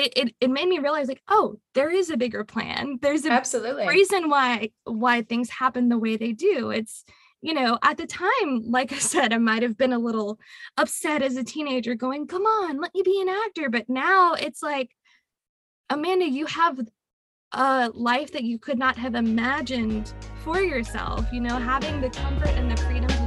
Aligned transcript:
it, 0.00 0.12
it 0.16 0.34
it 0.40 0.50
made 0.50 0.68
me 0.68 0.78
realize 0.78 1.08
like 1.08 1.22
oh 1.28 1.56
there 1.74 1.90
is 1.90 2.10
a 2.10 2.16
bigger 2.16 2.44
plan. 2.44 2.98
There's 3.00 3.24
a 3.24 3.30
absolutely. 3.30 3.86
reason 3.86 4.28
why 4.28 4.70
why 4.84 5.22
things 5.22 5.50
happen 5.50 5.88
the 5.88 5.98
way 5.98 6.16
they 6.16 6.32
do. 6.32 6.70
It's 6.70 7.04
you 7.42 7.54
know 7.54 7.78
at 7.82 7.96
the 7.96 8.06
time 8.06 8.62
like 8.66 8.92
i 8.92 8.98
said 9.12 9.32
i 9.32 9.38
might 9.38 9.62
have 9.62 9.78
been 9.78 9.94
a 9.94 9.98
little 9.98 10.38
upset 10.76 11.22
as 11.22 11.36
a 11.36 11.44
teenager 11.44 11.94
going 11.94 12.26
come 12.26 12.42
on 12.42 12.78
let 12.78 12.94
me 12.94 13.02
be 13.02 13.20
an 13.20 13.28
actor. 13.28 13.70
But 13.70 13.88
now 13.88 14.34
it's 14.34 14.62
like 14.62 14.90
amanda 15.88 16.28
you 16.28 16.46
have 16.46 16.78
a 17.52 17.90
life 17.94 18.32
that 18.32 18.44
you 18.44 18.58
could 18.58 18.78
not 18.78 18.96
have 18.96 19.14
imagined 19.14 20.12
for 20.44 20.60
yourself 20.60 21.26
you 21.32 21.40
know 21.40 21.56
having 21.56 22.00
the 22.00 22.10
comfort 22.10 22.50
and 22.50 22.70
the 22.70 22.76
freedom 22.82 23.19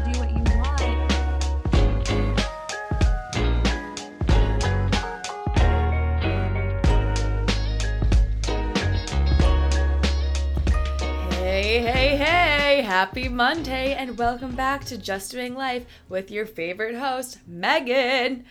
Hey, 12.03 12.17
hey! 12.17 12.81
Happy 12.81 13.29
Monday, 13.29 13.93
and 13.93 14.17
welcome 14.17 14.57
back 14.57 14.83
to 14.85 14.97
Just 14.97 15.31
Doing 15.31 15.55
Life 15.55 15.85
with 16.09 16.29
your 16.29 16.45
favorite 16.45 16.95
host, 16.95 17.39
Megan. 17.47 18.43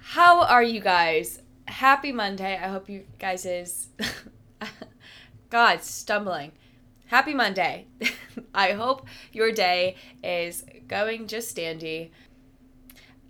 How 0.00 0.44
are 0.44 0.62
you 0.62 0.80
guys? 0.80 1.42
Happy 1.66 2.12
Monday. 2.12 2.54
I 2.54 2.68
hope 2.68 2.88
you 2.88 3.04
guys 3.18 3.44
is. 3.44 3.88
God, 5.50 5.82
stumbling. 5.82 6.52
Happy 7.08 7.34
Monday. 7.34 7.88
I 8.54 8.72
hope 8.72 9.06
your 9.34 9.52
day 9.52 9.96
is 10.24 10.64
going 10.88 11.26
just 11.26 11.54
dandy. 11.56 12.10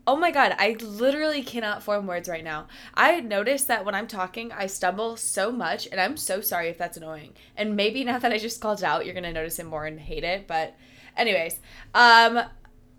Oh 0.09 0.17
my 0.17 0.30
god, 0.30 0.57
I 0.59 0.75
literally 0.80 1.43
cannot 1.43 1.83
form 1.83 2.07
words 2.07 2.30
right 2.30 2.43
now. 2.43 2.69
I 2.95 3.21
noticed 3.21 3.69
that 3.69 3.85
when 3.85 3.95
I'm 3.95 4.07
talking, 4.07 4.51
I 4.51 4.65
stumble 4.65 5.19
so 5.19 5.53
much, 5.53 5.87
and 5.93 6.01
I'm 6.01 6.16
so 6.16 6.41
sorry 6.41 6.69
if 6.71 6.79
that's 6.79 6.97
annoying. 6.97 7.35
And 7.55 7.77
maybe 7.77 8.02
now 8.05 8.19
that 8.19 8.32
I 8.32 8.38
just 8.38 8.59
called 8.59 8.79
it 8.79 8.85
out, 8.85 9.05
you're 9.05 9.15
gonna 9.15 9.35
notice 9.35 9.59
it 9.59 9.66
more 9.66 9.85
and 9.85 10.01
hate 10.01 10.24
it. 10.24 10.47
But, 10.47 10.74
anyways, 11.15 11.60
um, 11.95 12.38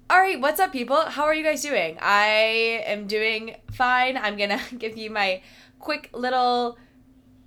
all 0.08 0.20
right, 0.20 0.39
what's 0.39 0.59
up, 0.59 0.72
people? 0.72 0.98
How 0.98 1.23
are 1.23 1.33
you 1.33 1.44
guys 1.44 1.64
doing? 1.64 1.98
I 2.00 2.83
am 2.86 3.08
doing 3.08 3.55
fine. 3.72 4.16
I'm 4.16 4.38
gonna 4.38 4.61
give 4.78 4.95
you 4.95 5.09
my 5.09 5.42
quick 5.80 6.11
little 6.14 6.78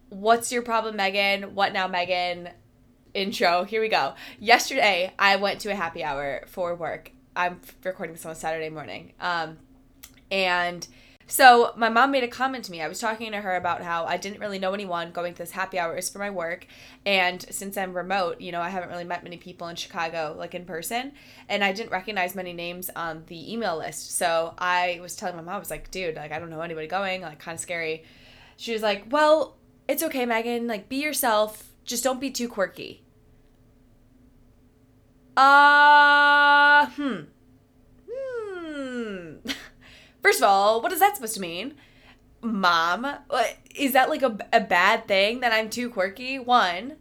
"What's 0.09 0.51
your 0.51 0.63
problem, 0.63 0.97
Megan? 0.97 1.55
What 1.55 1.73
now, 1.73 1.87
Megan?" 1.87 2.49
intro. 3.15 3.63
Here 3.63 3.81
we 3.81 3.89
go. 3.89 4.15
Yesterday, 4.41 5.13
I 5.21 5.37
went 5.37 5.61
to 5.61 5.71
a 5.71 5.75
happy 5.77 6.03
hour 6.03 6.43
for 6.49 6.75
work 6.75 7.12
I'm 7.35 7.61
recording 7.85 8.15
this 8.15 8.27
on 8.27 8.33
a 8.33 8.37
Saturday 8.37 8.69
morning. 8.69 9.13
Um, 9.21 9.59
and 10.31 10.87
so 11.27 11.73
my 11.77 11.89
mom 11.89 12.11
made 12.11 12.25
a 12.25 12.29
comment 12.29 12.65
to 12.67 12.71
me. 12.73 12.83
I 12.83 12.89
was 12.89 12.99
talking 12.99 13.33
to 13.33 13.41
her 13.41 13.57
about 13.57 13.83
how 13.83 14.05
I 14.05 14.17
didn't 14.17 14.41
really 14.41 14.59
know 14.59 14.75
anyone 14.75 15.13
going 15.13 15.33
to 15.33 15.39
this 15.39 15.53
happy 15.53 15.79
hours 15.79 16.11
for 16.11 16.19
my 16.19 16.31
work. 16.31 16.67
And 17.07 17.45
since 17.51 17.77
I'm 17.79 17.95
remote, 17.95 18.41
you 18.41 18.53
know, 18.53 18.61
I 18.61 18.69
haven't 18.69 18.91
really 18.91 19.05
met 19.05 19.23
many 19.23 19.39
people 19.39 19.69
in 19.69 19.77
Chicago, 19.77 20.35
like 20.37 20.55
in 20.55 20.65
person. 20.65 21.13
And 21.49 21.65
I 21.65 21.73
didn't 21.73 21.91
recognize 21.91 22.35
many 22.35 22.53
names 22.53 22.91
on 22.95 23.25
the 23.29 23.53
email 23.53 23.79
list. 23.79 24.17
So 24.17 24.55
I 24.59 24.99
was 25.01 25.17
telling 25.17 25.37
my 25.37 25.43
mom, 25.43 25.55
I 25.55 25.59
was 25.59 25.71
like, 25.71 25.91
dude, 25.91 26.17
like, 26.17 26.33
I 26.33 26.39
don't 26.39 26.51
know 26.51 26.61
anybody 26.61 26.87
going, 26.87 27.23
like, 27.23 27.39
kind 27.39 27.55
of 27.55 27.61
scary. 27.61 28.05
She 28.57 28.73
was 28.73 28.83
like, 28.83 29.07
well, 29.11 29.57
it's 29.89 30.03
okay, 30.03 30.27
Megan. 30.27 30.67
Like, 30.67 30.89
be 30.89 30.97
yourself. 30.97 31.73
Just 31.85 32.05
don't 32.05 32.21
be 32.21 32.31
too 32.31 32.49
quirky. 32.49 33.03
Uh, 35.35 35.41
hmm. 36.91 37.21
Hmm. 38.11 39.37
First 40.23 40.41
of 40.41 40.49
all, 40.49 40.81
what 40.81 40.93
is 40.93 41.01
that 41.01 41.17
supposed 41.17 41.35
to 41.35 41.41
mean? 41.41 41.75
Mom, 42.41 43.07
is 43.75 43.93
that 43.93 44.09
like 44.09 44.23
a, 44.23 44.37
a 44.53 44.61
bad 44.61 45.07
thing 45.07 45.41
that 45.41 45.53
I'm 45.53 45.71
too 45.71 45.91
quirky? 45.91 46.39
One. 46.39 46.97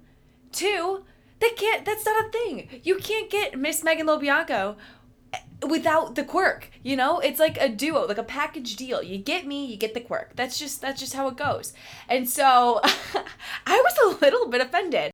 Two, 0.52 1.04
that 1.40 1.56
can't, 1.56 1.86
that's 1.86 2.06
not 2.06 2.26
a 2.26 2.30
thing. 2.30 2.82
You 2.84 2.98
can't 2.98 3.30
get 3.30 3.58
Miss 3.58 3.84
Megan 3.84 4.08
LoBianco 4.08 4.76
without 5.68 6.16
the 6.16 6.24
quirk 6.24 6.72
you 6.82 6.96
know 6.96 7.20
it's 7.20 7.40
like 7.40 7.56
a 7.62 7.70
duo 7.70 8.08
like 8.08 8.18
a 8.18 8.24
package 8.24 8.76
deal 8.76 9.04
you 9.04 9.20
get 9.20 9.46
me 9.46 9.64
you 9.64 9.78
get 9.78 9.94
the 9.94 10.00
quirk 10.00 10.36
that's 10.36 10.58
just 10.58 10.82
that's 10.82 11.00
just 11.00 11.14
how 11.14 11.28
it 11.28 11.38
goes 11.38 11.72
and 12.10 12.28
so 12.28 12.82
i 13.68 13.80
was 13.80 13.96
a 14.04 14.26
little 14.26 14.48
bit 14.48 14.60
offended 14.60 15.12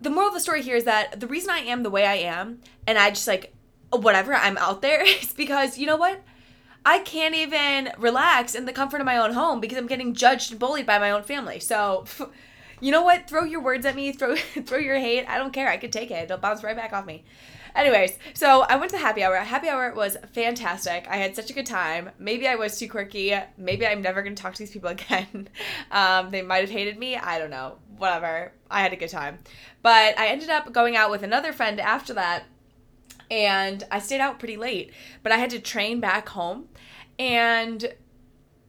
the 0.00 0.10
moral 0.10 0.28
of 0.28 0.34
the 0.34 0.40
story 0.40 0.62
here 0.62 0.76
is 0.76 0.84
that 0.84 1.20
the 1.20 1.26
reason 1.26 1.50
I 1.50 1.60
am 1.60 1.82
the 1.82 1.90
way 1.90 2.04
I 2.06 2.14
am 2.14 2.60
and 2.86 2.98
I 2.98 3.10
just 3.10 3.26
like 3.26 3.52
whatever 3.90 4.34
I'm 4.34 4.58
out 4.58 4.82
there 4.82 5.02
is 5.06 5.32
because 5.32 5.78
you 5.78 5.86
know 5.86 5.96
what? 5.96 6.22
I 6.84 7.00
can't 7.00 7.34
even 7.34 7.90
relax 7.98 8.54
in 8.54 8.64
the 8.64 8.72
comfort 8.72 9.00
of 9.00 9.06
my 9.06 9.16
own 9.16 9.32
home 9.32 9.60
because 9.60 9.76
I'm 9.76 9.88
getting 9.88 10.14
judged 10.14 10.52
and 10.52 10.60
bullied 10.60 10.86
by 10.86 11.00
my 11.00 11.10
own 11.10 11.24
family. 11.24 11.58
So, 11.58 12.04
you 12.80 12.92
know 12.92 13.02
what? 13.02 13.28
Throw 13.28 13.42
your 13.42 13.60
words 13.60 13.84
at 13.84 13.96
me, 13.96 14.12
throw 14.12 14.36
throw 14.66 14.78
your 14.78 14.96
hate. 14.96 15.26
I 15.26 15.36
don't 15.36 15.52
care. 15.52 15.68
I 15.68 15.78
can 15.78 15.90
take 15.90 16.12
it. 16.12 16.22
It'll 16.22 16.38
bounce 16.38 16.62
right 16.62 16.76
back 16.76 16.92
off 16.92 17.04
me. 17.04 17.24
Anyways, 17.74 18.18
so 18.32 18.62
I 18.62 18.76
went 18.76 18.90
to 18.92 18.98
happy 18.98 19.22
hour. 19.22 19.36
Happy 19.36 19.68
hour 19.68 19.92
was 19.92 20.16
fantastic. 20.32 21.06
I 21.10 21.16
had 21.16 21.36
such 21.36 21.50
a 21.50 21.52
good 21.52 21.66
time. 21.66 22.10
Maybe 22.18 22.48
I 22.48 22.54
was 22.54 22.78
too 22.78 22.88
quirky. 22.88 23.36
Maybe 23.58 23.86
I'm 23.86 24.00
never 24.00 24.22
going 24.22 24.34
to 24.34 24.42
talk 24.42 24.54
to 24.54 24.58
these 24.60 24.70
people 24.70 24.88
again. 24.90 25.48
Um, 25.90 26.30
they 26.30 26.40
might 26.40 26.62
have 26.62 26.70
hated 26.70 26.98
me. 26.98 27.16
I 27.16 27.38
don't 27.38 27.50
know. 27.50 27.76
Whatever. 27.98 28.52
I 28.70 28.80
had 28.80 28.94
a 28.94 28.96
good 28.96 29.10
time. 29.10 29.40
But 29.82 30.18
I 30.18 30.28
ended 30.28 30.48
up 30.48 30.72
going 30.72 30.96
out 30.96 31.10
with 31.10 31.22
another 31.22 31.52
friend 31.52 31.78
after 31.78 32.14
that. 32.14 32.44
And 33.30 33.84
I 33.90 33.98
stayed 33.98 34.20
out 34.20 34.38
pretty 34.38 34.56
late, 34.56 34.92
but 35.22 35.32
I 35.32 35.36
had 35.36 35.50
to 35.50 35.58
train 35.58 36.00
back 36.00 36.28
home. 36.28 36.68
And 37.18 37.94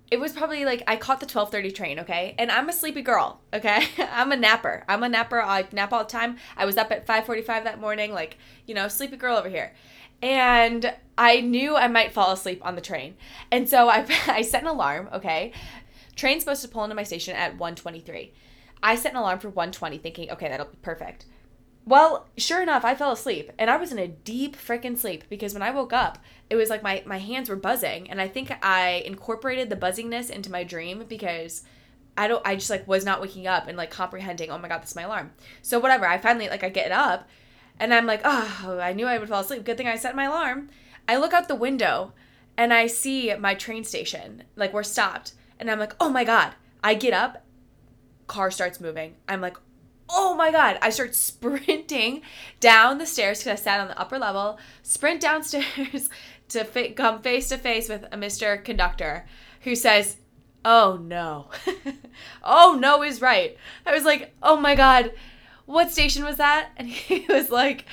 it 0.10 0.20
was 0.20 0.32
probably 0.32 0.64
like 0.64 0.84
I 0.88 0.96
caught 0.96 1.20
the 1.20 1.26
12:30 1.26 1.76
train, 1.76 2.00
okay? 2.00 2.34
And 2.38 2.52
I'm 2.52 2.70
a 2.70 2.74
sleepy 2.74 3.02
girl, 3.02 3.42
okay? 3.54 3.88
I'm 3.98 4.32
a 4.32 4.38
napper. 4.38 4.84
I'm 4.88 5.04
a 5.04 5.10
napper. 5.10 5.42
I 5.42 5.68
nap 5.72 5.92
all 5.92 6.04
the 6.04 6.10
time. 6.10 6.38
I 6.56 6.66
was 6.66 6.78
up 6.78 6.92
at 6.92 7.06
5:45 7.06 7.64
that 7.66 7.80
morning 7.80 8.14
like, 8.14 8.38
you 8.66 8.74
know, 8.74 8.88
sleepy 8.88 9.18
girl 9.18 9.38
over 9.38 9.50
here. 9.50 9.74
And 10.22 10.94
I 11.18 11.42
knew 11.42 11.76
I 11.76 11.88
might 11.88 12.14
fall 12.14 12.32
asleep 12.32 12.66
on 12.66 12.76
the 12.76 12.82
train. 12.82 13.16
And 13.52 13.68
so 13.68 13.90
I 13.90 14.06
I 14.28 14.42
set 14.42 14.62
an 14.62 14.70
alarm, 14.70 15.10
okay? 15.14 15.52
Train's 16.16 16.44
supposed 16.44 16.64
to 16.64 16.68
pull 16.68 16.84
into 16.84 16.96
my 16.96 17.04
station 17.04 17.36
at 17.36 17.58
1:23. 17.58 18.32
I 18.82 18.96
set 18.96 19.12
an 19.12 19.18
alarm 19.18 19.40
for 19.40 19.52
1:20 19.52 20.02
thinking, 20.02 20.32
okay, 20.32 20.48
that'll 20.48 20.68
be 20.68 20.78
perfect. 20.82 21.26
Well, 21.88 22.28
sure 22.36 22.62
enough, 22.62 22.84
I 22.84 22.96
fell 22.96 23.14
asleep 23.14 23.50
and 23.58 23.70
I 23.70 23.78
was 23.78 23.94
in 23.94 23.98
a 23.98 24.10
deep 24.10 24.58
freaking 24.58 24.98
sleep 24.98 25.24
because 25.30 25.54
when 25.54 25.64
I 25.64 25.72
woke 25.72 25.94
up, 25.94 26.18
it 26.50 26.58
was 26.58 26.70
like 26.70 26.84
my, 26.84 27.02
my 27.06 27.18
hands 27.18 27.48
were 27.48 27.56
buzzing. 27.56 28.10
And 28.10 28.20
I 28.20 28.28
think 28.28 28.52
I 28.62 29.04
incorporated 29.06 29.70
the 29.70 29.78
buzzingness 29.78 30.30
into 30.30 30.52
my 30.52 30.66
dream 30.66 31.06
because 31.08 31.64
I 32.18 32.28
don't, 32.28 32.46
I 32.46 32.56
just 32.56 32.70
like 32.70 32.86
was 32.90 33.06
not 33.06 33.22
waking 33.22 33.48
up 33.48 33.70
and 33.70 33.78
like 33.78 33.90
comprehending, 33.90 34.52
oh 34.52 34.58
my 34.58 34.68
God, 34.68 34.82
this 34.82 34.90
is 34.90 34.96
my 34.98 35.04
alarm. 35.04 35.32
So 35.62 35.80
whatever, 35.80 36.06
I 36.06 36.18
finally, 36.18 36.50
like, 36.50 36.66
I 36.66 36.68
get 36.68 36.92
up 36.92 37.30
and 37.80 37.94
I'm 37.94 38.06
like, 38.06 38.20
oh, 38.26 38.80
I 38.84 38.92
knew 38.92 39.08
I 39.08 39.18
would 39.18 39.30
fall 39.30 39.40
asleep. 39.40 39.64
Good 39.64 39.78
thing 39.78 39.88
I 39.88 39.96
set 39.96 40.14
my 40.14 40.26
alarm. 40.26 40.70
I 41.08 41.16
look 41.16 41.32
out 41.32 41.48
the 41.48 41.56
window 41.56 42.12
and 42.58 42.74
I 42.74 42.88
see 42.88 43.34
my 43.36 43.56
train 43.56 43.86
station, 43.86 44.44
like, 44.58 44.74
we're 44.74 44.84
stopped. 44.84 45.36
And 45.58 45.72
I'm 45.72 45.80
like, 45.80 45.96
oh 46.02 46.10
my 46.10 46.26
God. 46.26 46.52
I 46.84 46.96
get 46.96 47.14
up, 47.14 47.46
car 48.28 48.52
starts 48.52 48.82
moving. 48.82 49.16
I'm 49.30 49.40
like, 49.40 49.56
oh 50.10 50.36
my 50.36 50.52
god. 50.52 50.78
I 50.82 50.90
start 50.90 51.16
sprinting 51.28 52.22
down 52.60 52.98
the 52.98 53.06
stairs 53.06 53.40
because 53.40 53.60
i 53.60 53.64
sat 53.64 53.80
on 53.80 53.88
the 53.88 54.00
upper 54.00 54.18
level 54.18 54.58
sprint 54.84 55.22
downstairs 55.22 56.10
to 56.50 56.94
come 56.96 57.22
face 57.22 57.50
to 57.50 57.58
face 57.58 57.90
with 57.90 58.06
a 58.06 58.18
mr 58.18 58.64
conductor 58.64 59.26
who 59.62 59.76
says 59.76 60.18
oh 60.66 61.00
no. 61.02 61.48
Oh 62.44 62.78
no 62.80 63.04
is 63.04 63.22
right. 63.22 63.58
I 63.86 63.94
was 63.94 64.06
like 64.06 64.34
oh 64.42 64.58
my 64.58 64.76
god. 64.76 65.12
What 65.66 65.92
station 65.92 66.24
was 66.24 66.38
that? 66.38 66.70
And 66.78 66.88
he 66.88 67.26
was 67.28 67.50
like 67.50 67.86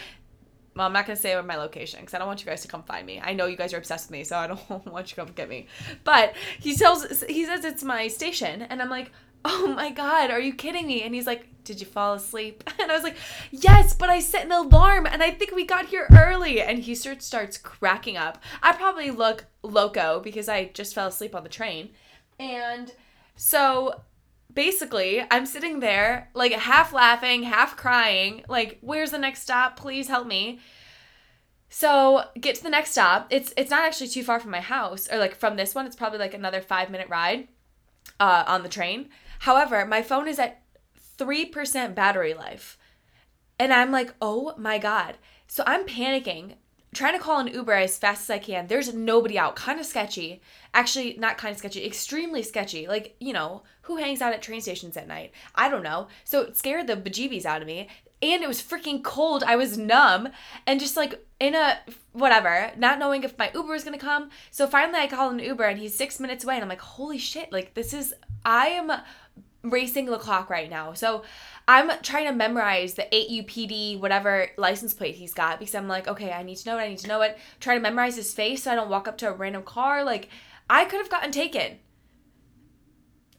well, 0.76 0.86
I'm 0.86 0.92
not 0.92 1.06
gonna 1.06 1.16
say 1.16 1.40
my 1.42 1.56
location 1.56 2.00
because 2.00 2.14
I 2.14 2.18
don't 2.18 2.26
want 2.26 2.40
you 2.40 2.46
guys 2.46 2.62
to 2.62 2.68
come 2.68 2.82
find 2.82 3.06
me. 3.06 3.20
I 3.22 3.32
know 3.32 3.46
you 3.46 3.56
guys 3.56 3.72
are 3.72 3.78
obsessed 3.78 4.06
with 4.06 4.12
me, 4.12 4.24
so 4.24 4.36
I 4.36 4.46
don't 4.48 4.86
want 4.86 5.10
you 5.10 5.14
to 5.14 5.14
come 5.14 5.28
get 5.34 5.48
me. 5.48 5.68
But 6.02 6.34
he 6.58 6.74
tells, 6.74 7.22
he 7.22 7.44
says 7.44 7.64
it's 7.64 7.84
my 7.84 8.08
station, 8.08 8.62
and 8.62 8.82
I'm 8.82 8.90
like, 8.90 9.12
oh 9.44 9.68
my 9.68 9.90
god, 9.90 10.30
are 10.30 10.40
you 10.40 10.54
kidding 10.54 10.86
me? 10.86 11.02
And 11.02 11.14
he's 11.14 11.26
like, 11.26 11.48
did 11.64 11.80
you 11.80 11.86
fall 11.86 12.14
asleep? 12.14 12.64
And 12.78 12.90
I 12.90 12.94
was 12.94 13.02
like, 13.02 13.16
yes, 13.50 13.94
but 13.94 14.10
I 14.10 14.20
set 14.20 14.44
an 14.44 14.52
alarm 14.52 15.06
and 15.06 15.22
I 15.22 15.30
think 15.30 15.54
we 15.54 15.64
got 15.64 15.86
here 15.86 16.06
early. 16.12 16.60
And 16.60 16.78
he 16.78 16.94
starts 16.94 17.58
cracking 17.58 18.16
up. 18.16 18.42
I 18.62 18.72
probably 18.72 19.10
look 19.10 19.46
loco 19.62 20.20
because 20.20 20.48
I 20.48 20.66
just 20.66 20.94
fell 20.94 21.08
asleep 21.08 21.34
on 21.34 21.42
the 21.42 21.48
train. 21.48 21.90
And 22.38 22.92
so 23.36 24.02
basically, 24.52 25.24
I'm 25.30 25.46
sitting 25.46 25.80
there 25.80 26.30
like 26.34 26.52
half 26.52 26.92
laughing, 26.92 27.44
half 27.44 27.76
crying, 27.76 28.44
like, 28.48 28.78
where's 28.80 29.10
the 29.10 29.18
next 29.18 29.42
stop? 29.42 29.76
Please 29.76 30.08
help 30.08 30.26
me. 30.26 30.60
So 31.68 32.24
get 32.40 32.54
to 32.56 32.62
the 32.62 32.70
next 32.70 32.92
stop. 32.92 33.26
It's 33.30 33.52
it's 33.56 33.70
not 33.70 33.84
actually 33.84 34.08
too 34.08 34.22
far 34.22 34.38
from 34.38 34.52
my 34.52 34.60
house, 34.60 35.08
or 35.10 35.18
like 35.18 35.34
from 35.34 35.56
this 35.56 35.74
one. 35.74 35.86
It's 35.86 35.96
probably 35.96 36.20
like 36.20 36.34
another 36.34 36.60
five 36.60 36.88
minute 36.88 37.08
ride 37.08 37.48
uh, 38.20 38.44
on 38.46 38.62
the 38.62 38.68
train. 38.68 39.08
However, 39.40 39.84
my 39.84 40.02
phone 40.02 40.28
is 40.28 40.38
at 40.38 40.62
3% 41.18 41.94
battery 41.94 42.34
life. 42.34 42.78
And 43.58 43.72
I'm 43.72 43.92
like, 43.92 44.14
oh 44.20 44.54
my 44.56 44.78
God. 44.78 45.16
So 45.46 45.62
I'm 45.66 45.86
panicking 45.86 46.54
trying 46.94 47.14
to 47.14 47.22
call 47.22 47.40
an 47.40 47.48
Uber 47.48 47.72
as 47.72 47.98
fast 47.98 48.22
as 48.22 48.30
I 48.30 48.38
can. 48.38 48.66
There's 48.66 48.94
nobody 48.94 49.38
out. 49.38 49.56
Kind 49.56 49.80
of 49.80 49.86
sketchy. 49.86 50.40
Actually, 50.72 51.16
not 51.18 51.38
kind 51.38 51.52
of 51.52 51.58
sketchy, 51.58 51.84
extremely 51.84 52.42
sketchy. 52.42 52.86
Like, 52.86 53.16
you 53.20 53.32
know, 53.32 53.62
who 53.82 53.96
hangs 53.96 54.22
out 54.22 54.32
at 54.32 54.42
train 54.42 54.60
stations 54.60 54.96
at 54.96 55.08
night? 55.08 55.32
I 55.54 55.68
don't 55.68 55.82
know. 55.82 56.08
So 56.24 56.42
it 56.42 56.56
scared 56.56 56.86
the 56.86 56.96
bejeebies 56.96 57.44
out 57.44 57.60
of 57.60 57.66
me. 57.66 57.88
And 58.22 58.42
it 58.42 58.48
was 58.48 58.62
freaking 58.62 59.02
cold. 59.02 59.42
I 59.42 59.56
was 59.56 59.76
numb 59.76 60.28
and 60.66 60.80
just 60.80 60.96
like 60.96 61.26
in 61.40 61.54
a 61.54 61.78
whatever, 62.12 62.70
not 62.76 62.98
knowing 62.98 63.22
if 63.22 63.36
my 63.36 63.50
Uber 63.52 63.72
was 63.72 63.84
gonna 63.84 63.98
come. 63.98 64.30
So 64.50 64.66
finally 64.66 65.00
I 65.00 65.08
called 65.08 65.34
an 65.34 65.40
Uber 65.40 65.64
and 65.64 65.78
he's 65.78 65.94
six 65.94 66.18
minutes 66.18 66.42
away 66.44 66.54
and 66.54 66.62
I'm 66.62 66.68
like, 66.68 66.80
holy 66.80 67.18
shit, 67.18 67.52
like 67.52 67.74
this 67.74 67.92
is 67.92 68.14
I 68.46 68.68
am 68.68 68.90
racing 69.64 70.06
the 70.06 70.18
clock 70.18 70.50
right 70.50 70.70
now. 70.70 70.92
So 70.92 71.24
I'm 71.66 71.90
trying 72.02 72.26
to 72.26 72.32
memorize 72.32 72.94
the 72.94 73.06
8UPD 73.10 73.98
whatever 73.98 74.48
license 74.56 74.94
plate 74.94 75.14
he's 75.16 75.34
got 75.34 75.58
because 75.58 75.74
I'm 75.74 75.88
like, 75.88 76.06
okay, 76.06 76.32
I 76.32 76.42
need 76.42 76.56
to 76.56 76.68
know 76.68 76.78
it. 76.78 76.82
I 76.82 76.88
need 76.88 76.98
to 76.98 77.08
know 77.08 77.22
it. 77.22 77.38
Try 77.58 77.74
to 77.74 77.80
memorize 77.80 78.16
his 78.16 78.32
face 78.32 78.64
so 78.64 78.72
I 78.72 78.74
don't 78.74 78.90
walk 78.90 79.08
up 79.08 79.18
to 79.18 79.28
a 79.28 79.32
random 79.32 79.62
car. 79.62 80.04
Like, 80.04 80.28
I 80.68 80.84
could 80.84 81.00
have 81.00 81.10
gotten 81.10 81.32
taken. 81.32 81.78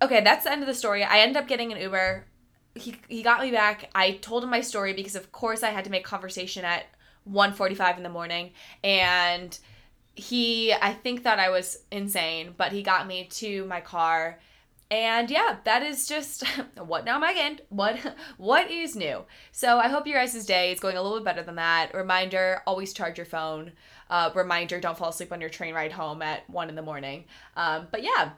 Okay, 0.01 0.21
that's 0.21 0.43
the 0.43 0.51
end 0.51 0.61
of 0.61 0.67
the 0.67 0.73
story. 0.73 1.03
I 1.03 1.19
ended 1.19 1.37
up 1.37 1.47
getting 1.47 1.71
an 1.71 1.79
Uber. 1.79 2.25
He, 2.73 2.95
he 3.07 3.23
got 3.23 3.41
me 3.41 3.51
back. 3.51 3.89
I 3.95 4.11
told 4.13 4.43
him 4.43 4.49
my 4.49 4.61
story 4.61 4.93
because 4.93 5.15
of 5.15 5.31
course 5.31 5.63
I 5.63 5.69
had 5.69 5.85
to 5.85 5.91
make 5.91 6.03
conversation 6.03 6.65
at 6.65 6.85
1:45 7.29 7.97
in 7.97 8.03
the 8.03 8.09
morning 8.09 8.51
and 8.83 9.57
he 10.15 10.73
I 10.73 10.93
think 10.93 11.23
thought 11.23 11.39
I 11.39 11.49
was 11.49 11.79
insane, 11.91 12.53
but 12.55 12.71
he 12.71 12.83
got 12.83 13.07
me 13.07 13.27
to 13.31 13.65
my 13.65 13.81
car 13.81 14.39
and 14.91 15.31
yeah, 15.31 15.57
that 15.63 15.81
is 15.83 16.07
just 16.07 16.43
what 16.77 17.05
now, 17.05 17.19
Megan? 17.19 17.59
What 17.69 17.99
what 18.37 18.69
is 18.69 18.95
new? 18.95 19.23
So 19.51 19.79
I 19.79 19.87
hope 19.87 20.07
your 20.07 20.19
guys' 20.19 20.45
day 20.45 20.71
is 20.71 20.79
going 20.79 20.97
a 20.97 21.01
little 21.01 21.17
bit 21.17 21.25
better 21.25 21.43
than 21.43 21.55
that. 21.55 21.93
Reminder: 21.93 22.61
always 22.67 22.93
charge 22.93 23.17
your 23.17 23.25
phone. 23.25 23.71
Uh, 24.09 24.29
reminder: 24.35 24.79
don't 24.79 24.97
fall 24.97 25.09
asleep 25.09 25.31
on 25.31 25.41
your 25.41 25.49
train 25.49 25.73
ride 25.73 25.91
home 25.91 26.21
at 26.21 26.49
one 26.49 26.69
in 26.69 26.75
the 26.75 26.81
morning. 26.81 27.25
Um, 27.55 27.87
but 27.91 28.03
yeah. 28.03 28.31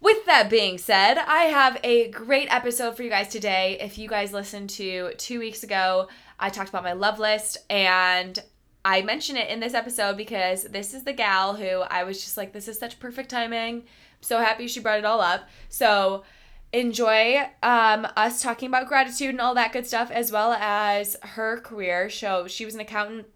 With 0.00 0.26
that 0.26 0.50
being 0.50 0.78
said, 0.78 1.16
I 1.16 1.44
have 1.44 1.78
a 1.84 2.10
great 2.10 2.52
episode 2.52 2.96
for 2.96 3.04
you 3.04 3.08
guys 3.08 3.28
today. 3.28 3.78
If 3.80 3.98
you 3.98 4.08
guys 4.08 4.32
listened 4.32 4.70
to 4.70 5.12
two 5.16 5.38
weeks 5.38 5.62
ago, 5.62 6.08
I 6.40 6.50
talked 6.50 6.70
about 6.70 6.82
my 6.82 6.92
love 6.92 7.20
list, 7.20 7.58
and 7.70 8.36
I 8.84 9.02
mention 9.02 9.36
it 9.36 9.48
in 9.48 9.60
this 9.60 9.74
episode 9.74 10.16
because 10.16 10.64
this 10.64 10.92
is 10.92 11.04
the 11.04 11.12
gal 11.12 11.54
who 11.54 11.82
I 11.82 12.02
was 12.02 12.20
just 12.20 12.36
like, 12.36 12.52
this 12.52 12.66
is 12.66 12.80
such 12.80 12.98
perfect 12.98 13.30
timing 13.30 13.84
so 14.22 14.38
happy 14.38 14.66
she 14.66 14.80
brought 14.80 14.98
it 14.98 15.04
all 15.04 15.20
up. 15.20 15.48
So 15.68 16.24
enjoy 16.72 17.40
um, 17.62 18.06
us 18.16 18.42
talking 18.42 18.68
about 18.68 18.88
gratitude 18.88 19.30
and 19.30 19.40
all 19.40 19.54
that 19.54 19.72
good 19.72 19.86
stuff, 19.86 20.10
as 20.10 20.32
well 20.32 20.52
as 20.52 21.16
her 21.22 21.60
career. 21.60 22.08
So 22.08 22.46
she 22.48 22.64
was 22.64 22.74
an 22.74 22.80
accountant 22.80 23.26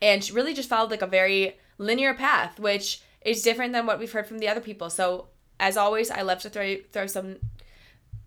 and 0.00 0.22
she 0.22 0.32
really 0.32 0.54
just 0.54 0.68
followed 0.68 0.90
like 0.90 1.02
a 1.02 1.06
very 1.06 1.58
linear 1.78 2.14
path, 2.14 2.60
which 2.60 3.00
is 3.22 3.42
different 3.42 3.72
than 3.72 3.86
what 3.86 3.98
we've 3.98 4.12
heard 4.12 4.26
from 4.26 4.38
the 4.38 4.48
other 4.48 4.60
people. 4.60 4.90
So 4.90 5.28
as 5.58 5.76
always, 5.76 6.10
I 6.10 6.22
love 6.22 6.40
to 6.40 6.50
throw 6.50 6.76
throw 6.92 7.06
some 7.06 7.38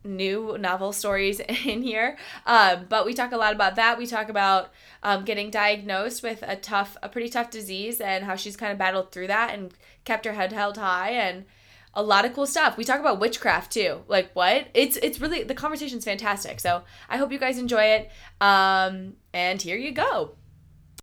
new 0.04 0.58
novel 0.58 0.94
stories 0.94 1.40
in 1.66 1.82
here. 1.82 2.18
Um, 2.46 2.86
but 2.90 3.06
we 3.06 3.14
talk 3.14 3.32
a 3.32 3.38
lot 3.38 3.54
about 3.54 3.76
that. 3.76 3.98
We 3.98 4.08
talk 4.08 4.30
about 4.30 4.72
um, 5.04 5.26
getting 5.26 5.52
diagnosed 5.52 6.24
with 6.24 6.44
a 6.46 6.56
tough, 6.56 6.98
a 7.04 7.10
pretty 7.10 7.30
tough 7.30 7.50
disease 7.50 8.02
and 8.02 8.24
how 8.24 8.36
she's 8.36 8.58
kind 8.58 8.72
of 8.72 8.78
battled 8.78 9.12
through 9.12 9.28
that 9.28 9.54
and 9.54 9.74
kept 10.06 10.26
her 10.26 10.34
head 10.34 10.52
held 10.52 10.78
high 10.78 11.12
and 11.12 11.46
a 11.94 12.04
lot 12.04 12.26
of 12.26 12.34
cool 12.34 12.48
stuff. 12.48 12.78
We 12.78 12.84
talk 12.84 13.00
about 13.00 13.20
witchcraft 13.20 13.72
too. 13.72 14.04
Like 14.08 14.32
what? 14.34 14.68
It's 14.74 14.98
it's 14.98 15.20
really 15.20 15.44
the 15.44 15.56
conversation's 15.56 16.06
fantastic. 16.06 16.60
So 16.60 16.84
I 17.10 17.18
hope 17.18 17.32
you 17.32 17.40
guys 17.40 17.58
enjoy 17.58 17.84
it. 17.84 18.10
Um, 18.42 19.14
and 19.34 19.62
here 19.62 19.78
you 19.78 19.92
go. 19.92 20.36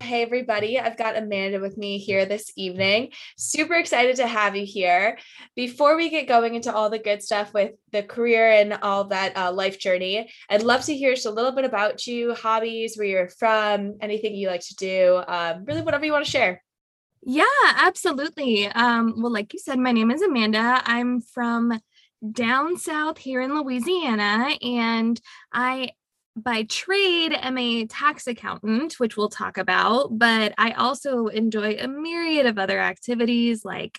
Hey 0.03 0.21
everybody, 0.23 0.79
I've 0.79 0.99
got 0.99 1.17
Amanda 1.17 1.59
with 1.59 1.79
me 1.79 1.97
here 1.97 2.27
this 2.27 2.53
evening. 2.55 3.13
Super 3.39 3.75
excited 3.77 4.17
to 4.17 4.27
have 4.27 4.55
you 4.55 4.67
here. 4.67 5.17
Before 5.55 5.97
we 5.97 6.11
get 6.11 6.29
going 6.29 6.55
into 6.55 6.73
all 6.73 6.91
the 6.91 6.99
good 6.99 7.23
stuff 7.23 7.55
with 7.55 7.73
the 7.93 8.03
career 8.03 8.53
and 8.53 8.75
all 8.83 9.05
that 9.05 9.35
uh, 9.39 9.51
life 9.53 9.79
journey, 9.79 10.31
I'd 10.51 10.63
love 10.63 10.85
to 10.85 10.95
hear 10.95 11.15
just 11.15 11.25
a 11.25 11.31
little 11.31 11.53
bit 11.53 11.65
about 11.65 12.07
you, 12.07 12.35
hobbies, 12.35 12.99
where 12.99 13.07
you're 13.07 13.31
from, 13.31 13.95
anything 14.03 14.35
you 14.35 14.49
like 14.49 14.61
to 14.67 14.77
do, 14.77 15.23
um, 15.27 15.65
really 15.65 15.81
whatever 15.81 16.05
you 16.05 16.13
want 16.13 16.27
to 16.27 16.31
share. 16.31 16.63
Yeah, 17.29 17.43
absolutely. 17.65 18.69
Um, 18.69 19.15
well, 19.21 19.33
like 19.33 19.53
you 19.53 19.59
said, 19.59 19.81
my 19.81 19.91
name 19.91 20.13
is 20.13 20.23
Amanda. 20.23 20.81
I'm 20.85 21.21
from 21.21 21.77
down 22.31 22.77
south 22.77 23.19
here 23.19 23.41
in 23.41 23.53
Louisiana, 23.53 24.57
and 24.63 25.21
I 25.53 25.91
by 26.37 26.63
trade 26.65 27.33
am 27.33 27.59
a 27.59 27.87
tax 27.87 28.29
accountant, 28.29 29.01
which 29.01 29.17
we'll 29.17 29.29
talk 29.29 29.59
about, 29.59 30.17
but 30.17 30.55
I 30.57 30.71
also 30.73 31.27
enjoy 31.27 31.77
a 31.81 31.89
myriad 31.89 32.47
of 32.47 32.59
other 32.59 32.79
activities 32.79 33.65
like 33.65 33.99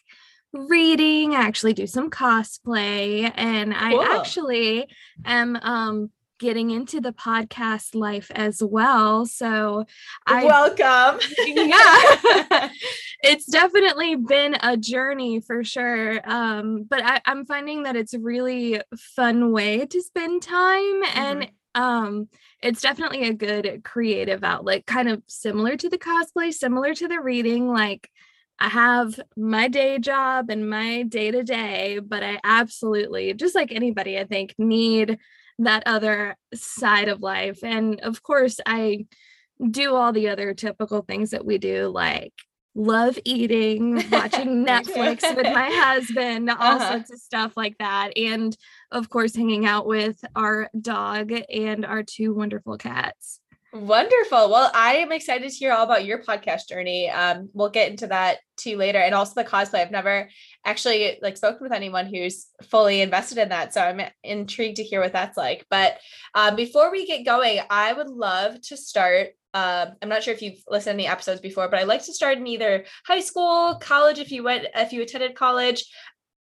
reading. 0.54 1.36
I 1.36 1.42
actually 1.42 1.74
do 1.74 1.86
some 1.86 2.10
cosplay, 2.10 3.30
and 3.36 3.74
cool. 3.74 4.00
I 4.00 4.18
actually 4.20 4.88
am 5.26 5.58
um 5.58 6.12
getting 6.40 6.72
into 6.72 7.02
the 7.02 7.12
podcast 7.12 7.96
life 7.96 8.32
as 8.34 8.62
well. 8.64 9.26
So 9.26 9.86
I 10.26 10.46
welcome. 10.46 11.22
yeah. 11.48 12.70
it's 13.24 13.46
definitely 13.46 14.16
been 14.16 14.56
a 14.62 14.78
journey 14.78 15.40
for 15.40 15.64
sure. 15.64 16.20
Um, 16.30 16.86
but 16.90 17.04
I, 17.04 17.22
I'm 17.26 17.46
finding 17.46 17.84
that 17.84 17.96
it's 17.96 18.14
a 18.14 18.20
really 18.20 18.82
fun 19.16 19.52
way 19.52 19.86
to 19.86 20.02
spend 20.02 20.44
time 20.44 21.04
mm-hmm. 21.04 21.20
and 21.20 21.52
um 21.76 22.28
it's 22.64 22.82
definitely 22.82 23.28
a 23.28 23.34
good 23.34 23.82
creative 23.84 24.44
outlet, 24.44 24.86
kind 24.86 25.10
of 25.10 25.22
similar 25.28 25.78
to 25.78 25.90
the 25.90 25.98
cosplay, 26.00 26.52
similar 26.52 26.94
to 26.96 27.08
the 27.08 27.22
reading. 27.22 27.68
Like 27.68 28.10
I 28.60 28.70
have 28.70 29.20
my 29.36 29.68
day 29.68 30.00
job 30.00 30.50
and 30.50 30.70
my 30.70 31.04
day 31.04 31.30
to 31.30 31.44
day, 31.44 32.00
but 32.00 32.24
I 32.24 32.40
absolutely, 32.44 33.34
just 33.34 33.54
like 33.54 33.72
anybody, 33.72 34.18
I 34.18 34.24
think, 34.24 34.56
need 34.58 35.20
that 35.60 35.84
other 35.86 36.36
side 36.54 37.08
of 37.08 37.22
life. 37.22 37.64
And 37.64 38.00
of 38.02 38.24
course, 38.24 38.60
I 38.66 39.06
do 39.72 39.96
all 39.96 40.14
the 40.14 40.30
other 40.30 40.54
typical 40.54 41.02
things 41.02 41.32
that 41.32 41.46
we 41.46 41.58
do, 41.58 41.88
like 41.88 42.34
love 42.76 43.18
eating, 43.26 43.96
watching 44.12 44.66
Netflix 44.66 45.36
with 45.36 45.46
my 45.54 45.70
husband, 45.72 46.50
all 46.50 46.58
uh-huh. 46.58 46.92
sorts 46.92 47.12
of 47.12 47.20
stuff 47.20 47.54
like 47.58 47.76
that. 47.80 48.16
And 48.16 48.56
of 48.92 49.10
course, 49.10 49.36
hanging 49.36 49.66
out 49.66 49.88
with 49.88 50.24
our 50.36 50.70
dog 50.80 51.32
and 51.52 51.86
our 51.86 52.04
two 52.04 52.34
wonderful 52.34 52.78
cats. 52.78 53.40
Wonderful. 53.74 54.50
Well, 54.50 54.72
I 54.74 54.96
am 54.96 55.12
excited 55.12 55.50
to 55.50 55.54
hear 55.56 55.74
all 55.74 55.84
about 55.84 56.06
your 56.06 56.24
podcast 56.24 56.70
journey. 56.70 57.10
Um, 57.10 57.50
we'll 57.54 57.70
get 57.70 57.92
into 57.92 58.08
that 58.08 58.38
too 58.56 58.78
later, 58.78 58.98
and 58.98 59.14
also 59.14 59.34
the 59.36 59.48
cosplay. 59.48 59.82
I've 59.82 59.92
never 59.92 60.30
actually 60.66 61.20
like 61.22 61.36
spoken 61.36 61.60
with 61.62 61.74
anyone 61.74 62.06
who's 62.06 62.48
fully 62.70 63.02
invested 63.02 63.38
in 63.38 63.50
that, 63.50 63.74
so 63.74 63.82
I'm 63.82 64.02
intrigued 64.24 64.78
to 64.78 64.84
hear 64.84 65.02
what 65.02 65.12
that's 65.12 65.36
like. 65.38 65.66
But 65.70 65.98
um, 66.34 66.56
before 66.56 66.92
we 66.92 67.06
get 67.06 67.26
going, 67.26 67.60
I 67.70 67.92
would 67.92 68.08
love 68.10 68.60
to 68.62 68.78
start. 68.78 69.32
Uh, 69.54 69.88
I'm 70.02 70.10
not 70.10 70.24
sure 70.24 70.34
if 70.34 70.42
you've 70.42 70.64
listened 70.70 70.98
to 70.98 71.04
any 71.04 71.08
episodes 71.08 71.42
before, 71.42 71.68
but 71.68 71.80
I 71.80 71.84
like 71.84 72.06
to 72.06 72.14
start 72.14 72.38
in 72.38 72.48
either 72.48 72.86
high 73.06 73.20
school, 73.20 73.76
college, 73.82 74.20
if 74.20 74.32
you 74.32 74.44
went, 74.44 74.66
if 74.76 74.94
you 74.94 75.02
attended 75.02 75.36
college, 75.36 75.84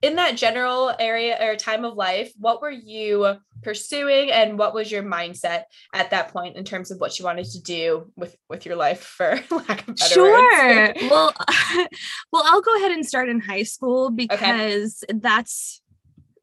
in 0.03 0.17
that 0.17 0.37
general 0.37 0.95
area 0.99 1.37
or 1.41 1.57
time 1.57 1.85
of 1.85 1.95
life, 1.95 2.33
what 2.39 2.61
were 2.61 2.71
you 2.71 3.37
pursuing 3.63 4.31
and 4.31 4.59
what 4.59 4.75
was 4.75 4.93
your 4.93 5.03
mindset 5.03 5.63
at 5.95 6.11
that 6.11 6.29
point 6.29 6.57
in 6.57 6.65
terms 6.65 6.91
of 6.91 7.01
what 7.01 7.19
you 7.19 7.25
wanted 7.25 7.47
to 7.47 7.63
do 7.63 8.13
with 8.15 8.37
with 8.49 8.67
your 8.67 8.77
life 8.77 9.01
for 9.01 9.41
lack 9.51 9.89
of 9.89 9.97
better 9.97 10.15
sure. 10.15 10.95
well, 11.09 11.33
well, 12.33 12.43
I'll 12.45 12.61
go 12.61 12.77
ahead 12.77 12.93
and 12.93 13.07
start 13.07 13.29
in 13.29 13.41
high 13.41 13.63
school 13.63 14.11
because 14.11 15.03
okay. 15.09 15.19
that's 15.19 15.81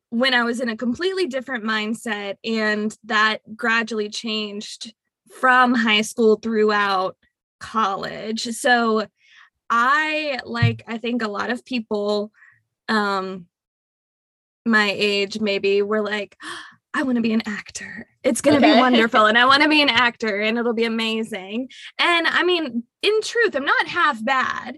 when 0.10 0.34
I 0.34 0.44
was 0.44 0.60
in 0.60 0.68
a 0.68 0.76
completely 0.76 1.28
different 1.28 1.64
mindset 1.64 2.36
and 2.44 2.96
that 3.06 3.40
gradually 3.56 4.10
changed 4.10 4.94
from 5.40 5.74
high 5.74 6.02
school 6.02 6.36
throughout 6.36 7.16
college. 7.60 8.44
So 8.44 9.06
I 9.70 10.40
like 10.44 10.84
I 10.88 10.98
think 10.98 11.22
a 11.22 11.30
lot 11.30 11.50
of 11.50 11.64
people 11.64 12.32
um 12.92 13.48
my 14.66 14.94
age 14.96 15.40
maybe 15.40 15.82
were 15.82 16.02
like 16.02 16.38
I 16.94 17.04
want 17.04 17.16
to 17.16 17.22
be 17.22 17.34
an 17.34 17.44
actor. 17.46 18.08
It's 18.24 18.42
going 18.42 18.60
to 18.60 18.66
okay. 18.66 18.76
be 18.76 18.80
wonderful. 18.82 19.26
and 19.26 19.38
I 19.38 19.46
want 19.46 19.64
to 19.64 19.70
be 19.70 19.82
an 19.82 19.90
actor 19.90 20.42
and 20.42 20.58
it'll 20.58 20.74
be 20.74 20.84
amazing. 20.84 21.70
And 21.98 22.28
I 22.28 22.44
mean, 22.44 22.84
in 23.02 23.22
truth, 23.22 23.56
I'm 23.56 23.66
not 23.66 23.88
half 23.88 24.24
bad, 24.24 24.78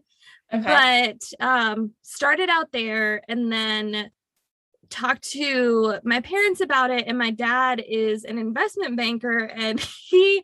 okay. 0.53 0.63
but 0.63 1.46
um, 1.46 1.93
started 2.03 2.50
out 2.50 2.72
there 2.72 3.22
and 3.27 3.51
then 3.51 4.12
talked 4.89 5.32
to 5.32 5.96
my 6.03 6.22
parents 6.22 6.62
about 6.62 6.91
it. 6.91 7.05
And 7.08 7.17
my 7.17 7.32
dad 7.32 7.84
is 7.86 8.25
an 8.25 8.38
investment 8.38 8.96
banker 8.96 9.39
and 9.39 9.79
he 10.08 10.43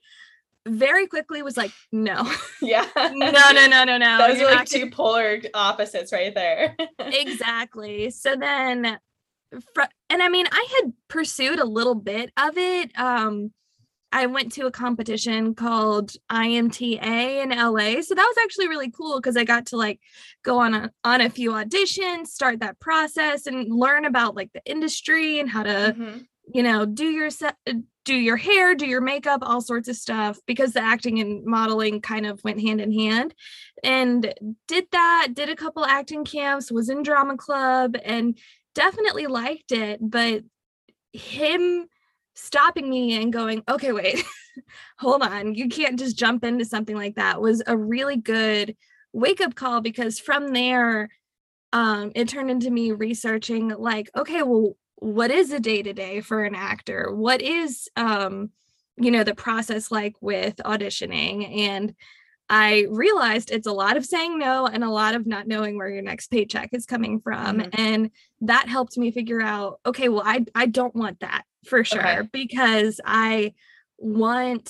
very 0.67 1.07
quickly 1.07 1.41
was 1.41 1.57
like, 1.57 1.71
no. 1.91 2.31
Yeah. 2.61 2.85
no, 2.95 3.31
no, 3.31 3.67
no, 3.67 3.83
no, 3.85 3.97
no. 3.97 4.17
Those 4.17 4.41
are 4.41 4.45
like 4.45 4.67
two 4.67 4.89
polar 4.89 5.39
opposites 5.53 6.11
right 6.11 6.35
there. 6.35 6.75
exactly. 6.99 8.09
So 8.09 8.35
then 8.35 8.99
fr- 9.73 9.83
and 10.09 10.21
I 10.21 10.27
mean, 10.27 10.45
I 10.51 10.67
had 10.75 10.93
pursued 11.07 11.59
a 11.59 11.65
little 11.65 11.95
bit 11.95 12.31
of 12.35 12.57
it. 12.57 12.91
Um, 12.99 13.53
I 14.11 14.25
went 14.25 14.51
to 14.53 14.65
a 14.65 14.71
competition 14.71 15.55
called 15.55 16.13
IMTA 16.31 17.43
in 17.43 17.49
LA. 17.51 18.01
So 18.01 18.15
that 18.15 18.25
was 18.27 18.37
actually 18.43 18.67
really 18.67 18.91
cool 18.91 19.19
because 19.19 19.37
I 19.37 19.43
got 19.43 19.67
to 19.67 19.77
like 19.77 19.99
go 20.43 20.59
on 20.59 20.73
a 20.73 20.91
on 21.03 21.21
a 21.21 21.29
few 21.29 21.51
auditions, 21.51 22.27
start 22.27 22.59
that 22.59 22.79
process 22.79 23.45
and 23.45 23.73
learn 23.73 24.05
about 24.05 24.35
like 24.35 24.51
the 24.53 24.61
industry 24.65 25.39
and 25.39 25.49
how 25.49 25.63
to, 25.63 25.95
mm-hmm. 25.97 26.17
you 26.53 26.63
know, 26.63 26.85
do 26.85 27.05
your 27.05 27.29
set 27.29 27.55
uh, 27.67 27.73
do 28.09 28.15
your 28.15 28.37
hair, 28.37 28.73
do 28.73 28.87
your 28.87 29.01
makeup, 29.01 29.41
all 29.43 29.61
sorts 29.61 29.87
of 29.87 29.95
stuff 29.95 30.39
because 30.47 30.73
the 30.73 30.81
acting 30.81 31.19
and 31.19 31.45
modeling 31.45 32.01
kind 32.01 32.25
of 32.25 32.43
went 32.43 32.59
hand 32.59 32.81
in 32.81 32.91
hand. 32.91 33.35
And 33.83 34.33
did 34.67 34.87
that, 34.93 35.27
did 35.35 35.49
a 35.49 35.55
couple 35.55 35.85
acting 35.85 36.25
camps, 36.25 36.71
was 36.71 36.89
in 36.89 37.03
drama 37.03 37.37
club 37.37 37.95
and 38.03 38.35
definitely 38.73 39.27
liked 39.27 39.71
it, 39.71 39.99
but 40.01 40.41
him 41.13 41.85
stopping 42.33 42.89
me 42.89 43.21
and 43.21 43.31
going, 43.31 43.61
okay, 43.69 43.91
wait, 43.91 44.23
hold 44.97 45.21
on, 45.21 45.53
you 45.53 45.69
can't 45.69 45.99
just 45.99 46.17
jump 46.17 46.43
into 46.43 46.65
something 46.65 46.95
like 46.95 47.13
that 47.13 47.39
was 47.39 47.61
a 47.67 47.77
really 47.77 48.17
good 48.17 48.75
wake 49.13 49.39
up 49.39 49.53
call 49.53 49.81
because 49.81 50.17
from 50.17 50.51
there, 50.51 51.09
um, 51.73 52.11
it 52.15 52.27
turned 52.27 52.49
into 52.49 52.71
me 52.71 52.91
researching, 52.91 53.69
like, 53.69 54.09
okay, 54.17 54.41
well, 54.41 54.73
what 54.99 55.31
is 55.31 55.51
a 55.51 55.59
day 55.59 55.81
to 55.81 55.93
day 55.93 56.21
for 56.21 56.43
an 56.43 56.55
actor? 56.55 57.09
What 57.13 57.41
is, 57.41 57.89
um, 57.95 58.51
you 58.97 59.11
know, 59.11 59.23
the 59.23 59.35
process 59.35 59.91
like 59.91 60.15
with 60.21 60.57
auditioning? 60.57 61.57
And 61.59 61.95
I 62.49 62.87
realized 62.89 63.51
it's 63.51 63.67
a 63.67 63.71
lot 63.71 63.95
of 63.95 64.05
saying 64.05 64.37
no 64.37 64.65
and 64.65 64.83
a 64.83 64.89
lot 64.89 65.15
of 65.15 65.25
not 65.25 65.47
knowing 65.47 65.77
where 65.77 65.89
your 65.89 66.01
next 66.01 66.27
paycheck 66.27 66.69
is 66.73 66.85
coming 66.85 67.21
from. 67.21 67.59
Mm-hmm. 67.59 67.81
And 67.81 68.11
that 68.41 68.67
helped 68.67 68.97
me 68.97 69.11
figure 69.11 69.41
out, 69.41 69.79
okay, 69.85 70.09
well, 70.09 70.23
I, 70.25 70.45
I 70.53 70.65
don't 70.65 70.95
want 70.95 71.21
that 71.21 71.43
for 71.65 71.83
sure 71.83 72.19
okay. 72.19 72.29
because 72.33 72.99
I 73.05 73.53
want 73.97 74.69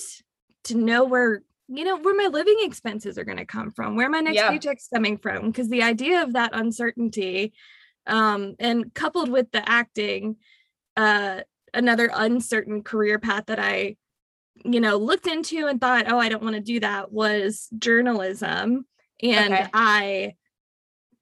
to 0.65 0.75
know 0.75 1.05
where 1.05 1.41
you 1.71 1.83
know 1.83 1.97
where 1.97 2.15
my 2.15 2.25
living 2.25 2.57
expenses 2.61 3.19
are 3.19 3.23
going 3.23 3.37
to 3.37 3.45
come 3.45 3.69
from 3.69 3.95
where 3.95 4.09
my 4.09 4.21
next 4.21 4.37
yeah. 4.37 4.49
paycheck's 4.49 4.87
coming 4.91 5.19
from 5.19 5.51
because 5.51 5.69
the 5.69 5.83
idea 5.83 6.23
of 6.23 6.33
that 6.33 6.49
uncertainty 6.53 7.53
um 8.09 8.55
and 8.59 8.93
coupled 8.93 9.29
with 9.29 9.51
the 9.51 9.67
acting 9.69 10.35
uh 10.97 11.41
another 11.73 12.09
uncertain 12.13 12.83
career 12.83 13.19
path 13.19 13.45
that 13.47 13.59
i 13.59 13.95
you 14.65 14.79
know 14.79 14.97
looked 14.97 15.27
into 15.27 15.67
and 15.67 15.79
thought 15.79 16.11
oh 16.11 16.19
i 16.19 16.29
don't 16.29 16.43
want 16.43 16.55
to 16.55 16.61
do 16.61 16.79
that 16.79 17.11
was 17.11 17.69
journalism 17.77 18.85
and 19.21 19.53
okay. 19.53 19.67
i 19.73 20.33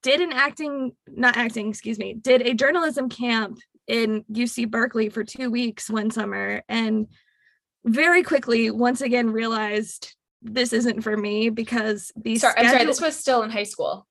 did 0.03 0.21
an 0.21 0.31
acting 0.31 0.91
not 1.07 1.37
acting 1.37 1.69
excuse 1.69 1.99
me 1.99 2.13
did 2.13 2.41
a 2.41 2.53
journalism 2.53 3.09
camp 3.09 3.59
in 3.87 4.25
UC 4.31 4.69
Berkeley 4.69 5.09
for 5.09 5.23
two 5.23 5.49
weeks 5.49 5.89
one 5.89 6.11
summer 6.11 6.61
and 6.67 7.07
very 7.85 8.21
quickly 8.21 8.69
once 8.69 9.01
again 9.01 9.31
realized 9.31 10.13
this 10.41 10.73
isn't 10.73 11.01
for 11.01 11.15
me 11.15 11.49
because 11.49 12.11
these 12.15 12.41
sorry, 12.41 12.51
schedule- 12.51 12.69
I'm 12.69 12.75
sorry, 12.75 12.85
this 12.85 13.01
was 13.01 13.17
still 13.17 13.43
in 13.43 13.49
high 13.49 13.63
school. 13.63 14.05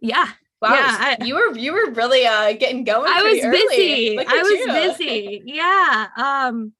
Yeah. 0.00 0.28
Wow, 0.62 0.74
yeah, 0.74 1.16
I, 1.20 1.24
you 1.24 1.34
were 1.34 1.56
you 1.56 1.72
were 1.72 1.90
really 1.92 2.26
uh 2.26 2.52
getting 2.52 2.84
going. 2.84 3.10
I 3.12 3.22
was 3.22 3.40
busy. 3.40 4.18
I 4.18 4.42
was 4.42 4.50
you. 4.50 4.66
busy. 4.66 5.42
Yeah. 5.46 6.06
Um 6.16 6.72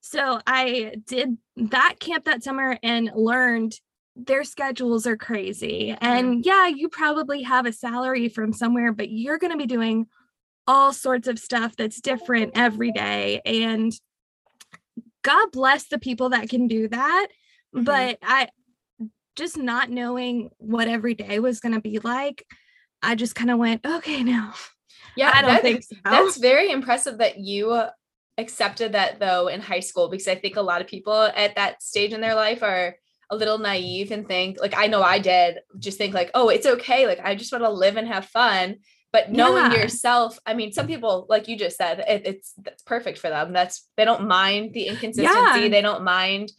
so 0.00 0.40
I 0.46 0.96
did 1.06 1.36
that 1.56 1.96
camp 1.98 2.24
that 2.24 2.42
summer 2.42 2.78
and 2.82 3.10
learned 3.14 3.78
their 4.16 4.44
schedules 4.44 5.06
are 5.06 5.16
crazy. 5.16 5.96
And 6.00 6.44
yeah, 6.44 6.68
you 6.68 6.88
probably 6.88 7.42
have 7.42 7.66
a 7.66 7.72
salary 7.72 8.28
from 8.28 8.52
somewhere, 8.52 8.92
but 8.92 9.10
you're 9.10 9.38
going 9.38 9.52
to 9.52 9.58
be 9.58 9.66
doing 9.66 10.06
all 10.66 10.92
sorts 10.92 11.26
of 11.26 11.38
stuff 11.38 11.74
that's 11.76 12.00
different 12.00 12.52
every 12.54 12.92
day. 12.92 13.40
And 13.44 13.92
God 15.22 15.50
bless 15.52 15.88
the 15.88 15.98
people 15.98 16.28
that 16.30 16.48
can 16.48 16.68
do 16.68 16.88
that. 16.88 17.26
Mm-hmm. 17.74 17.84
But 17.84 18.18
I 18.22 18.48
just 19.36 19.56
not 19.56 19.90
knowing 19.90 20.50
what 20.58 20.86
every 20.86 21.14
day 21.14 21.40
was 21.40 21.60
going 21.60 21.74
to 21.74 21.80
be 21.80 21.98
like, 21.98 22.46
I 23.04 23.14
just 23.14 23.34
kind 23.34 23.50
of 23.50 23.58
went, 23.58 23.84
okay, 23.84 24.22
now. 24.22 24.54
Yeah, 25.16 25.30
I 25.32 25.42
don't 25.42 25.62
think 25.62 25.84
so. 25.84 25.96
That's 26.04 26.38
very 26.38 26.70
impressive 26.70 27.18
that 27.18 27.38
you 27.38 27.80
accepted 28.36 28.92
that 28.92 29.20
though 29.20 29.46
in 29.46 29.60
high 29.60 29.80
school 29.80 30.08
because 30.08 30.26
I 30.26 30.34
think 30.34 30.56
a 30.56 30.62
lot 30.62 30.80
of 30.80 30.88
people 30.88 31.14
at 31.14 31.54
that 31.54 31.80
stage 31.82 32.12
in 32.12 32.20
their 32.20 32.34
life 32.34 32.64
are 32.64 32.96
a 33.30 33.36
little 33.36 33.58
naive 33.58 34.10
and 34.10 34.26
think 34.26 34.60
like 34.60 34.76
I 34.76 34.88
know 34.88 35.02
I 35.02 35.20
did 35.20 35.58
just 35.78 35.98
think 35.98 36.14
like 36.14 36.32
oh 36.34 36.48
it's 36.48 36.66
okay 36.66 37.06
like 37.06 37.20
I 37.22 37.36
just 37.36 37.52
want 37.52 37.62
to 37.62 37.70
live 37.70 37.96
and 37.96 38.08
have 38.08 38.26
fun 38.26 38.78
but 39.14 39.30
knowing 39.30 39.70
yeah. 39.70 39.80
yourself 39.80 40.38
i 40.44 40.52
mean 40.52 40.72
some 40.72 40.88
people 40.88 41.24
like 41.30 41.46
you 41.46 41.56
just 41.56 41.76
said 41.78 42.00
it, 42.00 42.22
it's 42.26 42.52
that's 42.58 42.82
perfect 42.82 43.16
for 43.16 43.30
them 43.30 43.52
that's 43.52 43.88
they 43.96 44.04
don't 44.04 44.26
mind 44.26 44.74
the 44.74 44.88
inconsistency 44.88 45.60
yeah. 45.60 45.68
they 45.68 45.80
don't 45.80 46.02
mind 46.02 46.52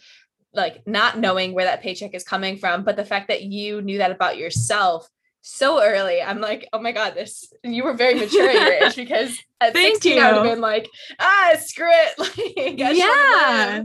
like 0.54 0.82
not 0.88 1.20
knowing 1.20 1.54
where 1.54 1.66
that 1.66 1.82
paycheck 1.82 2.16
is 2.16 2.24
coming 2.24 2.58
from 2.58 2.84
but 2.84 2.96
the 2.96 3.06
fact 3.06 3.28
that 3.28 3.44
you 3.44 3.82
knew 3.82 3.98
that 3.98 4.10
about 4.10 4.38
yourself 4.38 5.08
so 5.48 5.80
early. 5.82 6.24
I'm 6.24 6.42
like 6.42 6.68
oh 6.74 6.82
my 6.82 6.92
god 6.92 7.14
this 7.14 7.54
you 7.64 7.84
were 7.84 7.94
very 7.94 8.16
mature 8.16 8.50
at 8.50 8.56
your 8.56 8.88
age 8.88 8.96
because 8.96 9.38
at 9.62 9.74
Thank 9.74 9.96
16 9.96 10.18
you. 10.18 10.22
i 10.22 10.32
would 10.32 10.46
have 10.46 10.56
been 10.56 10.62
like 10.62 10.90
ah 11.20 11.54
screw 11.60 11.88
it. 11.88 12.16
Like, 12.76 12.98
yeah. 12.98 13.84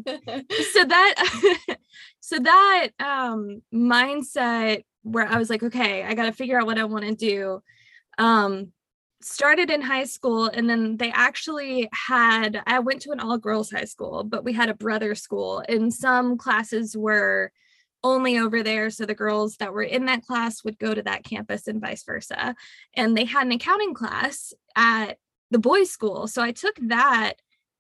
so 0.73 0.85
that 0.85 1.79
so 2.21 2.39
that 2.39 2.89
um 2.99 3.63
mindset 3.73 4.85
where 5.03 5.27
i 5.27 5.37
was 5.37 5.51
like 5.51 5.63
okay 5.63 6.03
i 6.03 6.15
got 6.15 6.25
to 6.25 6.33
figure 6.33 6.59
out 6.59 6.67
what 6.67 6.79
i 6.79 6.85
want 6.85 7.05
to 7.05 7.15
do 7.15 7.63
um, 8.19 8.73
started 9.23 9.71
in 9.71 9.81
high 9.81 10.05
school 10.05 10.47
and 10.47 10.69
then 10.69 10.97
they 10.97 11.11
actually 11.13 11.89
had 11.93 12.63
i 12.67 12.79
went 12.79 13.03
to 13.03 13.13
an 13.13 13.21
all 13.21 13.39
girls 13.39 13.71
high 13.71 13.85
school 13.85 14.25
but 14.25 14.45
we 14.45 14.53
had 14.53 14.71
a 14.71 14.75
brother 14.75 15.15
school 15.15 15.63
and 15.69 15.93
some 15.93 16.39
classes 16.39 16.97
were 16.97 17.53
only 18.03 18.39
over 18.39 18.63
there 18.63 18.91
so 18.91 19.05
the 19.05 19.15
girls 19.15 19.57
that 19.57 19.73
were 19.73 19.83
in 19.83 20.07
that 20.07 20.25
class 20.25 20.65
would 20.65 20.79
go 20.79 20.95
to 20.95 21.03
that 21.03 21.25
campus 21.25 21.67
and 21.67 21.81
vice 21.81 22.03
versa 22.05 22.55
and 22.95 23.17
they 23.17 23.25
had 23.25 23.47
an 23.47 23.53
accounting 23.53 23.95
class 23.95 24.53
at 24.77 25.19
the 25.51 25.59
boys 25.59 25.91
school 25.91 26.27
so 26.27 26.43
i 26.43 26.53
took 26.53 26.77
that 26.83 27.35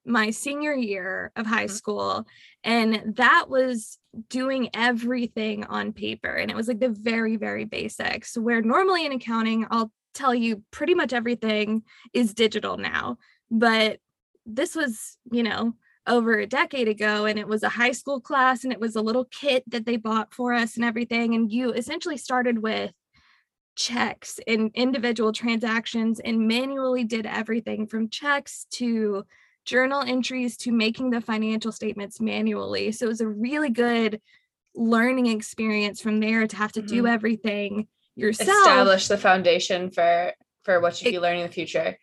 my 0.07 0.31
senior 0.31 0.75
year 0.75 1.31
of 1.37 1.47
high 1.47 1.67
mm-hmm. 1.67 1.75
school 1.75 2.27
and 2.65 3.15
that 3.17 3.47
was 3.49 3.99
doing 4.29 4.69
everything 4.75 5.65
on 5.65 5.93
paper 5.93 6.35
and 6.35 6.50
it 6.50 6.57
was 6.57 6.69
like 6.69 6.81
the 6.81 6.89
very 6.89 7.37
very 7.37 7.65
basics 7.65 8.37
where 8.37 8.62
normally 8.62 9.07
in 9.07 9.12
accounting 9.12 9.67
i'll 9.71 9.93
tell 10.15 10.35
you 10.35 10.62
pretty 10.71 10.95
much 10.95 11.12
everything 11.12 11.83
is 12.12 12.35
digital 12.35 12.77
now. 12.77 13.19
But 13.50 13.99
this 14.47 14.75
was, 14.75 15.17
you 15.31 15.43
know, 15.43 15.75
over 16.07 16.38
a 16.38 16.47
decade 16.47 16.88
ago 16.88 17.26
and 17.26 17.38
it 17.38 17.47
was 17.47 17.62
a 17.62 17.69
high 17.69 17.92
school 17.92 18.21
class 18.21 18.64
and 18.64 18.73
it 18.73 18.80
was 18.80 18.97
a 18.97 19.02
little 19.02 19.26
kit 19.26 19.62
that 19.69 19.85
they 19.85 19.97
bought 19.97 20.33
for 20.33 20.52
us 20.52 20.76
and 20.76 20.85
everything 20.85 21.35
and 21.35 21.52
you 21.52 21.73
essentially 21.73 22.16
started 22.16 22.62
with 22.62 22.92
checks 23.76 24.40
and 24.47 24.71
individual 24.75 25.33
transactions 25.33 26.21
and 26.21 26.47
manually 26.47 27.04
did 27.04 27.26
everything 27.26 27.87
from 27.87 28.09
checks 28.09 28.66
to 28.71 29.25
journal 29.64 30.02
entries 30.02 30.57
to 30.57 30.73
making 30.73 31.11
the 31.11 31.21
financial 31.21 31.73
statements 31.73 32.21
manually. 32.21 32.92
So 32.92 33.07
it 33.07 33.09
was 33.09 33.21
a 33.21 33.28
really 33.28 33.71
good 33.71 34.21
learning 34.75 35.26
experience 35.26 36.00
from 36.00 36.21
there 36.21 36.47
to 36.47 36.57
have 36.57 36.73
to 36.73 36.80
mm-hmm. 36.80 36.95
do 36.95 37.07
everything 37.07 37.88
yourself. 38.16 38.49
Establish 38.49 39.09
the 39.09 39.19
foundation 39.19 39.90
for 39.90 40.33
for 40.64 40.80
what 40.80 41.00
you'd 41.00 41.12
be 41.12 41.19
learning 41.19 41.40
in 41.40 41.47
the 41.47 41.52
future. 41.52 41.97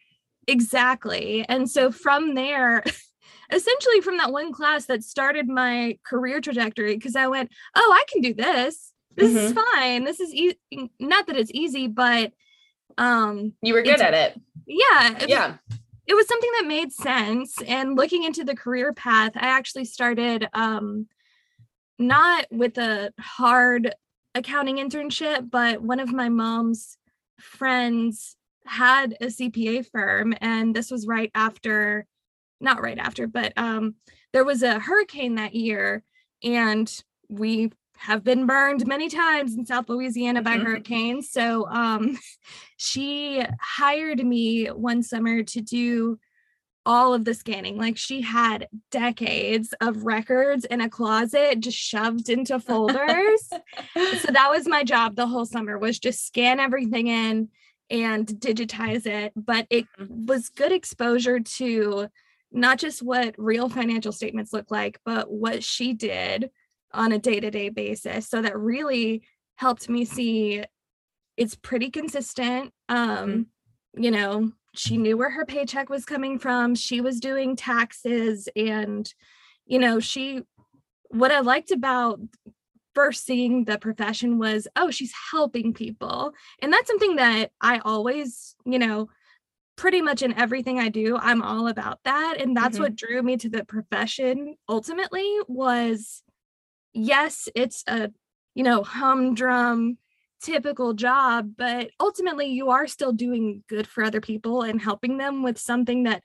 Exactly 0.48 1.46
and 1.48 1.70
so 1.70 1.92
from 1.92 2.34
there 2.34 2.84
essentially 3.52 4.02
from 4.02 4.18
that 4.18 4.32
one 4.32 4.52
class 4.52 4.86
that 4.86 5.04
started 5.04 5.48
my 5.48 5.98
career 6.06 6.42
trajectory 6.42 6.96
because 6.96 7.16
i 7.16 7.28
went 7.28 7.52
oh 7.76 7.94
i 7.96 8.04
can 8.12 8.22
do 8.22 8.34
this. 8.34 8.94
This 9.16 9.30
mm-hmm. 9.30 9.38
is 9.38 9.54
fine. 9.54 10.04
This 10.04 10.20
is 10.20 10.32
easy 10.32 10.60
not 11.00 11.28
that 11.28 11.38
it's 11.38 11.52
easy 11.54 11.88
but 11.88 12.34
um 12.98 13.54
you 13.62 13.74
were 13.74 13.82
good 13.82 14.02
at 14.02 14.14
it. 14.14 14.42
Yeah 14.66 15.18
it, 15.20 15.30
yeah. 15.30 15.56
it 16.06 16.14
was 16.14 16.28
something 16.28 16.52
that 16.60 16.68
made 16.68 16.92
sense 16.92 17.62
and 17.68 17.96
looking 17.96 18.24
into 18.24 18.44
the 18.44 18.56
career 18.56 18.94
path 18.94 19.32
i 19.36 19.48
actually 19.48 19.86
started 19.86 20.48
um 20.54 21.08
not 22.00 22.46
with 22.52 22.78
a 22.78 23.12
hard 23.20 23.94
accounting 24.36 24.78
internship, 24.78 25.50
but 25.50 25.82
one 25.82 26.00
of 26.00 26.14
my 26.14 26.30
mom's 26.30 26.98
friends 27.40 28.36
had 28.66 29.18
a 29.22 29.26
CPA 29.26 29.90
firm, 29.90 30.34
and 30.42 30.76
this 30.76 30.92
was 30.92 31.08
right 31.08 31.32
after, 31.34 32.06
not 32.60 32.82
right 32.82 32.98
after, 32.98 33.28
but 33.28 33.54
um, 33.58 33.96
there 34.34 34.46
was 34.46 34.64
a 34.64 34.80
hurricane 34.80 35.36
that 35.36 35.56
year, 35.56 36.04
and 36.44 36.92
we 37.30 37.72
have 37.98 38.24
been 38.24 38.46
burned 38.46 38.86
many 38.86 39.10
times 39.10 39.56
in 39.56 39.66
South 39.66 39.90
Louisiana 39.90 40.42
by 40.42 40.56
mm-hmm. 40.56 40.66
hurricanes. 40.66 41.32
So 41.32 41.68
um, 41.68 42.18
she 42.78 43.44
hired 43.60 44.24
me 44.24 44.68
one 44.68 45.04
summer 45.04 45.44
to 45.44 45.62
do 45.62 46.20
all 46.86 47.14
of 47.14 47.26
the 47.26 47.34
scanning. 47.34 47.78
Like 47.78 47.98
she 47.98 48.22
had 48.22 48.70
decades 48.92 49.74
of 49.82 50.06
records 50.06 50.64
in 50.64 50.80
a 50.80 50.90
closet 50.90 51.60
just 51.60 51.78
shoved 51.78 52.30
into 52.30 52.60
folders. 52.60 53.42
so 53.50 53.60
that 54.32 54.50
was 54.50 54.68
my 54.68 54.84
job 54.86 55.16
the 55.16 55.28
whole 55.28 55.46
summer 55.46 55.78
was 55.78 56.00
just 56.00 56.26
scan 56.26 56.62
everything 56.62 57.08
in 57.08 57.50
and 57.90 58.26
digitize 58.28 59.06
it, 59.06 59.34
but 59.36 59.68
it 59.70 59.86
mm-hmm. 60.00 60.26
was 60.26 60.50
good 60.50 60.72
exposure 60.72 61.42
to 61.42 62.08
not 62.52 62.80
just 62.80 63.02
what 63.02 63.36
real 63.38 63.70
financial 63.70 64.12
statements 64.12 64.54
look 64.54 64.72
like, 64.72 65.00
but 65.06 65.32
what 65.32 65.64
she 65.64 65.94
did 65.94 66.50
on 66.94 67.12
a 67.12 67.20
day 67.20 67.40
to 67.40 67.52
day 67.52 67.70
basis. 67.70 68.28
So 68.28 68.42
that 68.42 68.58
really 68.58 69.24
helped 69.56 69.90
me 69.90 70.06
see 70.06 70.64
it's 71.36 71.56
pretty 71.56 71.90
consistent. 71.90 72.74
Um, 72.90 72.98
mm-hmm. 73.08 74.04
You 74.04 74.12
know, 74.12 74.52
she 74.74 74.98
knew 74.98 75.18
where 75.18 75.30
her 75.30 75.46
paycheck 75.46 75.90
was 75.90 76.06
coming 76.06 76.40
from. 76.40 76.76
She 76.76 77.02
was 77.02 77.20
doing 77.20 77.56
taxes 77.56 78.48
and, 78.56 79.12
you 79.66 79.80
know, 79.80 80.00
she, 80.00 80.42
what 81.10 81.32
I 81.32 81.40
liked 81.40 81.72
about 81.72 82.20
first 82.94 83.26
seeing 83.26 83.66
the 83.66 83.78
profession 83.78 84.40
was, 84.40 84.68
oh, 84.76 84.92
she's 84.92 85.14
helping 85.32 85.74
people. 85.74 86.34
And 86.62 86.72
that's 86.74 86.88
something 86.88 87.18
that 87.18 87.52
I 87.62 87.80
always, 87.80 88.56
you 88.66 88.80
know, 88.80 89.10
pretty 89.78 90.02
much 90.02 90.22
in 90.22 90.34
everything 90.34 90.80
I 90.80 90.90
do, 90.90 91.18
I'm 91.18 91.42
all 91.42 91.68
about 91.68 92.00
that. 92.04 92.38
And 92.42 92.58
that's 92.58 92.76
mm-hmm. 92.76 92.84
what 92.84 92.96
drew 92.96 93.22
me 93.22 93.38
to 93.38 93.50
the 93.50 93.64
profession 93.64 94.56
ultimately 94.68 95.38
was 95.48 96.24
yes, 96.94 97.48
it's 97.56 97.84
a, 97.88 98.12
you 98.56 98.64
know, 98.64 98.84
humdrum 98.84 99.98
typical 100.42 100.94
job, 100.94 101.52
but 101.58 101.92
ultimately 102.00 102.48
you 102.48 102.72
are 102.72 102.88
still 102.88 103.12
doing 103.12 103.64
good 103.70 103.88
for 103.88 104.04
other 104.04 104.22
people 104.22 104.64
and 104.64 104.82
helping 104.82 105.18
them 105.18 105.44
with 105.44 105.58
something 105.58 106.04
that 106.04 106.24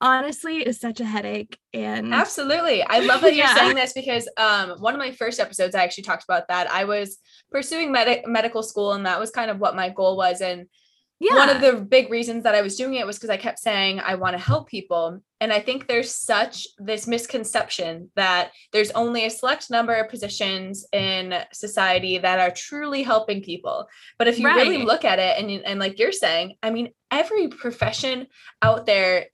honestly 0.00 0.58
is 0.58 0.78
such 0.78 1.00
a 1.00 1.06
headache 1.06 1.58
and 1.72 2.12
absolutely 2.12 2.82
i 2.82 2.98
love 2.98 3.22
that 3.22 3.34
yeah. 3.34 3.46
you're 3.48 3.56
saying 3.56 3.74
this 3.74 3.94
because 3.94 4.28
um 4.36 4.72
one 4.78 4.92
of 4.92 4.98
my 4.98 5.10
first 5.10 5.40
episodes 5.40 5.74
i 5.74 5.82
actually 5.82 6.04
talked 6.04 6.24
about 6.24 6.48
that 6.48 6.70
i 6.70 6.84
was 6.84 7.16
pursuing 7.50 7.90
med- 7.90 8.22
medical 8.26 8.62
school 8.62 8.92
and 8.92 9.06
that 9.06 9.18
was 9.18 9.30
kind 9.30 9.50
of 9.50 9.58
what 9.58 9.74
my 9.74 9.88
goal 9.88 10.18
was 10.18 10.42
and 10.42 10.66
yeah. 11.18 11.34
one 11.34 11.48
of 11.48 11.60
the 11.60 11.80
big 11.80 12.10
reasons 12.10 12.44
that 12.44 12.54
I 12.54 12.62
was 12.62 12.76
doing 12.76 12.94
it 12.94 13.06
was 13.06 13.16
because 13.16 13.30
I 13.30 13.36
kept 13.36 13.58
saying 13.58 14.00
I 14.00 14.16
want 14.16 14.36
to 14.36 14.42
help 14.42 14.68
people. 14.68 15.20
And 15.40 15.52
I 15.52 15.60
think 15.60 15.86
there's 15.86 16.14
such 16.14 16.66
this 16.78 17.06
misconception 17.06 18.10
that 18.16 18.52
there's 18.72 18.90
only 18.90 19.24
a 19.24 19.30
select 19.30 19.70
number 19.70 19.94
of 19.94 20.10
positions 20.10 20.86
in 20.92 21.34
society 21.52 22.18
that 22.18 22.38
are 22.38 22.50
truly 22.50 23.02
helping 23.02 23.42
people. 23.42 23.88
But 24.18 24.28
if 24.28 24.38
you 24.38 24.46
right. 24.46 24.56
really 24.56 24.84
look 24.84 25.04
at 25.04 25.18
it 25.18 25.38
and, 25.38 25.50
and 25.64 25.80
like 25.80 25.98
you're 25.98 26.12
saying, 26.12 26.56
I 26.62 26.70
mean, 26.70 26.90
every 27.10 27.48
profession 27.48 28.26
out 28.60 28.86
there 28.86 29.26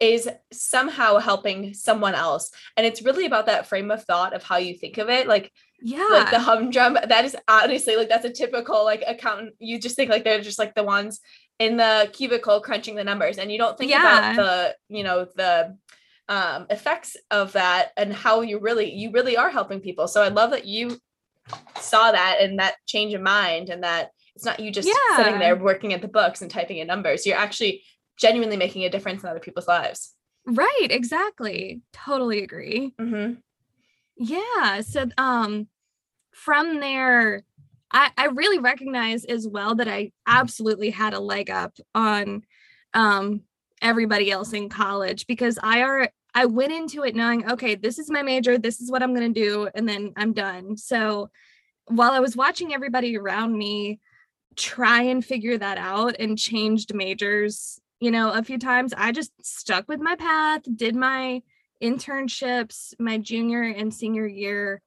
is 0.00 0.28
somehow 0.52 1.18
helping 1.18 1.74
someone 1.74 2.14
else. 2.14 2.50
And 2.76 2.84
it's 2.84 3.02
really 3.02 3.24
about 3.24 3.46
that 3.46 3.68
frame 3.68 3.90
of 3.90 4.04
thought 4.04 4.34
of 4.34 4.42
how 4.42 4.56
you 4.56 4.74
think 4.76 4.98
of 4.98 5.08
it. 5.08 5.28
Like 5.28 5.52
yeah 5.82 6.06
like 6.10 6.30
the 6.30 6.38
humdrum 6.38 6.94
that 6.94 7.24
is 7.24 7.36
honestly 7.48 7.96
like 7.96 8.08
that's 8.08 8.24
a 8.24 8.30
typical 8.30 8.84
like 8.84 9.02
accountant 9.06 9.54
you 9.58 9.78
just 9.78 9.96
think 9.96 10.10
like 10.10 10.24
they're 10.24 10.40
just 10.40 10.58
like 10.58 10.74
the 10.74 10.82
ones 10.82 11.20
in 11.58 11.76
the 11.76 12.08
cubicle 12.12 12.60
crunching 12.60 12.94
the 12.94 13.04
numbers 13.04 13.38
and 13.38 13.50
you 13.50 13.58
don't 13.58 13.76
think 13.78 13.90
yeah. 13.90 14.32
about 14.32 14.36
the 14.36 14.76
you 14.94 15.02
know 15.02 15.26
the 15.36 15.76
um 16.28 16.66
effects 16.70 17.16
of 17.30 17.52
that 17.52 17.90
and 17.96 18.12
how 18.12 18.40
you 18.40 18.58
really 18.58 18.92
you 18.92 19.10
really 19.10 19.36
are 19.36 19.50
helping 19.50 19.80
people 19.80 20.06
so 20.06 20.22
i 20.22 20.28
love 20.28 20.50
that 20.50 20.66
you 20.66 20.96
saw 21.80 22.12
that 22.12 22.38
and 22.40 22.58
that 22.58 22.74
change 22.86 23.12
of 23.14 23.20
mind 23.20 23.68
and 23.68 23.82
that 23.82 24.10
it's 24.34 24.44
not 24.44 24.60
you 24.60 24.70
just 24.70 24.88
yeah. 24.88 25.16
sitting 25.16 25.38
there 25.38 25.56
working 25.56 25.92
at 25.92 26.00
the 26.00 26.08
books 26.08 26.42
and 26.42 26.50
typing 26.50 26.78
in 26.78 26.86
numbers 26.86 27.26
you're 27.26 27.36
actually 27.36 27.82
genuinely 28.16 28.56
making 28.56 28.84
a 28.84 28.90
difference 28.90 29.22
in 29.22 29.28
other 29.28 29.40
people's 29.40 29.68
lives 29.68 30.14
right 30.46 30.88
exactly 30.90 31.82
totally 31.92 32.42
agree 32.42 32.92
mm-hmm. 33.00 33.34
yeah 34.16 34.80
so 34.80 35.06
um 35.18 35.66
from 36.32 36.80
there, 36.80 37.42
I, 37.90 38.10
I 38.16 38.26
really 38.26 38.58
recognize 38.58 39.24
as 39.24 39.46
well 39.46 39.74
that 39.76 39.88
I 39.88 40.12
absolutely 40.26 40.90
had 40.90 41.14
a 41.14 41.20
leg 41.20 41.50
up 41.50 41.76
on 41.94 42.42
um, 42.94 43.42
everybody 43.80 44.30
else 44.30 44.52
in 44.52 44.68
college 44.68 45.26
because 45.26 45.58
I 45.62 45.82
are 45.82 46.08
I 46.34 46.46
went 46.46 46.72
into 46.72 47.04
it 47.04 47.14
knowing, 47.14 47.50
okay, 47.50 47.74
this 47.74 47.98
is 47.98 48.10
my 48.10 48.22
major, 48.22 48.56
this 48.56 48.80
is 48.80 48.90
what 48.90 49.02
I'm 49.02 49.12
gonna 49.12 49.28
do, 49.28 49.68
and 49.74 49.86
then 49.86 50.12
I'm 50.16 50.32
done. 50.32 50.78
So 50.78 51.30
while 51.86 52.12
I 52.12 52.20
was 52.20 52.36
watching 52.36 52.72
everybody 52.72 53.18
around 53.18 53.56
me 53.56 54.00
try 54.56 55.02
and 55.02 55.24
figure 55.24 55.58
that 55.58 55.76
out 55.76 56.16
and 56.18 56.38
changed 56.38 56.94
majors, 56.94 57.78
you 58.00 58.10
know, 58.10 58.32
a 58.32 58.42
few 58.42 58.58
times, 58.58 58.94
I 58.96 59.12
just 59.12 59.32
stuck 59.44 59.88
with 59.88 60.00
my 60.00 60.16
path, 60.16 60.62
did 60.74 60.96
my 60.96 61.42
internships 61.82 62.94
my 62.98 63.18
junior 63.18 63.62
and 63.62 63.92
senior 63.92 64.26
year. 64.26 64.80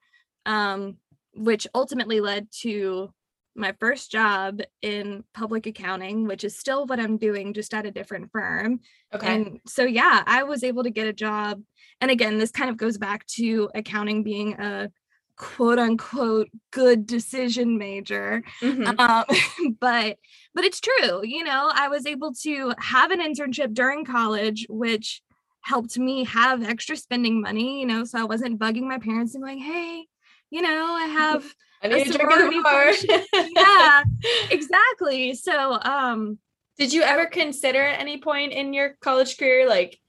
Um, 0.46 0.98
which 1.36 1.68
ultimately 1.74 2.20
led 2.22 2.48
to 2.62 3.12
my 3.56 3.74
first 3.80 4.12
job 4.12 4.62
in 4.82 5.24
public 5.34 5.66
accounting, 5.66 6.28
which 6.28 6.44
is 6.44 6.58
still 6.58 6.86
what 6.86 7.00
I'm 7.00 7.18
doing, 7.18 7.54
just 7.54 7.74
at 7.74 7.86
a 7.86 7.92
different 7.92 8.32
firm. 8.32 8.82
Okay. 9.14 9.28
And 9.28 9.60
so, 9.66 9.84
yeah, 9.84 10.24
I 10.26 10.44
was 10.44 10.64
able 10.64 10.84
to 10.84 10.90
get 10.90 11.08
a 11.08 11.14
job. 11.14 11.62
And 12.02 12.12
again, 12.12 12.38
this 12.38 12.52
kind 12.52 12.70
of 12.70 12.78
goes 12.78 12.98
back 12.98 13.26
to 13.28 13.70
accounting 13.74 14.24
being 14.24 14.54
a 14.54 14.92
quote 15.38 15.80
unquote 15.80 16.50
good 16.72 17.06
decision 17.06 17.78
major. 17.78 18.44
Mm-hmm. 18.62 19.00
Um, 19.00 19.76
but 19.80 20.18
but 20.54 20.64
it's 20.64 20.82
true, 20.82 21.22
you 21.24 21.44
know, 21.44 21.72
I 21.74 21.88
was 21.88 22.06
able 22.06 22.34
to 22.44 22.74
have 22.80 23.12
an 23.12 23.22
internship 23.22 23.74
during 23.74 24.06
college, 24.06 24.66
which 24.70 25.22
helped 25.62 25.98
me 25.98 26.26
have 26.26 26.64
extra 26.64 26.96
spending 26.96 27.42
money, 27.42 27.80
you 27.80 27.86
know, 27.86 28.04
so 28.04 28.20
I 28.20 28.24
wasn't 28.24 28.60
bugging 28.60 28.84
my 28.84 29.00
parents 29.00 29.34
and 29.34 29.44
going, 29.44 29.60
hey, 29.60 30.06
you 30.50 30.62
know, 30.62 30.96
I 30.96 31.06
have 31.08 31.46
I 31.82 31.88
need 31.88 32.08
a 32.08 32.14
sorority 32.14 32.62
bar. 32.62 32.92
yeah, 33.56 34.04
exactly. 34.50 35.36
So, 35.36 35.80
um, 35.82 36.40
did 36.78 36.94
you 36.94 37.04
ever 37.04 37.26
consider 37.26 37.82
at 37.82 38.00
any 38.00 38.20
point 38.20 38.54
in 38.54 38.74
your 38.74 38.98
college 39.02 39.38
career 39.38 39.68
like 39.68 40.00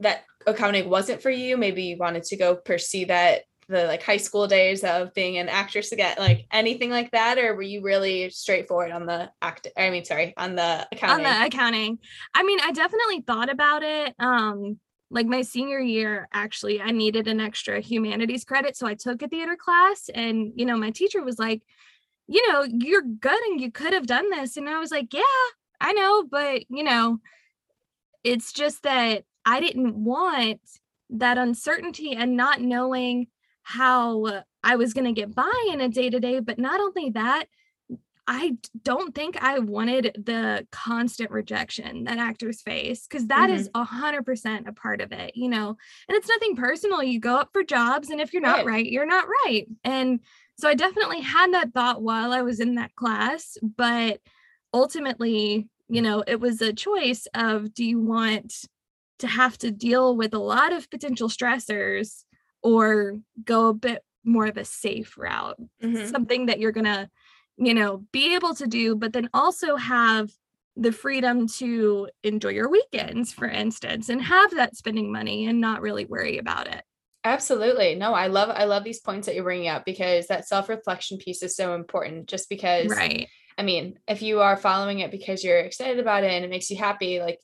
that 0.00 0.24
accounting 0.46 0.88
wasn't 0.88 1.22
for 1.22 1.30
you? 1.30 1.56
Maybe 1.56 1.84
you 1.84 1.96
wanted 1.98 2.24
to 2.24 2.36
go 2.36 2.56
pursue 2.56 3.06
that 3.06 3.42
the 3.68 3.84
like 3.86 4.02
high 4.02 4.16
school 4.16 4.46
days 4.46 4.84
of 4.84 5.14
being 5.14 5.38
an 5.38 5.48
actress 5.48 5.92
again, 5.92 6.16
like 6.18 6.46
anything 6.52 6.90
like 6.90 7.10
that, 7.12 7.38
or 7.38 7.54
were 7.54 7.62
you 7.62 7.82
really 7.82 8.30
straightforward 8.30 8.92
on 8.92 9.06
the 9.06 9.30
act? 9.40 9.68
I 9.76 9.90
mean, 9.90 10.04
sorry, 10.04 10.34
on 10.36 10.54
the 10.56 10.86
accounting. 10.92 11.26
On 11.26 11.32
the 11.40 11.46
accounting. 11.46 11.98
I 12.34 12.42
mean, 12.42 12.58
I 12.60 12.72
definitely 12.72 13.22
thought 13.22 13.50
about 13.50 13.82
it. 13.82 14.14
Um, 14.18 14.78
like 15.12 15.26
my 15.26 15.42
senior 15.42 15.78
year 15.78 16.28
actually 16.32 16.80
i 16.80 16.90
needed 16.90 17.28
an 17.28 17.40
extra 17.40 17.80
humanities 17.80 18.44
credit 18.44 18.76
so 18.76 18.86
i 18.86 18.94
took 18.94 19.22
a 19.22 19.28
theater 19.28 19.56
class 19.56 20.08
and 20.14 20.52
you 20.56 20.64
know 20.64 20.76
my 20.76 20.90
teacher 20.90 21.22
was 21.22 21.38
like 21.38 21.62
you 22.26 22.50
know 22.50 22.64
you're 22.68 23.02
good 23.02 23.40
and 23.50 23.60
you 23.60 23.70
could 23.70 23.92
have 23.92 24.06
done 24.06 24.30
this 24.30 24.56
and 24.56 24.68
i 24.68 24.78
was 24.78 24.90
like 24.90 25.12
yeah 25.12 25.22
i 25.80 25.92
know 25.92 26.24
but 26.28 26.62
you 26.68 26.82
know 26.82 27.18
it's 28.24 28.52
just 28.52 28.82
that 28.82 29.24
i 29.44 29.60
didn't 29.60 29.94
want 29.94 30.60
that 31.10 31.38
uncertainty 31.38 32.12
and 32.12 32.36
not 32.36 32.60
knowing 32.60 33.26
how 33.62 34.42
i 34.64 34.76
was 34.76 34.94
going 34.94 35.04
to 35.04 35.20
get 35.20 35.34
by 35.34 35.68
in 35.70 35.80
a 35.80 35.88
day 35.88 36.08
to 36.08 36.18
day 36.18 36.40
but 36.40 36.58
not 36.58 36.80
only 36.80 37.10
that 37.10 37.44
I 38.26 38.56
don't 38.84 39.14
think 39.14 39.42
I 39.42 39.58
wanted 39.58 40.22
the 40.24 40.66
constant 40.70 41.30
rejection 41.30 42.04
that 42.04 42.18
actors 42.18 42.62
face 42.62 43.06
because 43.06 43.26
that 43.26 43.50
mm-hmm. 43.50 43.58
is 43.58 43.70
a 43.74 43.84
hundred 43.84 44.24
percent 44.24 44.68
a 44.68 44.72
part 44.72 45.00
of 45.00 45.12
it, 45.12 45.36
you 45.36 45.48
know. 45.48 45.76
And 46.08 46.16
it's 46.16 46.28
nothing 46.28 46.54
personal. 46.54 47.02
You 47.02 47.18
go 47.18 47.36
up 47.36 47.50
for 47.52 47.64
jobs, 47.64 48.10
and 48.10 48.20
if 48.20 48.32
you're 48.32 48.42
not 48.42 48.58
right. 48.58 48.66
right, 48.66 48.86
you're 48.86 49.06
not 49.06 49.26
right. 49.44 49.66
And 49.82 50.20
so 50.56 50.68
I 50.68 50.74
definitely 50.74 51.20
had 51.20 51.52
that 51.54 51.72
thought 51.72 52.02
while 52.02 52.32
I 52.32 52.42
was 52.42 52.60
in 52.60 52.76
that 52.76 52.94
class, 52.94 53.56
but 53.62 54.20
ultimately, 54.72 55.68
you 55.88 56.02
know, 56.02 56.22
it 56.26 56.38
was 56.38 56.62
a 56.62 56.72
choice 56.72 57.26
of 57.34 57.74
do 57.74 57.84
you 57.84 58.00
want 58.00 58.54
to 59.18 59.26
have 59.26 59.58
to 59.58 59.70
deal 59.70 60.16
with 60.16 60.34
a 60.34 60.38
lot 60.38 60.72
of 60.72 60.90
potential 60.90 61.28
stressors 61.28 62.24
or 62.62 63.18
go 63.44 63.68
a 63.68 63.74
bit 63.74 64.02
more 64.24 64.46
of 64.46 64.56
a 64.56 64.64
safe 64.64 65.18
route, 65.18 65.58
mm-hmm. 65.82 66.06
something 66.06 66.46
that 66.46 66.60
you're 66.60 66.72
gonna 66.72 67.10
you 67.64 67.74
know, 67.74 68.04
be 68.12 68.34
able 68.34 68.54
to 68.56 68.66
do, 68.66 68.96
but 68.96 69.12
then 69.12 69.28
also 69.32 69.76
have 69.76 70.30
the 70.76 70.92
freedom 70.92 71.46
to 71.46 72.08
enjoy 72.22 72.48
your 72.48 72.68
weekends, 72.68 73.32
for 73.32 73.46
instance, 73.46 74.08
and 74.08 74.22
have 74.22 74.50
that 74.52 74.76
spending 74.76 75.12
money 75.12 75.46
and 75.46 75.60
not 75.60 75.82
really 75.82 76.04
worry 76.04 76.38
about 76.38 76.66
it. 76.66 76.82
Absolutely. 77.24 77.94
No, 77.94 78.14
I 78.14 78.26
love 78.26 78.50
I 78.50 78.64
love 78.64 78.82
these 78.82 79.00
points 79.00 79.26
that 79.26 79.36
you're 79.36 79.44
bringing 79.44 79.68
up 79.68 79.84
because 79.84 80.26
that 80.26 80.48
self-reflection 80.48 81.18
piece 81.18 81.42
is 81.42 81.54
so 81.54 81.74
important 81.74 82.26
just 82.26 82.48
because 82.48 82.90
Right. 82.90 83.28
I 83.56 83.62
mean, 83.62 83.98
if 84.08 84.22
you 84.22 84.40
are 84.40 84.56
following 84.56 85.00
it 85.00 85.10
because 85.10 85.44
you're 85.44 85.58
excited 85.60 86.00
about 86.00 86.24
it 86.24 86.32
and 86.32 86.44
it 86.44 86.50
makes 86.50 86.70
you 86.70 86.76
happy, 86.76 87.20
like 87.20 87.38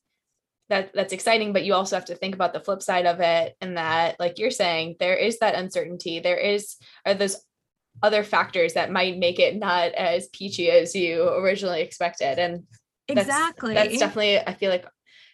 that 0.68 0.90
that's 0.94 1.12
exciting, 1.12 1.52
but 1.52 1.64
you 1.64 1.74
also 1.74 1.96
have 1.96 2.06
to 2.06 2.16
think 2.16 2.34
about 2.34 2.52
the 2.52 2.60
flip 2.60 2.82
side 2.82 3.06
of 3.06 3.20
it 3.20 3.56
and 3.60 3.76
that 3.76 4.18
like 4.18 4.38
you're 4.38 4.50
saying, 4.50 4.96
there 4.98 5.14
is 5.14 5.38
that 5.38 5.54
uncertainty. 5.54 6.18
There 6.18 6.38
is 6.38 6.76
are 7.06 7.14
those 7.14 7.36
other 8.02 8.22
factors 8.22 8.74
that 8.74 8.92
might 8.92 9.18
make 9.18 9.38
it 9.38 9.56
not 9.56 9.92
as 9.92 10.28
peachy 10.28 10.70
as 10.70 10.94
you 10.94 11.28
originally 11.28 11.82
expected. 11.82 12.38
And 12.38 12.64
that's, 13.08 13.26
exactly. 13.26 13.74
that's 13.74 13.98
definitely 13.98 14.38
i 14.38 14.52
feel 14.52 14.70
like 14.70 14.84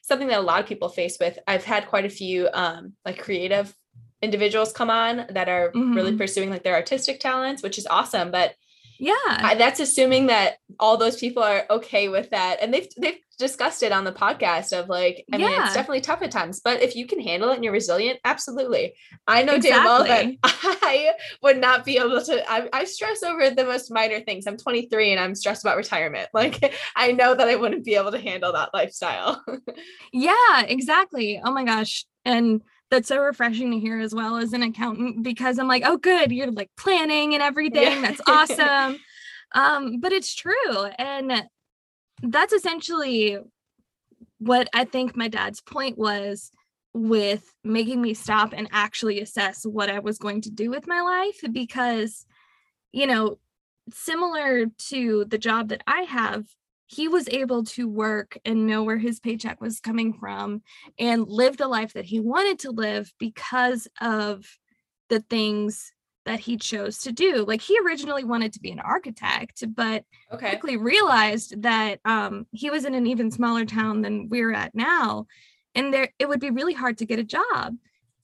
something 0.03 0.29
that 0.29 0.39
a 0.39 0.43
lot 0.43 0.61
of 0.61 0.67
people 0.67 0.89
face 0.89 1.17
with. 1.19 1.39
I've 1.47 1.65
had 1.65 1.89
quite 1.89 2.05
a 2.05 2.11
few 2.11 2.49
um 2.53 2.93
like 3.05 3.19
creative 3.19 3.75
individuals 4.23 4.73
come 4.73 4.91
on 4.91 5.27
that 5.31 5.49
are 5.49 5.71
mm-hmm. 5.71 5.95
really 5.95 6.17
pursuing 6.17 6.51
like 6.51 6.63
their 6.63 6.75
artistic 6.75 7.21
talents 7.21 7.63
which 7.63 7.77
is 7.79 7.87
awesome 7.87 8.31
but 8.31 8.55
Yeah. 9.05 9.55
That's 9.55 9.81
assuming 9.81 10.29
that 10.29 10.57
all 10.81 10.97
those 10.97 11.17
people 11.17 11.43
are 11.43 11.67
okay 11.69 12.09
with 12.09 12.31
that. 12.31 12.63
And 12.63 12.73
they've 12.73 12.89
they've 12.97 13.19
discussed 13.39 13.83
it 13.83 13.93
on 13.93 14.05
the 14.05 14.13
podcast 14.13 14.73
of 14.73 14.89
like, 14.89 15.25
I 15.31 15.37
yeah. 15.37 15.49
mean, 15.49 15.63
it's 15.63 15.75
definitely 15.75 16.01
tough 16.01 16.23
at 16.23 16.31
times, 16.31 16.61
but 16.65 16.81
if 16.81 16.97
you 16.97 17.07
can 17.07 17.21
handle 17.21 17.51
it 17.51 17.57
and 17.57 17.65
you're 17.65 17.73
resilient, 17.73 18.19
absolutely. 18.25 18.95
I 19.27 19.43
know 19.43 19.57
exactly. 19.57 19.71
damn 19.71 19.85
well 19.85 20.05
that 20.05 20.37
I 20.83 21.13
would 21.43 21.59
not 21.59 21.85
be 21.85 21.99
able 21.99 22.23
to. 22.23 22.51
I, 22.51 22.69
I 22.73 22.85
stress 22.85 23.23
over 23.23 23.51
the 23.51 23.65
most 23.65 23.93
minor 23.93 24.21
things. 24.21 24.47
I'm 24.47 24.57
23 24.57 25.13
and 25.13 25.21
I'm 25.21 25.35
stressed 25.35 25.65
about 25.65 25.77
retirement. 25.77 26.29
Like, 26.35 26.75
I 26.97 27.13
know 27.13 27.35
that 27.35 27.49
I 27.49 27.57
wouldn't 27.57 27.85
be 27.85 27.95
able 27.95 28.11
to 28.11 28.19
handle 28.19 28.53
that 28.53 28.75
lifestyle. 28.75 29.43
yeah, 30.13 30.63
exactly. 30.67 31.41
Oh 31.43 31.53
my 31.53 31.65
gosh. 31.65 32.05
And 32.25 32.61
that's 32.95 33.09
so 33.09 33.19
refreshing 33.19 33.73
to 33.73 33.81
hear 33.81 33.99
as 33.99 34.15
well 34.15 34.37
as 34.37 34.53
an 34.53 34.63
accountant 34.63 35.25
because 35.25 35.59
I'm 35.59 35.67
like, 35.67 35.83
oh, 35.85 35.97
good, 35.97 36.31
you're 36.31 36.53
like 36.53 36.71
planning 36.77 37.35
and 37.35 37.43
everything. 37.43 37.83
Yeah. 37.83 38.01
That's 38.01 38.21
awesome. 38.29 39.01
um, 39.53 40.01
but 40.01 40.13
it's 40.13 40.33
true. 40.33 40.85
And 40.97 41.43
that's 42.23 42.53
essentially 42.53 43.39
what 44.39 44.69
I 44.73 44.85
think 44.85 45.17
my 45.17 45.27
dad's 45.27 45.61
point 45.61 45.99
was 45.99 46.53
with 46.93 47.53
making 47.65 48.01
me 48.01 48.15
stop 48.15 48.55
and 48.57 48.69
actually 48.71 49.21
assess 49.21 49.67
what 49.67 49.91
I 49.91 49.99
was 49.99 50.19
going 50.19 50.43
to 50.43 50.51
do 50.51 50.71
with 50.71 50.87
my 50.87 51.01
life 51.01 51.41
because, 51.51 52.25
you 52.93 53.09
know, 53.09 53.39
similar 53.91 54.67
to 54.91 55.25
the 55.25 55.39
job 55.39 55.71
that 55.71 55.83
I 55.89 56.03
have, 56.03 56.45
he 56.95 57.09
was 57.09 57.29
able 57.29 57.65
to 57.65 57.89
work 57.89 58.39
and 58.45 58.67
know 58.67 58.85
where 58.85 58.99
his 58.99 59.19
paycheck 59.19 59.61
was 59.61 59.81
coming 59.81 60.13
from 60.13 60.63
and 60.99 61.29
live 61.29 61.57
the 61.57 61.67
life 61.67 61.93
that 61.95 62.05
he 62.05 62.21
wanted 62.21 62.61
to 62.61 62.71
live 62.71 63.13
because 63.19 63.89
of 64.01 64.47
the 65.09 65.21
things 65.21 65.93
that 66.25 66.41
he 66.41 66.57
chose 66.57 66.99
to 67.01 67.13
do. 67.13 67.45
Like 67.45 67.61
he 67.61 67.79
originally 67.85 68.23
wanted 68.25 68.53
to 68.53 68.61
be 68.61 68.71
an 68.71 68.79
architect, 68.79 69.65
but 69.75 70.05
okay. 70.33 70.51
quickly 70.51 70.77
realized 70.77 71.63
that 71.63 71.99
um, 72.05 72.47
he 72.53 72.71
was 72.71 72.85
in 72.85 72.95
an 72.95 73.07
even 73.07 73.31
smaller 73.31 73.65
town 73.65 74.03
than 74.03 74.29
we're 74.29 74.53
at 74.53 74.75
now, 74.75 75.27
and 75.75 75.93
there 75.93 76.11
it 76.19 76.29
would 76.29 76.41
be 76.41 76.51
really 76.51 76.75
hard 76.75 76.99
to 76.99 77.07
get 77.07 77.19
a 77.19 77.25
job, 77.25 77.77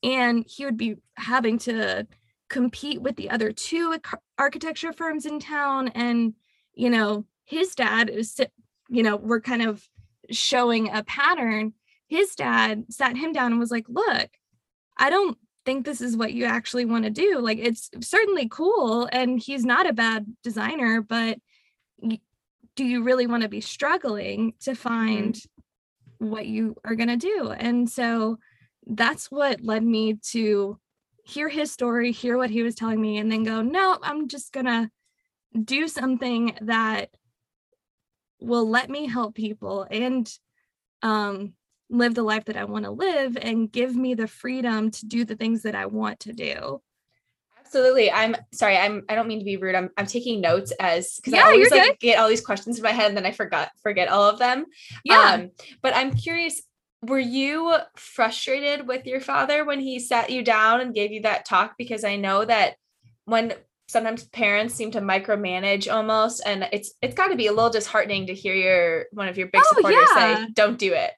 and 0.03 0.45
he 0.47 0.65
would 0.65 0.77
be 0.77 0.95
having 1.17 1.59
to 1.59 2.07
compete 2.49 3.03
with 3.03 3.17
the 3.17 3.31
other 3.31 3.53
two 3.53 3.99
architecture 4.39 4.93
firms 4.93 5.27
in 5.27 5.41
town, 5.41 5.89
and 5.89 6.35
you 6.75 6.89
know 6.89 7.27
his 7.51 7.75
dad 7.75 8.09
is, 8.09 8.41
you 8.89 9.03
know, 9.03 9.17
we're 9.17 9.41
kind 9.41 9.63
of 9.63 9.87
showing 10.31 10.89
a 10.91 11.03
pattern. 11.05 11.75
His 12.09 12.35
dad 12.35 12.85
sat 12.91 13.17
him 13.17 13.33
down 13.33 13.53
and 13.53 13.61
was 13.61 13.71
like, 13.71 13.87
"Look, 13.89 14.31
I 14.97 15.11
don't 15.11 15.37
think 15.65 15.85
this 15.85 16.01
is 16.01 16.17
what 16.17 16.33
you 16.33 16.45
actually 16.45 16.85
want 16.85 17.05
to 17.05 17.11
do 17.11 17.39
like 17.39 17.59
it's 17.59 17.91
certainly 18.01 18.49
cool 18.49 19.09
and 19.13 19.39
he's 19.39 19.65
not 19.65 19.89
a 19.89 19.93
bad 19.93 20.27
designer 20.43 21.03
but 21.03 21.39
do 22.77 22.85
you 22.85 23.03
really 23.03 23.27
want 23.27 23.43
to 23.43 23.49
be 23.49 23.61
struggling 23.61 24.55
to 24.61 24.75
find 24.75 25.39
what 26.19 26.47
you 26.47 26.75
are 26.85 26.95
going 26.95 27.09
to 27.09 27.17
do 27.17 27.51
and 27.51 27.89
so 27.91 28.39
that's 28.87 29.31
what 29.31 29.63
led 29.63 29.83
me 29.83 30.15
to 30.15 30.79
hear 31.25 31.49
his 31.49 31.71
story 31.71 32.11
hear 32.11 32.37
what 32.37 32.51
he 32.51 32.63
was 32.63 32.75
telling 32.75 33.01
me 33.01 33.19
and 33.19 33.31
then 33.31 33.45
go 33.45 33.63
no 33.63 33.99
i'm 34.03 34.29
just 34.29 34.53
going 34.53 34.67
to 34.67 34.91
do 35.63 35.89
something 35.89 36.57
that 36.63 37.11
will 38.41 38.69
let 38.69 38.89
me 38.89 39.07
help 39.07 39.35
people 39.35 39.87
and 39.91 40.33
um 41.03 41.53
live 41.91 42.15
the 42.15 42.23
life 42.23 42.45
that 42.45 42.57
I 42.57 42.65
want 42.65 42.85
to 42.85 42.91
live 42.91 43.37
and 43.37 43.71
give 43.71 43.95
me 43.95 44.15
the 44.15 44.29
freedom 44.29 44.91
to 44.93 45.07
do 45.07 45.25
the 45.25 45.35
things 45.35 45.63
that 45.63 45.75
I 45.75 45.87
want 45.87 46.21
to 46.21 46.33
do. 46.33 46.81
Absolutely. 47.59 48.11
I'm 48.11 48.35
sorry. 48.53 48.77
I'm 48.77 49.05
I 49.09 49.15
don't 49.15 49.29
mean 49.29 49.39
to 49.39 49.45
be 49.45 49.57
rude. 49.57 49.75
I'm 49.75 49.91
I'm 49.97 50.07
taking 50.07 50.41
notes 50.41 50.73
as 50.81 51.17
because 51.17 51.35
yeah, 51.35 51.45
I 51.45 51.53
always 51.53 51.71
like 51.71 51.83
good. 51.83 51.99
get 52.01 52.19
all 52.19 52.29
these 52.29 52.45
questions 52.45 52.79
in 52.79 52.83
my 52.83 52.91
head 52.91 53.09
and 53.09 53.17
then 53.17 53.27
I 53.27 53.33
forgot 53.33 53.71
forget 53.83 54.09
all 54.09 54.25
of 54.25 54.39
them. 54.39 54.67
Yeah. 55.05 55.35
Um, 55.35 55.51
but 55.83 55.95
I'm 55.95 56.15
curious, 56.15 56.63
were 57.03 57.21
you 57.21 57.77
frustrated 57.97 58.89
with 58.89 59.07
your 59.07 59.21
father 59.21 59.65
when 59.65 59.81
he 59.81 60.01
sat 60.01 60.31
you 60.31 60.43
down 60.43 60.81
and 60.81 60.95
gave 60.95 61.13
you 61.13 61.23
that 61.23 61.45
talk? 61.45 61.75
Because 61.79 62.03
I 62.03 62.17
know 62.17 62.45
that 62.45 62.75
when 63.25 63.55
sometimes 63.91 64.25
parents 64.25 64.75
seem 64.75 64.91
to 64.91 65.01
micromanage 65.01 65.93
almost 65.93 66.43
and 66.47 66.69
it's 66.73 66.93
it's 67.03 67.15
got 67.15 67.29
to 67.29 67.37
be 67.37 67.49
a 67.49 67.53
little 67.53 67.71
disheartening 67.71 68.27
to 68.27 68.35
hear 68.35 68.55
your 68.55 69.07
one 69.13 69.29
of 69.29 69.37
your 69.37 69.49
big 69.49 69.63
oh, 69.65 69.75
supporters 69.75 70.09
yeah. 70.15 70.37
say 70.37 70.49
don't 70.53 70.79
do 70.79 70.93
it 70.93 71.13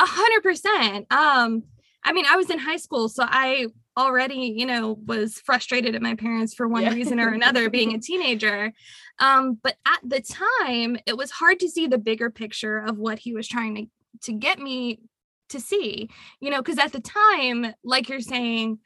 A 0.00 0.06
hundred 0.06 0.42
percent. 0.42 1.12
Um, 1.12 1.64
I 2.02 2.12
mean, 2.12 2.24
I 2.26 2.36
was 2.36 2.48
in 2.48 2.58
high 2.58 2.78
school, 2.78 3.08
so 3.10 3.24
I 3.26 3.66
already, 3.96 4.54
you 4.56 4.64
know, 4.64 4.98
was 5.04 5.34
frustrated 5.34 5.94
at 5.94 6.00
my 6.00 6.14
parents 6.14 6.54
for 6.54 6.66
one 6.66 6.84
yeah. 6.84 6.94
reason 6.94 7.20
or 7.20 7.28
another 7.28 7.68
being 7.68 7.94
a 7.94 7.98
teenager. 7.98 8.72
Um, 9.18 9.58
but 9.62 9.76
at 9.86 10.00
the 10.02 10.22
time, 10.22 10.96
it 11.04 11.16
was 11.18 11.30
hard 11.30 11.60
to 11.60 11.68
see 11.68 11.86
the 11.86 11.98
bigger 11.98 12.30
picture 12.30 12.78
of 12.78 12.98
what 12.98 13.18
he 13.18 13.34
was 13.34 13.46
trying 13.46 13.74
to 13.74 13.86
to 14.22 14.32
get 14.32 14.58
me 14.58 15.00
to 15.50 15.60
see, 15.60 16.08
you 16.40 16.50
know, 16.50 16.62
because 16.62 16.78
at 16.78 16.92
the 16.92 17.00
time, 17.00 17.74
like 17.84 18.08
you're 18.08 18.20
saying, 18.20 18.78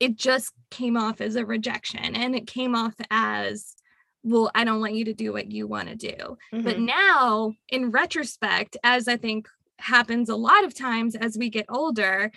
it 0.00 0.16
just 0.16 0.52
came 0.70 0.96
off 0.96 1.20
as 1.20 1.36
a 1.36 1.46
rejection 1.46 2.14
and 2.14 2.34
it 2.34 2.46
came 2.46 2.74
off 2.74 2.94
as 3.10 3.74
well 4.22 4.50
i 4.54 4.64
don't 4.64 4.80
want 4.80 4.94
you 4.94 5.04
to 5.04 5.14
do 5.14 5.32
what 5.32 5.50
you 5.50 5.66
want 5.66 5.88
to 5.88 5.94
do 5.94 6.36
mm-hmm. 6.52 6.62
but 6.62 6.78
now 6.78 7.52
in 7.68 7.90
retrospect 7.90 8.76
as 8.82 9.08
i 9.08 9.16
think 9.16 9.48
happens 9.78 10.28
a 10.28 10.36
lot 10.36 10.64
of 10.64 10.74
times 10.74 11.14
as 11.14 11.38
we 11.38 11.50
get 11.50 11.66
older, 11.68 12.30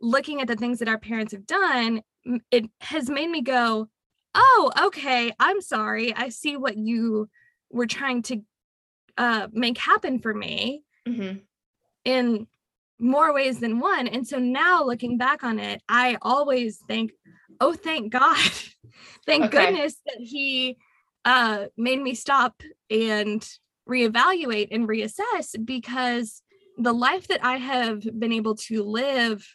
looking 0.00 0.40
at 0.40 0.48
the 0.48 0.56
things 0.56 0.78
that 0.78 0.88
our 0.88 0.98
parents 0.98 1.32
have 1.32 1.46
done, 1.46 2.02
it 2.50 2.66
has 2.80 3.08
made 3.08 3.30
me 3.30 3.42
go, 3.42 3.88
oh, 4.34 4.70
okay, 4.84 5.32
I'm 5.38 5.60
sorry. 5.60 6.14
I 6.14 6.28
see 6.28 6.56
what 6.56 6.76
you 6.76 7.28
were 7.70 7.86
trying 7.86 8.22
to 8.22 8.42
uh, 9.16 9.48
make 9.52 9.78
happen 9.78 10.18
for 10.18 10.34
me 10.34 10.84
mm-hmm. 11.06 11.38
in 12.04 12.46
more 12.98 13.32
ways 13.32 13.60
than 13.60 13.80
one. 13.80 14.08
And 14.08 14.26
so 14.26 14.38
now 14.38 14.84
looking 14.84 15.18
back 15.18 15.44
on 15.44 15.58
it, 15.58 15.82
I 15.88 16.18
always 16.22 16.78
think, 16.88 17.12
oh, 17.60 17.74
thank 17.74 18.12
God. 18.12 18.36
thank 19.26 19.44
okay. 19.44 19.66
goodness 19.66 19.96
that 20.06 20.20
he 20.20 20.78
uh, 21.24 21.66
made 21.76 22.00
me 22.00 22.14
stop 22.14 22.62
and 22.90 23.46
reevaluate 23.88 24.68
and 24.70 24.88
reassess 24.88 25.54
because 25.64 26.42
the 26.76 26.92
life 26.92 27.28
that 27.28 27.44
I 27.44 27.56
have 27.56 28.02
been 28.18 28.32
able 28.32 28.54
to 28.54 28.82
live 28.82 29.46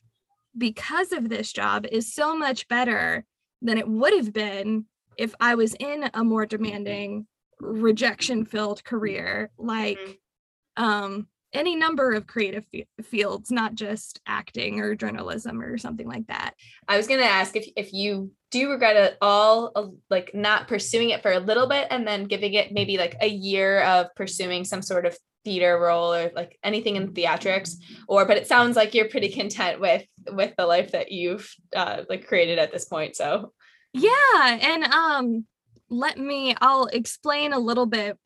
because 0.58 1.12
of 1.12 1.30
this 1.30 1.52
job 1.52 1.86
is 1.92 2.14
so 2.14 2.36
much 2.36 2.68
better 2.68 3.26
than 3.62 3.78
it 3.78 3.88
would 3.88 4.14
have 4.14 4.34
been 4.34 4.86
if 5.18 5.34
I 5.40 5.56
was 5.56 5.74
in 5.76 6.10
a 6.14 6.24
more 6.24 6.46
demanding 6.46 7.28
rejection 7.60 8.46
filled 8.46 8.84
career 8.84 9.50
like 9.58 9.98
mm-hmm. 9.98 10.84
um 10.84 11.28
any 11.54 11.76
number 11.76 12.12
of 12.12 12.28
creative 12.28 12.66
f- 12.74 13.06
fields 13.06 13.52
not 13.52 13.76
just 13.76 14.20
acting 14.28 14.80
or 14.80 14.96
journalism 14.96 15.62
or 15.62 15.78
something 15.78 16.08
like 16.08 16.28
that. 16.28 16.54
I 16.88 16.98
was 16.98 17.08
going 17.08 17.20
to 17.20 17.26
ask 17.26 17.56
if 17.56 17.68
if 17.76 17.94
you 17.94 18.32
do 18.52 18.70
regret 18.72 18.96
it 18.96 19.18
all 19.22 19.72
uh, 19.76 19.88
like 20.10 20.32
not 20.34 20.68
pursuing 20.68 21.10
it 21.10 21.22
for 21.22 21.32
a 21.32 21.40
little 21.40 21.68
bit 21.68 21.88
and 21.90 22.08
then 22.08 22.26
giving 22.26 22.54
it 22.54 22.72
maybe 22.72 22.98
like 22.98 23.16
a 23.22 23.28
year 23.28 23.82
of 23.82 24.08
pursuing 24.16 24.64
some 24.64 24.82
sort 24.82 25.06
of 25.06 25.18
theater 25.44 25.78
role 25.78 26.14
or 26.14 26.32
like 26.36 26.58
anything 26.64 26.96
in 26.96 27.14
theatrics? 27.14 27.76
Or 28.08 28.26
but 28.26 28.38
it 28.38 28.48
sounds 28.48 28.76
like 28.76 28.94
you're 28.94 29.10
pretty 29.10 29.30
content 29.30 29.80
with 29.80 30.06
with 30.32 30.54
the 30.58 30.66
life 30.66 30.92
that 30.92 31.12
you've 31.12 31.54
uh 31.76 32.04
like 32.10 32.28
created 32.28 32.60
at 32.60 32.72
this 32.72 32.86
point 32.86 33.16
so. 33.16 33.54
Yeah 33.94 34.60
and 34.62 34.84
um 34.86 35.46
let 35.90 36.18
me 36.18 36.56
i'll 36.60 36.88
explain 36.88 37.54
a 37.54 37.60
little 37.60 37.86
bit 37.86 38.18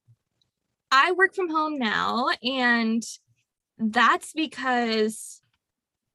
i 0.91 1.11
work 1.13 1.33
from 1.35 1.49
home 1.49 1.77
now 1.77 2.29
and 2.43 3.03
that's 3.77 4.33
because 4.33 5.41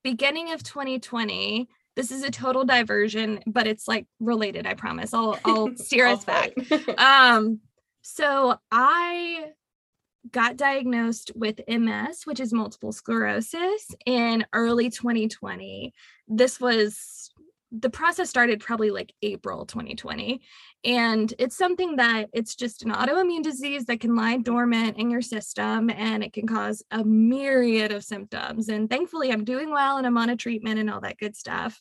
beginning 0.03 0.53
of 0.53 0.63
2020 0.63 1.69
this 1.95 2.11
is 2.11 2.23
a 2.23 2.31
total 2.31 2.65
diversion 2.65 3.41
but 3.47 3.67
it's 3.67 3.87
like 3.87 4.07
related 4.21 4.67
i 4.67 4.75
promise. 4.75 5.15
I'll 5.15 5.39
i'll 5.45 5.71
steer 5.77 6.07
us 6.07 6.25
back. 6.25 6.53
um 6.99 7.61
so 8.03 8.57
i 8.71 9.53
got 10.31 10.57
diagnosed 10.57 11.33
with 11.35 11.61
MS, 11.67 12.23
which 12.25 12.39
is 12.39 12.53
multiple 12.53 12.93
sclerosis, 12.93 13.89
in 14.07 14.47
early 14.53 14.89
2020. 14.89 15.93
This 16.29 16.61
was 16.61 17.32
the 17.73 17.91
process 17.91 18.29
started 18.29 18.61
probably 18.61 18.91
like 18.91 19.15
April 19.23 19.65
2020. 19.65 20.43
And 20.85 21.33
it's 21.39 21.57
something 21.57 21.97
that 21.97 22.29
it's 22.33 22.55
just 22.55 22.83
an 22.83 22.93
autoimmune 22.93 23.43
disease 23.43 23.87
that 23.87 24.01
can 24.01 24.15
lie 24.15 24.37
dormant 24.37 24.99
in 24.99 25.11
your 25.11 25.23
system 25.23 25.89
and 25.91 26.23
it 26.23 26.35
can 26.35 26.47
cause 26.47 26.83
a 26.91 27.03
myriad 27.03 27.91
of 27.91 28.05
symptoms. 28.05 28.69
And 28.69 28.91
thankfully, 28.91 29.33
I'm 29.33 29.45
doing 29.45 29.71
well 29.71 29.97
and 29.97 30.07
I'm 30.07 30.19
on 30.19 30.29
a 30.29 30.37
treatment 30.37 30.79
and 30.79 30.91
all 30.91 31.01
that 31.01 31.19
good 31.19 31.35
stuff. 31.35 31.81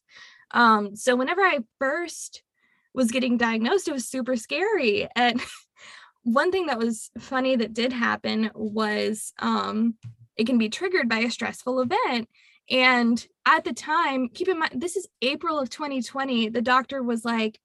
Um, 0.51 0.95
so, 0.95 1.15
whenever 1.15 1.41
I 1.41 1.59
first 1.79 2.41
was 2.93 3.11
getting 3.11 3.37
diagnosed, 3.37 3.87
it 3.87 3.93
was 3.93 4.07
super 4.07 4.35
scary. 4.35 5.07
And 5.15 5.41
one 6.23 6.51
thing 6.51 6.67
that 6.67 6.79
was 6.79 7.09
funny 7.19 7.55
that 7.57 7.73
did 7.73 7.91
happen 7.91 8.51
was 8.53 9.33
um, 9.39 9.95
it 10.37 10.45
can 10.45 10.57
be 10.57 10.69
triggered 10.69 11.09
by 11.09 11.19
a 11.19 11.31
stressful 11.31 11.81
event. 11.81 12.29
And 12.71 13.23
at 13.45 13.65
the 13.65 13.73
time, 13.73 14.29
keep 14.29 14.47
in 14.47 14.59
mind, 14.59 14.81
this 14.81 14.95
is 14.95 15.07
April 15.21 15.59
of 15.59 15.69
2020. 15.69 16.49
The 16.49 16.61
doctor 16.61 17.03
was 17.03 17.25
like, 17.25 17.59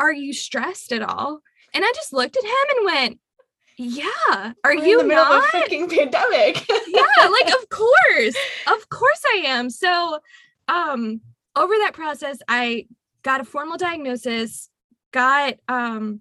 Are 0.00 0.12
you 0.12 0.32
stressed 0.32 0.92
at 0.92 1.02
all? 1.02 1.40
And 1.72 1.84
I 1.84 1.92
just 1.94 2.12
looked 2.12 2.36
at 2.36 2.44
him 2.44 2.76
and 2.76 2.86
went, 2.86 3.20
yeah. 3.76 4.06
Are 4.28 4.54
We're 4.64 4.84
you 4.84 5.00
in 5.00 5.08
the 5.08 5.14
middle 5.14 5.24
not? 5.24 5.38
of 5.38 5.44
a 5.54 5.56
freaking 5.56 5.90
pandemic? 5.90 6.64
yeah, 6.88 7.28
like 7.28 7.52
of 7.54 7.68
course. 7.68 8.36
Of 8.68 8.88
course 8.88 9.22
I 9.34 9.42
am. 9.46 9.70
So 9.70 10.20
um 10.68 11.20
over 11.56 11.74
that 11.80 11.92
process, 11.94 12.38
I 12.48 12.86
got 13.22 13.40
a 13.40 13.44
formal 13.44 13.76
diagnosis, 13.76 14.70
got 15.12 15.54
um 15.68 16.20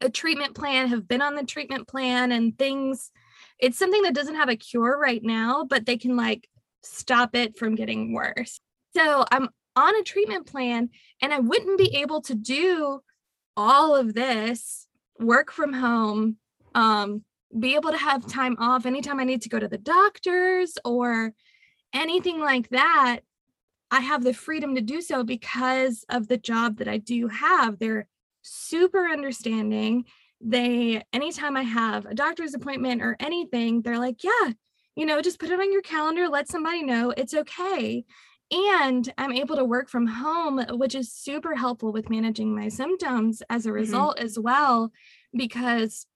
a 0.00 0.08
treatment 0.08 0.54
plan, 0.54 0.88
have 0.88 1.06
been 1.06 1.22
on 1.22 1.34
the 1.34 1.44
treatment 1.44 1.88
plan 1.88 2.32
and 2.32 2.56
things. 2.58 3.10
It's 3.58 3.78
something 3.78 4.02
that 4.02 4.14
doesn't 4.14 4.36
have 4.36 4.48
a 4.48 4.56
cure 4.56 4.98
right 4.98 5.22
now, 5.22 5.64
but 5.64 5.84
they 5.84 5.98
can 5.98 6.16
like 6.16 6.48
stop 6.82 7.34
it 7.34 7.56
from 7.56 7.74
getting 7.74 8.12
worse. 8.12 8.60
So 8.94 9.24
I'm 9.30 9.48
on 9.76 9.96
a 9.96 10.02
treatment 10.02 10.46
plan 10.46 10.90
and 11.20 11.32
I 11.32 11.38
wouldn't 11.38 11.78
be 11.78 11.96
able 11.96 12.20
to 12.22 12.34
do 12.34 13.00
all 13.56 13.94
of 13.94 14.14
this 14.14 14.86
work 15.18 15.52
from 15.52 15.72
home 15.72 16.36
um 16.74 17.22
be 17.58 17.74
able 17.74 17.90
to 17.90 17.98
have 17.98 18.26
time 18.26 18.56
off 18.58 18.86
anytime 18.86 19.20
I 19.20 19.24
need 19.24 19.42
to 19.42 19.50
go 19.50 19.58
to 19.58 19.68
the 19.68 19.78
doctors 19.78 20.78
or 20.84 21.34
anything 21.92 22.40
like 22.40 22.70
that. 22.70 23.20
I 23.90 24.00
have 24.00 24.24
the 24.24 24.32
freedom 24.32 24.74
to 24.74 24.80
do 24.80 25.02
so 25.02 25.22
because 25.22 26.06
of 26.08 26.28
the 26.28 26.38
job 26.38 26.78
that 26.78 26.88
I 26.88 26.96
do 26.96 27.28
have. 27.28 27.78
They're 27.78 28.08
super 28.40 29.06
understanding. 29.06 30.06
They 30.40 31.02
anytime 31.12 31.58
I 31.58 31.62
have 31.62 32.06
a 32.06 32.14
doctor's 32.14 32.54
appointment 32.54 33.02
or 33.02 33.16
anything 33.20 33.82
they're 33.82 33.98
like 33.98 34.24
yeah 34.24 34.52
you 34.96 35.06
know 35.06 35.20
just 35.20 35.38
put 35.38 35.50
it 35.50 35.60
on 35.60 35.72
your 35.72 35.82
calendar 35.82 36.28
let 36.28 36.48
somebody 36.48 36.82
know 36.82 37.12
it's 37.16 37.34
okay 37.34 38.04
and 38.52 39.10
I'm 39.16 39.32
able 39.32 39.56
to 39.56 39.64
work 39.64 39.88
from 39.88 40.06
home, 40.06 40.62
which 40.72 40.94
is 40.94 41.10
super 41.10 41.54
helpful 41.54 41.90
with 41.90 42.10
managing 42.10 42.54
my 42.54 42.68
symptoms 42.68 43.42
as 43.48 43.64
a 43.64 43.68
mm-hmm. 43.68 43.76
result 43.76 44.16
mm-hmm. 44.16 44.26
as 44.26 44.38
well, 44.38 44.92
because 45.34 46.06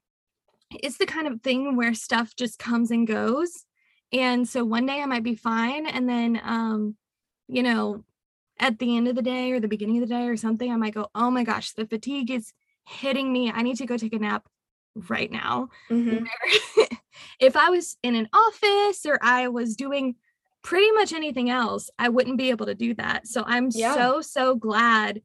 it's 0.71 0.99
the 0.99 1.07
kind 1.07 1.27
of 1.27 1.41
thing 1.41 1.77
where 1.77 1.95
stuff 1.95 2.37
just 2.37 2.59
comes 2.59 2.91
and 2.91 3.07
goes. 3.07 3.65
And 4.13 4.47
so 4.47 4.65
one 4.65 4.85
day 4.85 5.01
I 5.01 5.07
might 5.07 5.23
be 5.23 5.35
fine. 5.35 5.87
And 5.87 6.09
then, 6.09 6.41
um, 6.45 6.97
you 7.49 7.63
know, 7.63 8.05
at 8.59 8.79
the 8.79 8.97
end 8.97 9.09
of 9.09 9.17
the 9.17 9.23
day 9.23 9.53
or 9.53 9.61
the 9.61 9.69
beginning 9.69 10.03
of 10.03 10.09
the 10.09 10.15
day 10.15 10.27
or 10.27 10.37
something, 10.37 10.71
I 10.71 10.77
might 10.77 10.95
go, 10.95 11.09
oh 11.15 11.31
my 11.31 11.45
gosh, 11.45 11.73
the 11.73 11.87
fatigue 11.87 12.31
is 12.31 12.53
hitting 12.87 13.33
me. 13.33 13.51
I 13.51 13.63
need 13.63 13.77
to 13.77 13.87
go 13.87 13.97
take 13.97 14.15
a 14.15 14.19
nap 14.19 14.47
right 15.09 15.31
now. 15.31 15.69
Mm-hmm. 15.91 16.25
if 17.41 17.57
I 17.57 17.71
was 17.71 17.97
in 18.03 18.15
an 18.15 18.29
office 18.33 19.07
or 19.07 19.19
I 19.23 19.49
was 19.49 19.77
doing 19.77 20.17
pretty 20.63 20.91
much 20.93 21.13
anything 21.13 21.51
else, 21.51 21.91
I 21.99 22.09
wouldn't 22.09 22.39
be 22.39 22.51
able 22.51 22.67
to 22.67 22.75
do 22.75 22.95
that. 22.95 23.27
So 23.27 23.45
I'm 23.47 23.69
yeah. 23.73 23.95
so, 23.95 24.21
so 24.21 24.57
glad 24.57 25.23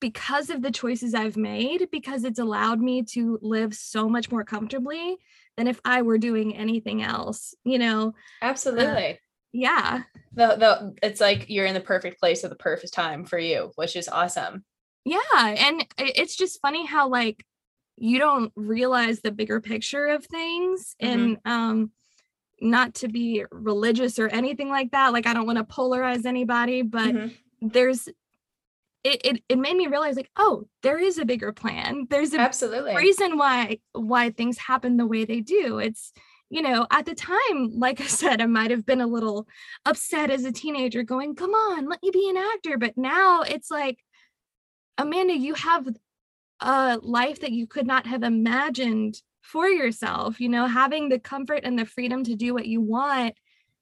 because 0.00 0.50
of 0.50 0.62
the 0.62 0.70
choices 0.70 1.14
I've 1.14 1.36
made, 1.36 1.88
because 1.90 2.24
it's 2.24 2.38
allowed 2.38 2.80
me 2.80 3.02
to 3.12 3.38
live 3.42 3.74
so 3.74 4.08
much 4.08 4.30
more 4.30 4.44
comfortably 4.44 5.16
than 5.56 5.66
if 5.66 5.80
I 5.84 6.02
were 6.02 6.18
doing 6.18 6.56
anything 6.56 7.02
else, 7.02 7.54
you 7.64 7.78
know? 7.78 8.14
Absolutely. 8.42 9.12
Uh, 9.12 9.16
yeah. 9.52 10.02
The, 10.34 10.56
the, 10.56 10.94
it's 11.02 11.20
like 11.20 11.48
you're 11.48 11.66
in 11.66 11.74
the 11.74 11.80
perfect 11.80 12.20
place 12.20 12.44
at 12.44 12.50
the 12.50 12.56
perfect 12.56 12.92
time 12.92 13.24
for 13.24 13.38
you, 13.38 13.72
which 13.76 13.96
is 13.96 14.08
awesome. 14.08 14.64
Yeah. 15.04 15.18
And 15.32 15.86
it's 15.98 16.36
just 16.36 16.60
funny 16.60 16.84
how, 16.86 17.08
like, 17.08 17.44
you 17.96 18.18
don't 18.18 18.52
realize 18.56 19.20
the 19.20 19.32
bigger 19.32 19.60
picture 19.60 20.06
of 20.06 20.24
things. 20.24 20.96
Mm-hmm. 21.02 21.12
And, 21.12 21.38
um, 21.44 21.90
not 22.60 22.94
to 22.94 23.08
be 23.08 23.44
religious 23.50 24.18
or 24.18 24.28
anything 24.28 24.70
like 24.70 24.92
that. 24.92 25.12
Like 25.12 25.26
I 25.26 25.34
don't 25.34 25.46
want 25.46 25.58
to 25.58 25.64
polarize 25.64 26.24
anybody, 26.24 26.82
but 26.82 27.14
mm-hmm. 27.14 27.68
there's 27.68 28.08
it, 29.04 29.20
it 29.22 29.42
it 29.48 29.58
made 29.58 29.76
me 29.76 29.86
realize 29.86 30.16
like, 30.16 30.30
oh, 30.36 30.64
there 30.82 30.98
is 30.98 31.18
a 31.18 31.26
bigger 31.26 31.52
plan. 31.52 32.06
There's 32.08 32.32
a 32.32 32.40
absolutely 32.40 32.96
reason 32.96 33.36
why 33.36 33.78
why 33.92 34.30
things 34.30 34.58
happen 34.58 34.96
the 34.96 35.06
way 35.06 35.24
they 35.24 35.40
do. 35.40 35.78
It's 35.78 36.12
you 36.50 36.62
know, 36.62 36.86
at 36.90 37.04
the 37.04 37.14
time, 37.14 37.72
like 37.78 38.00
I 38.00 38.06
said, 38.06 38.40
I 38.40 38.46
might 38.46 38.70
have 38.70 38.86
been 38.86 39.00
a 39.00 39.06
little 39.06 39.46
upset 39.84 40.30
as 40.30 40.44
a 40.44 40.52
teenager, 40.52 41.02
going, 41.02 41.34
come 41.34 41.50
on, 41.50 41.88
let 41.88 42.02
me 42.02 42.10
be 42.12 42.30
an 42.30 42.36
actor. 42.36 42.78
But 42.78 42.96
now 42.96 43.42
it's 43.42 43.70
like, 43.70 43.98
Amanda, 44.96 45.36
you 45.36 45.54
have 45.54 45.88
a 46.64 46.98
life 47.02 47.40
that 47.40 47.52
you 47.52 47.66
could 47.66 47.86
not 47.86 48.06
have 48.06 48.22
imagined 48.22 49.20
for 49.42 49.68
yourself, 49.68 50.40
you 50.40 50.48
know, 50.48 50.66
having 50.66 51.08
the 51.08 51.18
comfort 51.18 51.60
and 51.62 51.78
the 51.78 51.84
freedom 51.84 52.24
to 52.24 52.34
do 52.34 52.54
what 52.54 52.66
you 52.66 52.80
want 52.80 53.34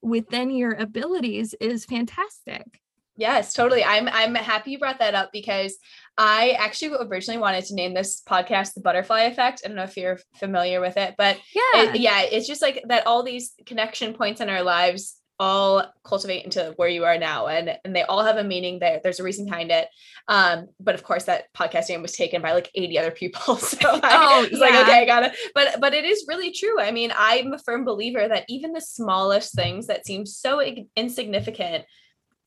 within 0.03 0.51
your 0.51 0.73
abilities 0.73 1.55
is 1.61 1.85
fantastic. 1.85 2.81
Yes, 3.17 3.53
totally. 3.53 3.85
I'm 3.85 4.09
I'm 4.09 4.35
happy 4.35 4.73
you 4.73 4.79
brought 4.79 4.99
that 4.99 5.15
up 5.15 5.31
because 5.33 5.77
I 6.19 6.57
actually 6.59 6.97
originally 7.01 7.39
wanted 7.39 7.65
to 7.67 7.75
name 7.75 7.95
this 7.95 8.23
podcast 8.27 8.75
the 8.75 8.81
butterfly 8.81 9.23
effect. 9.23 9.63
I 9.65 9.69
don't 9.69 9.77
know 9.77 9.85
if 9.85 9.97
you're 9.97 10.19
familiar 10.35 10.81
with 10.81 10.97
it, 10.97 11.15
but 11.17 11.39
yeah, 11.55 11.83
it, 11.83 12.01
yeah, 12.01 12.23
it's 12.23 12.49
just 12.49 12.63
like 12.63 12.83
that 12.89 13.07
all 13.07 13.23
these 13.23 13.53
connection 13.67 14.15
points 14.15 14.41
in 14.41 14.49
our 14.49 14.63
lives 14.63 15.22
all 15.43 15.85
cultivate 16.05 16.45
into 16.45 16.73
where 16.77 16.89
you 16.89 17.05
are 17.05 17.19
now 17.19 17.49
and 17.49 17.77
and 17.85 17.97
they 17.97 18.05
all 18.05 18.23
have 18.23 18.37
a 18.37 18.45
meaning 18.45 18.79
there. 18.79 19.01
There's 19.03 19.19
a 19.19 19.25
reason 19.25 19.45
behind 19.45 19.73
it. 19.73 19.89
Um 20.29 20.69
but 20.79 20.95
of 20.95 21.03
course 21.03 21.25
that 21.25 21.53
podcast 21.53 21.89
name 21.89 22.01
was 22.01 22.13
taken 22.13 22.41
by 22.41 22.53
like 22.53 22.71
80 22.77 22.99
other 23.01 23.11
people 23.11 23.57
so 23.57 23.79
I 24.05 24.41
was 24.51 24.53
yeah. 24.53 24.59
like 24.59 24.75
okay 24.87 25.03
I 25.03 25.05
got 25.05 25.25
it 25.25 25.33
but 25.53 25.81
but 25.81 25.95
it 25.95 26.05
is 26.05 26.27
really 26.29 26.53
true. 26.53 26.81
I 26.81 26.93
mean 26.93 27.13
I'm 27.17 27.53
a 27.53 27.59
firm 27.59 27.85
believer 27.85 28.29
that 28.29 28.45
even 28.49 28.73
the 28.73 28.81
smallest 28.81 29.53
things 29.57 29.89
that 29.89 30.07
seem 30.07 30.27
so 30.27 30.63
insignificant 30.95 31.87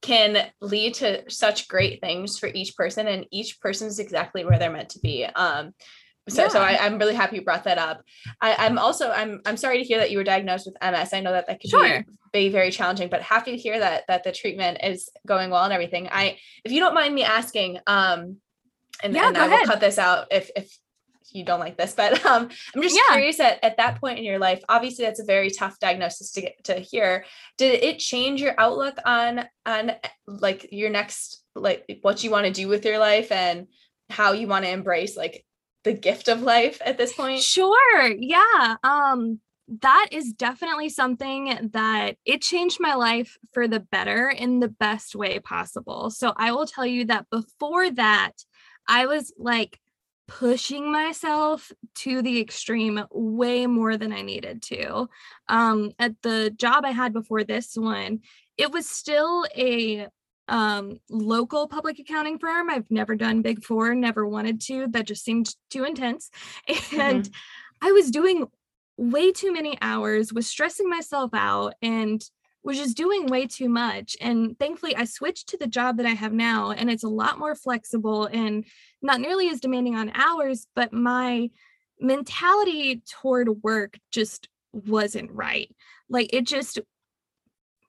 can 0.01 0.47
lead 0.61 0.93
to 0.93 1.29
such 1.29 1.67
great 1.67 1.99
things 1.99 2.39
for 2.39 2.47
each 2.47 2.77
person 2.77 3.07
and 3.07 3.25
each 3.29 3.59
person 3.59 3.87
is 3.87 3.99
exactly 3.99 4.45
where 4.45 4.57
they're 4.57 4.71
meant 4.71 4.89
to 4.91 4.99
be. 4.99 5.25
Um 5.25 5.73
so 6.27 6.43
yeah. 6.43 6.47
so 6.47 6.61
I, 6.61 6.85
am 6.85 6.97
really 6.97 7.13
happy 7.13 7.35
you 7.35 7.43
brought 7.43 7.65
that 7.65 7.77
up. 7.77 8.01
I, 8.41 8.65
am 8.65 8.79
also 8.79 9.11
I'm 9.11 9.41
I'm 9.45 9.57
sorry 9.57 9.77
to 9.77 9.83
hear 9.83 9.99
that 9.99 10.11
you 10.11 10.17
were 10.17 10.23
diagnosed 10.23 10.65
with 10.65 10.75
MS. 10.81 11.13
I 11.13 11.19
know 11.19 11.31
that 11.31 11.47
that 11.47 11.61
could 11.61 11.69
sure. 11.69 12.03
be, 12.31 12.47
be 12.47 12.49
very 12.49 12.71
challenging, 12.71 13.09
but 13.09 13.21
happy 13.21 13.51
to 13.51 13.57
hear 13.57 13.79
that 13.79 14.05
that 14.07 14.23
the 14.23 14.31
treatment 14.31 14.79
is 14.83 15.09
going 15.27 15.51
well 15.51 15.63
and 15.63 15.73
everything. 15.73 16.09
I 16.11 16.37
if 16.63 16.71
you 16.71 16.79
don't 16.79 16.95
mind 16.95 17.13
me 17.13 17.23
asking, 17.23 17.79
um, 17.85 18.37
and, 19.03 19.13
yeah, 19.13 19.27
and 19.27 19.37
I 19.37 19.45
ahead. 19.45 19.59
will 19.61 19.67
cut 19.67 19.79
this 19.79 19.99
out 19.99 20.27
if 20.31 20.49
if 20.55 20.75
you 21.31 21.43
don't 21.43 21.59
like 21.59 21.77
this, 21.77 21.93
but 21.93 22.25
um, 22.25 22.49
I'm 22.75 22.81
just 22.81 22.95
yeah. 22.95 23.15
curious 23.15 23.39
at, 23.39 23.63
at 23.63 23.77
that 23.77 23.99
point 23.99 24.17
in 24.17 24.23
your 24.23 24.39
life, 24.39 24.63
obviously 24.69 25.05
that's 25.05 25.19
a 25.19 25.25
very 25.25 25.51
tough 25.51 25.77
diagnosis 25.79 26.31
to 26.31 26.41
get 26.41 26.63
to 26.65 26.75
hear. 26.75 27.25
Did 27.57 27.83
it 27.83 27.99
change 27.99 28.41
your 28.41 28.55
outlook 28.57 28.97
on 29.05 29.45
on 29.65 29.91
like 30.25 30.69
your 30.71 30.89
next 30.89 31.43
like 31.53 31.99
what 32.01 32.23
you 32.23 32.31
want 32.31 32.45
to 32.45 32.51
do 32.51 32.67
with 32.67 32.85
your 32.85 32.99
life 32.99 33.31
and 33.31 33.67
how 34.09 34.33
you 34.33 34.47
want 34.47 34.65
to 34.65 34.71
embrace 34.71 35.17
like 35.17 35.45
the 35.85 35.93
gift 35.93 36.27
of 36.27 36.41
life 36.41 36.81
at 36.85 36.97
this 36.97 37.13
point? 37.13 37.41
Sure. 37.41 38.11
Yeah. 38.11 38.75
Um 38.83 39.39
that 39.67 40.07
is 40.11 40.33
definitely 40.33 40.89
something 40.89 41.69
that 41.73 42.17
it 42.25 42.41
changed 42.41 42.77
my 42.79 42.93
life 42.93 43.37
for 43.51 43.67
the 43.67 43.79
better 43.79 44.29
in 44.29 44.59
the 44.59 44.67
best 44.67 45.15
way 45.15 45.39
possible. 45.39 46.11
So 46.11 46.33
I 46.35 46.51
will 46.51 46.67
tell 46.67 46.85
you 46.85 47.05
that 47.05 47.29
before 47.31 47.89
that, 47.91 48.33
I 48.87 49.07
was 49.07 49.33
like 49.37 49.79
pushing 50.27 50.91
myself 50.91 51.71
to 51.95 52.21
the 52.21 52.39
extreme 52.39 53.03
way 53.11 53.67
more 53.67 53.97
than 53.97 54.11
I 54.11 54.21
needed 54.21 54.61
to. 54.63 55.07
Um, 55.47 55.91
at 55.99 56.21
the 56.21 56.51
job 56.51 56.83
I 56.85 56.91
had 56.91 57.13
before 57.13 57.43
this 57.43 57.75
one, 57.75 58.19
it 58.57 58.71
was 58.71 58.87
still 58.87 59.45
a 59.55 60.07
um 60.47 60.99
local 61.09 61.67
public 61.67 61.99
accounting 61.99 62.37
firm 62.37 62.69
i've 62.69 62.89
never 62.91 63.15
done 63.15 63.41
big 63.41 63.63
four 63.63 63.95
never 63.95 64.27
wanted 64.27 64.61
to 64.61 64.87
that 64.89 65.07
just 65.07 65.23
seemed 65.23 65.55
too 65.69 65.83
intense. 65.83 66.29
And 66.67 67.23
mm-hmm. 67.23 67.87
i 67.87 67.91
was 67.91 68.11
doing 68.11 68.47
way 68.97 69.31
too 69.31 69.51
many 69.51 69.77
hours 69.81 70.31
was 70.31 70.47
stressing 70.47 70.89
myself 70.89 71.31
out 71.33 71.73
and 71.81 72.23
was 72.63 72.77
just 72.77 72.97
doing 72.97 73.27
way 73.27 73.45
too 73.45 73.69
much. 73.69 74.17
And 74.21 74.57
thankfully 74.57 74.95
i 74.95 75.05
switched 75.05 75.49
to 75.49 75.57
the 75.57 75.67
job 75.67 75.97
that 75.97 76.05
i 76.05 76.13
have 76.13 76.33
now 76.33 76.71
and 76.71 76.89
it's 76.89 77.03
a 77.03 77.09
lot 77.09 77.39
more 77.39 77.55
flexible 77.55 78.25
and 78.25 78.65
not 79.01 79.21
nearly 79.21 79.49
as 79.49 79.59
demanding 79.59 79.95
on 79.95 80.11
hours 80.15 80.67
but 80.75 80.93
my 80.93 81.49
mentality 81.99 83.01
toward 83.09 83.63
work 83.63 83.97
just 84.11 84.49
wasn't 84.73 85.31
right. 85.31 85.73
Like 86.09 86.33
it 86.33 86.45
just 86.45 86.79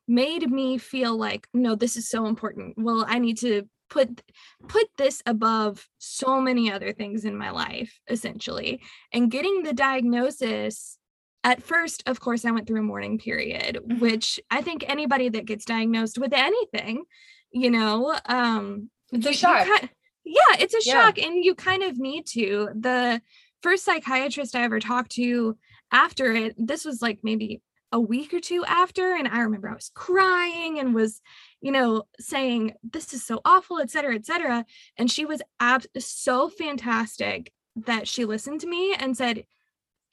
made 0.08 0.50
me 0.50 0.78
feel 0.78 1.16
like 1.16 1.48
no 1.52 1.74
this 1.74 1.96
is 1.96 2.08
so 2.08 2.26
important 2.26 2.74
well 2.76 3.04
i 3.08 3.18
need 3.18 3.36
to 3.38 3.68
put 3.88 4.22
put 4.68 4.86
this 4.98 5.22
above 5.26 5.88
so 5.98 6.40
many 6.40 6.70
other 6.70 6.92
things 6.92 7.24
in 7.24 7.36
my 7.36 7.50
life 7.50 7.98
essentially 8.08 8.80
and 9.12 9.30
getting 9.30 9.62
the 9.62 9.72
diagnosis 9.72 10.98
at 11.44 11.62
first 11.62 12.02
of 12.06 12.20
course 12.20 12.44
i 12.44 12.50
went 12.50 12.66
through 12.66 12.80
a 12.80 12.84
mourning 12.84 13.18
period 13.18 13.78
mm-hmm. 13.82 14.00
which 14.00 14.40
i 14.50 14.60
think 14.60 14.84
anybody 14.88 15.28
that 15.28 15.44
gets 15.46 15.64
diagnosed 15.64 16.18
with 16.18 16.32
anything 16.32 17.04
you 17.52 17.70
know 17.70 18.16
um 18.26 18.90
it's 19.12 19.26
a 19.26 19.32
shock. 19.32 19.66
Kind, 19.66 19.90
yeah 20.24 20.56
it's 20.58 20.74
a 20.74 20.80
yeah. 20.84 21.04
shock 21.04 21.18
and 21.18 21.44
you 21.44 21.54
kind 21.54 21.82
of 21.82 21.98
need 21.98 22.26
to 22.26 22.68
the 22.74 23.20
first 23.62 23.84
psychiatrist 23.84 24.56
i 24.56 24.62
ever 24.62 24.80
talked 24.80 25.12
to 25.12 25.56
after 25.92 26.32
it 26.32 26.54
this 26.58 26.84
was 26.84 27.00
like 27.00 27.20
maybe 27.22 27.60
a 27.96 28.00
week 28.00 28.34
or 28.34 28.40
two 28.40 28.62
after 28.66 29.14
and 29.14 29.26
i 29.28 29.40
remember 29.40 29.68
i 29.68 29.74
was 29.74 29.90
crying 29.94 30.78
and 30.78 30.94
was 30.94 31.20
you 31.60 31.72
know 31.72 32.02
saying 32.20 32.74
this 32.82 33.14
is 33.14 33.24
so 33.24 33.40
awful 33.44 33.78
et 33.78 33.90
cetera 33.90 34.14
et 34.14 34.26
cetera 34.26 34.64
and 34.98 35.10
she 35.10 35.24
was 35.24 35.40
ab- 35.60 35.86
so 35.98 36.48
fantastic 36.48 37.52
that 37.84 38.08
she 38.08 38.24
listened 38.24 38.60
to 38.62 38.66
me 38.66 38.94
and 38.94 39.16
said, 39.16 39.44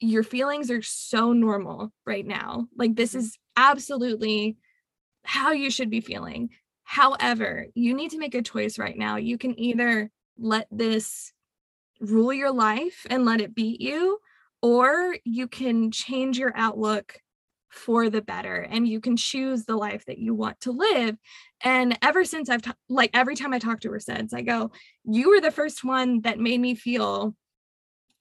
Your 0.00 0.22
feelings 0.22 0.70
are 0.70 0.82
so 0.82 1.32
normal 1.32 1.92
right 2.06 2.26
now. 2.26 2.68
Like, 2.76 2.94
this 2.94 3.14
mm. 3.14 3.18
is 3.18 3.38
absolutely 3.56 4.56
how 5.24 5.52
you 5.52 5.70
should 5.70 5.90
be 5.90 6.00
feeling. 6.00 6.50
However, 6.82 7.66
you 7.74 7.94
need 7.94 8.10
to 8.10 8.18
make 8.18 8.34
a 8.34 8.42
choice 8.42 8.78
right 8.78 8.96
now. 8.96 9.16
You 9.16 9.38
can 9.38 9.58
either 9.58 10.10
let 10.38 10.68
this 10.70 11.32
rule 12.00 12.32
your 12.32 12.52
life 12.52 13.06
and 13.08 13.24
let 13.24 13.40
it 13.40 13.54
beat 13.54 13.80
you, 13.80 14.18
or 14.60 15.16
you 15.24 15.48
can 15.48 15.90
change 15.90 16.38
your 16.38 16.52
outlook 16.54 17.16
for 17.74 18.08
the 18.08 18.22
better 18.22 18.54
and 18.54 18.86
you 18.86 19.00
can 19.00 19.16
choose 19.16 19.64
the 19.64 19.76
life 19.76 20.04
that 20.06 20.18
you 20.18 20.32
want 20.34 20.58
to 20.60 20.70
live 20.70 21.16
and 21.62 21.98
ever 22.02 22.24
since 22.24 22.48
i've 22.48 22.62
t- 22.62 22.70
like 22.88 23.10
every 23.14 23.34
time 23.34 23.52
i 23.52 23.58
talk 23.58 23.80
to 23.80 23.90
her 23.90 24.00
since 24.00 24.32
i 24.32 24.40
go 24.40 24.70
you 25.04 25.28
were 25.28 25.40
the 25.40 25.50
first 25.50 25.84
one 25.84 26.20
that 26.22 26.38
made 26.38 26.60
me 26.60 26.74
feel 26.74 27.34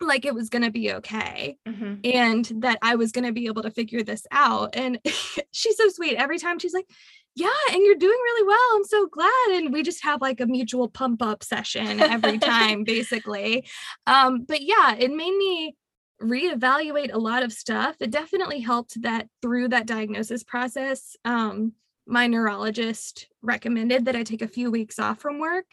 like 0.02 0.26
it 0.26 0.34
was 0.34 0.50
going 0.50 0.64
to 0.64 0.72
be 0.72 0.92
okay 0.92 1.56
mm-hmm. 1.68 1.96
and 2.04 2.52
that 2.62 2.80
i 2.82 2.96
was 2.96 3.12
going 3.12 3.26
to 3.26 3.32
be 3.32 3.46
able 3.46 3.62
to 3.62 3.72
figure 3.72 4.04
this 4.04 4.26
out 4.32 4.76
and 4.76 5.00
she's 5.52 5.78
so 5.78 5.88
sweet 5.90 6.16
every 6.16 6.40
time 6.40 6.60
she's 6.60 6.74
like 6.74 6.90
yeah 7.36 7.48
and 7.72 7.84
you're 7.84 7.96
doing 7.96 8.12
really 8.12 8.48
well 8.48 8.76
i'm 8.76 8.84
so 8.84 9.08
glad 9.08 9.50
and 9.52 9.72
we 9.72 9.84
just 9.84 10.04
have 10.04 10.20
like 10.20 10.40
a 10.40 10.46
mutual 10.46 10.90
pump 10.90 11.22
up 11.22 11.44
session 11.44 12.00
every 12.00 12.38
time 12.40 12.84
basically 12.84 13.66
um 14.08 14.44
but 14.48 14.62
yeah 14.62 14.96
it 14.96 15.12
made 15.12 15.36
me 15.36 15.76
reevaluate 16.24 17.14
a 17.14 17.20
lot 17.20 17.44
of 17.44 17.54
stuff. 17.54 17.96
It 18.00 18.12
definitely 18.12 18.60
helped 18.60 19.02
that 19.02 19.28
through 19.42 19.70
that 19.70 19.86
diagnosis 19.86 20.44
process, 20.44 21.16
um, 21.26 21.74
my 22.06 22.28
neurologist 22.28 23.28
recommended 23.42 24.06
that 24.06 24.16
I 24.16 24.24
take 24.24 24.42
a 24.42 24.48
few 24.48 24.72
weeks 24.72 25.00
off 25.00 25.20
from 25.20 25.40
work. 25.40 25.66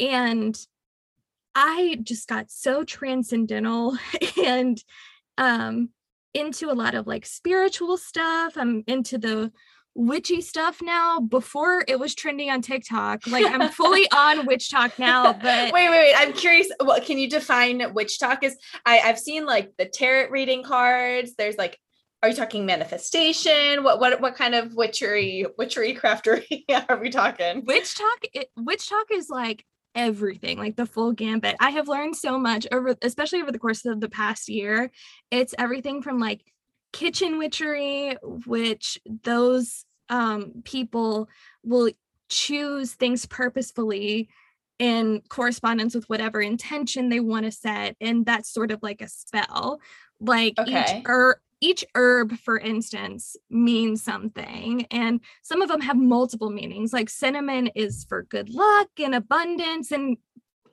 And 0.00 0.58
I 1.54 1.98
just 2.02 2.28
got 2.28 2.50
so 2.50 2.82
transcendental 2.84 3.96
and 4.44 4.82
um, 5.38 5.90
into 6.34 6.70
a 6.70 6.74
lot 6.74 6.94
of 6.94 7.06
like 7.06 7.26
spiritual 7.26 7.96
stuff. 7.96 8.56
I'm 8.56 8.84
into 8.86 9.18
the 9.18 9.52
witchy 9.94 10.40
stuff 10.40 10.80
now. 10.82 11.20
Before 11.20 11.84
it 11.86 11.98
was 11.98 12.14
trending 12.14 12.50
on 12.50 12.62
TikTok. 12.62 13.26
Like 13.26 13.46
I'm 13.46 13.68
fully 13.70 14.10
on 14.16 14.46
WitchTok 14.46 14.98
now. 14.98 15.32
But 15.32 15.72
wait, 15.72 15.88
wait, 15.88 15.90
wait. 15.90 16.14
I'm 16.16 16.32
curious. 16.32 16.68
What 16.80 17.04
can 17.04 17.18
you 17.18 17.28
define 17.28 17.80
WitchTok 17.80 18.42
is? 18.42 18.56
I, 18.86 19.00
I've 19.00 19.18
seen 19.18 19.46
like 19.46 19.72
the 19.78 19.86
tarot 19.86 20.30
reading 20.30 20.62
cards. 20.62 21.34
There's 21.36 21.56
like 21.56 21.78
are 22.22 22.28
you 22.28 22.36
talking 22.36 22.64
manifestation? 22.64 23.82
What 23.82 23.98
what 23.98 24.20
what 24.20 24.36
kind 24.36 24.54
of 24.54 24.74
witchery 24.74 25.46
witchery 25.58 25.94
craftery 25.94 26.64
are 26.88 26.98
we 26.98 27.10
talking? 27.10 27.62
WitchTok 27.62 28.28
it, 28.32 28.48
talk 28.78 29.06
is 29.12 29.28
like 29.28 29.64
everything, 29.94 30.58
like 30.58 30.76
the 30.76 30.86
full 30.86 31.12
gambit. 31.12 31.56
I 31.60 31.70
have 31.70 31.88
learned 31.88 32.16
so 32.16 32.38
much 32.38 32.66
over 32.70 32.94
especially 33.02 33.42
over 33.42 33.50
the 33.50 33.58
course 33.58 33.84
of 33.84 34.00
the 34.00 34.08
past 34.08 34.48
year. 34.48 34.90
It's 35.30 35.54
everything 35.58 36.00
from 36.00 36.20
like 36.20 36.42
kitchen 36.92 37.38
witchery, 37.38 38.16
which 38.46 38.98
those 39.22 39.84
um, 40.08 40.62
people 40.64 41.28
will 41.64 41.90
choose 42.28 42.92
things 42.92 43.26
purposefully 43.26 44.28
in 44.78 45.22
correspondence 45.28 45.94
with 45.94 46.08
whatever 46.08 46.40
intention 46.40 47.08
they 47.08 47.20
want 47.20 47.44
to 47.44 47.52
set. 47.52 47.96
And 48.00 48.26
that's 48.26 48.52
sort 48.52 48.70
of 48.70 48.82
like 48.82 49.00
a 49.00 49.08
spell. 49.08 49.80
Like 50.20 50.54
okay. 50.58 50.98
each 50.98 51.02
herb, 51.06 51.36
each 51.60 51.84
herb, 51.94 52.36
for 52.38 52.58
instance, 52.58 53.36
means 53.48 54.02
something. 54.02 54.86
And 54.90 55.20
some 55.42 55.62
of 55.62 55.68
them 55.68 55.80
have 55.80 55.96
multiple 55.96 56.50
meanings. 56.50 56.92
Like 56.92 57.08
cinnamon 57.08 57.68
is 57.68 58.04
for 58.08 58.24
good 58.24 58.50
luck 58.50 58.88
and 58.98 59.14
abundance 59.14 59.92
and 59.92 60.16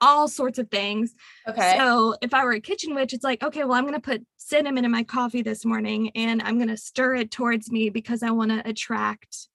all 0.02 0.28
sorts 0.28 0.60
of 0.60 0.70
things. 0.70 1.14
Okay. 1.48 1.76
So 1.78 2.16
if 2.22 2.34
I 2.34 2.44
were 2.44 2.54
a 2.54 2.60
kitchen 2.60 2.96
witch, 2.96 3.14
it's 3.14 3.24
like, 3.24 3.44
okay, 3.44 3.64
well, 3.64 3.74
I'm 3.74 3.84
going 3.84 3.94
to 3.94 4.00
put 4.00 4.26
cinnamon 4.38 4.86
in 4.86 4.92
my 4.92 5.04
coffee 5.04 5.42
this 5.42 5.66
morning 5.66 6.12
and 6.16 6.42
I'm 6.42 6.58
going 6.58 6.70
to 6.70 6.78
stir 6.78 7.16
it 7.16 7.32
towards 7.32 7.72
me 7.72 7.90
because 7.90 8.24
I 8.24 8.32
want 8.32 8.52
to 8.52 8.68
attract 8.68 9.48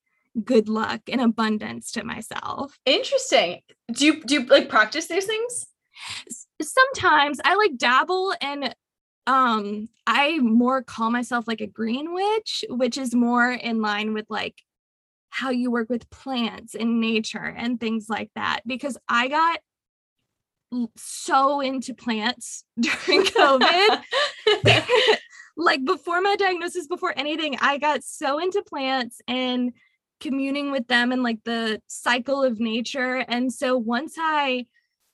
good 0.43 0.69
luck 0.69 1.03
and 1.09 1.21
abundance 1.21 1.93
to 1.93 2.05
myself. 2.05 2.79
Interesting. 2.85 3.61
Do 3.93 4.07
you 4.07 4.23
do 4.23 4.35
you 4.35 4.47
like 4.47 4.69
practice 4.69 5.07
these 5.07 5.27
things? 5.27 5.67
Sometimes 6.61 7.41
I 7.45 7.55
like 7.55 7.77
dabble 7.77 8.35
and 8.41 8.75
um 9.27 9.89
I 10.07 10.39
more 10.39 10.83
call 10.83 11.11
myself 11.11 11.47
like 11.47 11.61
a 11.61 11.67
green 11.67 12.13
witch, 12.13 12.65
which 12.69 12.99
is 12.99 13.15
more 13.15 13.51
in 13.51 13.81
line 13.81 14.13
with 14.13 14.27
like 14.29 14.57
how 15.31 15.51
you 15.51 15.71
work 15.71 15.91
with 15.91 16.09
plants 16.11 16.75
and 16.75 17.01
nature 17.01 17.55
and 17.57 17.81
things 17.81 18.07
like 18.09 18.31
that 18.37 18.61
because 18.67 18.97
I 19.09 19.27
got 19.29 19.59
so 20.97 21.61
into 21.61 21.95
plants 21.95 22.65
during 22.81 23.25
COVID. 23.25 24.03
like 25.57 25.85
before 25.85 26.21
my 26.21 26.37
diagnosis, 26.37 26.87
before 26.87 27.15
anything, 27.17 27.57
I 27.61 27.79
got 27.79 28.03
so 28.03 28.39
into 28.39 28.63
plants 28.63 29.21
and 29.29 29.73
communing 30.21 30.71
with 30.71 30.87
them 30.89 31.13
and 31.13 31.23
like 31.23 31.39
the 31.45 31.81
cycle 31.87 32.43
of 32.43 32.61
nature. 32.61 33.25
And 33.29 33.53
so 33.53 33.77
once 33.77 34.15
I 34.19 34.67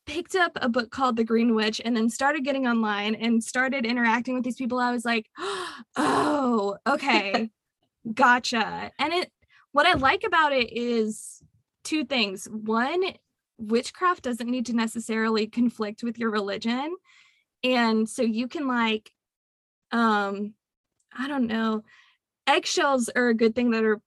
picked 0.07 0.35
up 0.35 0.53
a 0.57 0.69
book 0.69 0.91
called 0.91 1.17
The 1.17 1.25
Green 1.25 1.55
Witch 1.55 1.81
and 1.85 1.97
then 1.97 2.09
started 2.09 2.45
getting 2.45 2.67
online 2.67 3.15
and 3.15 3.43
started 3.43 3.87
interacting 3.87 4.35
with 4.35 4.45
these 4.45 4.57
people, 4.57 4.79
I 4.79 4.93
was 4.93 5.05
like, 5.05 5.27
oh, 5.97 6.77
okay, 6.87 7.51
gotcha. 8.13 8.93
And 8.99 9.13
it, 9.13 9.31
what 9.73 9.87
I 9.87 9.95
like 9.95 10.25
about 10.25 10.53
it 10.53 10.73
is 10.73 11.43
two 11.85 12.05
things. 12.05 12.49
One, 12.51 13.03
witchcraft 13.61 14.23
doesn't 14.23 14.51
need 14.51 14.67
to 14.67 14.73
necessarily 14.73 15.47
conflict 15.47 16.03
with 16.03 16.19
your 16.19 16.31
religion. 16.31 16.97
And 17.63 18.09
so 18.09 18.23
you 18.23 18.49
can 18.49 18.67
like 18.67 19.11
um 19.93 20.55
i 21.19 21.27
don't 21.27 21.49
know 21.49 21.83
eggshells 22.47 23.09
are 23.17 23.29
a 23.29 23.35
good 23.35 23.55
thing 23.55 23.71
that 23.71 23.85
are 23.85 24.01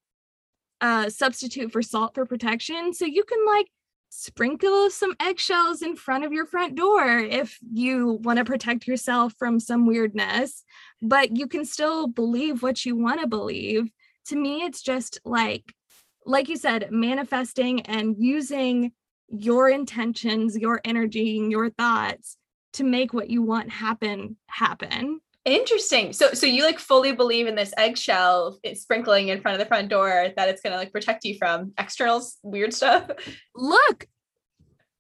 a 0.82 1.10
substitute 1.10 1.72
for 1.72 1.82
salt 1.82 2.14
for 2.14 2.26
protection. 2.26 2.94
So 2.94 3.06
you 3.06 3.24
can 3.24 3.46
like 3.46 3.68
sprinkle 4.10 4.90
some 4.90 5.16
eggshells 5.20 5.82
in 5.82 5.96
front 5.96 6.24
of 6.24 6.32
your 6.32 6.46
front 6.46 6.76
door 6.76 7.18
if 7.18 7.58
you 7.72 8.20
want 8.24 8.38
to 8.38 8.46
protect 8.46 8.86
yourself 8.86 9.34
from 9.40 9.60
some 9.60 9.88
weirdness 9.88 10.64
but 11.02 11.36
you 11.36 11.48
can 11.48 11.66
still 11.66 12.06
believe 12.06 12.62
what 12.62 12.86
you 12.86 12.96
want 12.96 13.20
to 13.22 13.28
believe. 13.28 13.90
To 14.28 14.36
me 14.36 14.64
it's 14.64 14.82
just 14.82 15.20
like 15.26 15.74
like 16.26 16.50
you 16.50 16.58
said 16.58 16.90
manifesting 16.92 17.82
and 17.82 18.16
using 18.20 18.92
your 19.34 19.70
intentions, 19.70 20.58
your 20.58 20.80
energy, 20.86 21.40
and 21.40 21.52
your 21.52 21.70
thoughts 21.70 22.38
to 22.74 22.84
make 22.84 23.14
what 23.14 23.30
you 23.30 23.42
want 23.42 23.70
happen 23.70 24.38
happen. 24.48 25.20
Interesting. 25.46 26.14
So 26.14 26.34
so 26.34 26.46
you 26.46 26.64
like 26.64 26.80
fully 26.80 27.12
believe 27.12 27.48
in 27.48 27.56
this 27.56 27.74
eggshell 27.78 28.58
sprinkling 28.76 29.28
in 29.28 29.42
front 29.42 29.56
of 29.56 29.60
the 29.60 29.68
front 29.68 29.90
door 29.90 30.30
that 30.38 30.50
it's 30.50 30.62
gonna 30.62 30.78
like 30.78 30.94
protect 30.94 31.26
you 31.26 31.38
from 31.38 31.74
external 31.78 32.26
weird 32.44 32.74
stuff. 32.74 33.10
Look, 33.54 34.08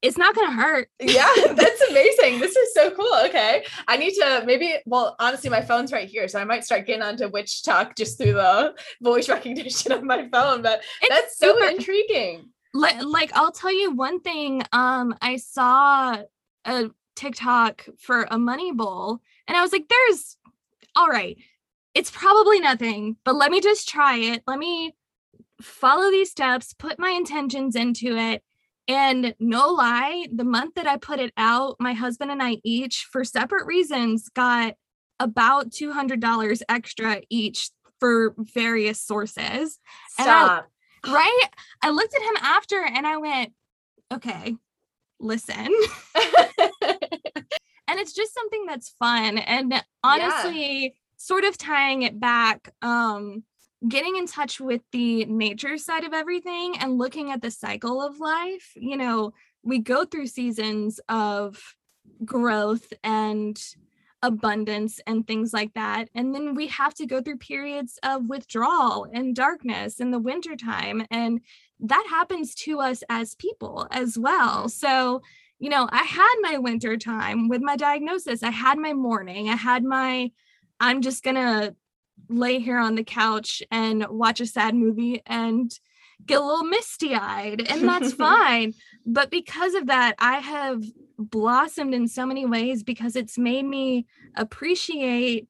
it's 0.01 0.17
not 0.17 0.35
gonna 0.35 0.51
hurt. 0.51 0.89
Yeah, 0.99 1.31
that's 1.53 1.81
amazing. 1.89 2.39
this 2.41 2.55
is 2.57 2.73
so 2.73 2.91
cool. 2.91 3.13
Okay. 3.25 3.65
I 3.87 3.95
need 3.95 4.15
to 4.15 4.43
maybe 4.45 4.75
well, 4.85 5.15
honestly, 5.19 5.49
my 5.49 5.61
phone's 5.61 5.93
right 5.93 6.09
here. 6.09 6.27
So 6.27 6.39
I 6.39 6.43
might 6.43 6.65
start 6.65 6.85
getting 6.87 7.03
onto 7.03 7.29
WitchTok 7.29 7.95
just 7.95 8.17
through 8.17 8.33
the 8.33 8.75
voice 9.01 9.29
recognition 9.37 9.93
of 9.93 10.03
my 10.03 10.27
phone. 10.29 10.61
But 10.61 10.81
it's 11.01 11.09
that's 11.09 11.37
so 11.37 11.53
super- 11.53 11.69
intriguing 11.69 12.49
like, 12.73 13.31
I'll 13.33 13.51
tell 13.51 13.73
you 13.73 13.91
one 13.91 14.19
thing. 14.19 14.63
Um, 14.71 15.15
I 15.21 15.37
saw 15.37 16.17
a 16.65 16.89
TikTok 17.15 17.85
for 17.99 18.27
a 18.29 18.39
money 18.39 18.71
bowl, 18.71 19.19
and 19.47 19.55
I 19.55 19.61
was 19.61 19.71
like, 19.71 19.87
"There's 19.87 20.37
all 20.95 21.07
right. 21.07 21.37
It's 21.93 22.11
probably 22.11 22.59
nothing, 22.59 23.17
but 23.23 23.35
let 23.35 23.51
me 23.51 23.61
just 23.61 23.87
try 23.87 24.17
it. 24.17 24.43
Let 24.47 24.57
me 24.57 24.95
follow 25.61 26.09
these 26.09 26.31
steps, 26.31 26.73
put 26.73 26.99
my 26.99 27.11
intentions 27.11 27.75
into 27.75 28.17
it." 28.17 28.43
And 28.87 29.33
no 29.39 29.69
lie, 29.69 30.27
the 30.33 30.43
month 30.43 30.75
that 30.75 30.87
I 30.87 30.97
put 30.97 31.19
it 31.19 31.31
out, 31.37 31.77
my 31.79 31.93
husband 31.93 32.31
and 32.31 32.43
I 32.43 32.57
each, 32.63 33.07
for 33.11 33.23
separate 33.23 33.65
reasons, 33.65 34.29
got 34.29 34.73
about 35.19 35.71
$200 35.71 36.63
extra 36.67 37.21
each 37.29 37.69
for 37.99 38.35
various 38.37 38.99
sources. 38.99 39.79
Stop 40.09 40.69
right? 41.07 41.49
I 41.81 41.89
looked 41.89 42.15
at 42.15 42.21
him 42.21 42.37
after 42.41 42.83
and 42.83 43.05
I 43.05 43.17
went, 43.17 43.53
okay, 44.13 44.55
listen. 45.19 45.55
and 47.87 47.99
it's 47.99 48.13
just 48.13 48.33
something 48.33 48.65
that's 48.65 48.89
fun. 48.99 49.37
And 49.37 49.83
honestly, 50.03 50.83
yeah. 50.83 50.89
sort 51.17 51.43
of 51.43 51.57
tying 51.57 52.03
it 52.03 52.19
back, 52.19 52.69
um, 52.81 53.43
getting 53.87 54.15
in 54.15 54.27
touch 54.27 54.59
with 54.59 54.81
the 54.91 55.25
nature 55.25 55.77
side 55.77 56.03
of 56.03 56.13
everything 56.13 56.75
and 56.79 56.97
looking 56.97 57.31
at 57.31 57.41
the 57.41 57.51
cycle 57.51 58.01
of 58.01 58.19
life, 58.19 58.71
you 58.75 58.97
know, 58.97 59.33
we 59.63 59.79
go 59.79 60.05
through 60.05 60.27
seasons 60.27 60.99
of 61.09 61.75
growth 62.25 62.91
and 63.03 63.61
abundance 64.23 64.99
and 65.05 65.27
things 65.27 65.53
like 65.53 65.73
that. 65.75 66.09
And 66.15 66.33
then 66.33 66.55
we 66.55 66.67
have 66.67 66.95
to 66.95 67.05
go 67.05 67.21
through 67.21 67.37
periods 67.37 67.99
of 68.01 68.27
withdrawal 68.27 69.05
and 69.13 69.35
darkness 69.35 69.99
in 69.99 70.09
the 70.09 70.17
wintertime. 70.17 71.05
And 71.11 71.41
that 71.81 72.07
happens 72.09 72.55
to 72.55 72.79
us 72.79 73.03
as 73.09 73.35
people 73.35 73.87
as 73.91 74.17
well. 74.17 74.69
So, 74.69 75.21
you 75.59 75.69
know, 75.69 75.87
I 75.91 76.03
had 76.03 76.33
my 76.41 76.57
winter 76.57 76.97
time 76.97 77.49
with 77.49 77.61
my 77.61 77.75
diagnosis. 77.75 78.41
I 78.41 78.49
had 78.49 78.79
my 78.79 78.93
mourning. 78.93 79.49
I 79.49 79.55
had 79.55 79.83
my, 79.83 80.31
I'm 80.79 81.01
just 81.01 81.23
going 81.23 81.35
to 81.35 81.75
lay 82.29 82.59
here 82.59 82.79
on 82.79 82.95
the 82.95 83.03
couch 83.03 83.61
and 83.69 84.05
watch 84.09 84.39
a 84.39 84.45
sad 84.45 84.73
movie 84.73 85.21
and 85.25 85.77
get 86.25 86.39
a 86.39 86.45
little 86.45 86.63
misty 86.63 87.15
eyed, 87.15 87.67
and 87.69 87.87
that's 87.87 88.13
fine. 88.29 88.73
But 89.05 89.29
because 89.29 89.73
of 89.73 89.87
that, 89.87 90.15
I 90.19 90.37
have 90.39 90.83
blossomed 91.29 91.93
in 91.93 92.07
so 92.07 92.25
many 92.25 92.45
ways 92.45 92.83
because 92.83 93.15
it's 93.15 93.37
made 93.37 93.65
me 93.65 94.05
appreciate 94.35 95.47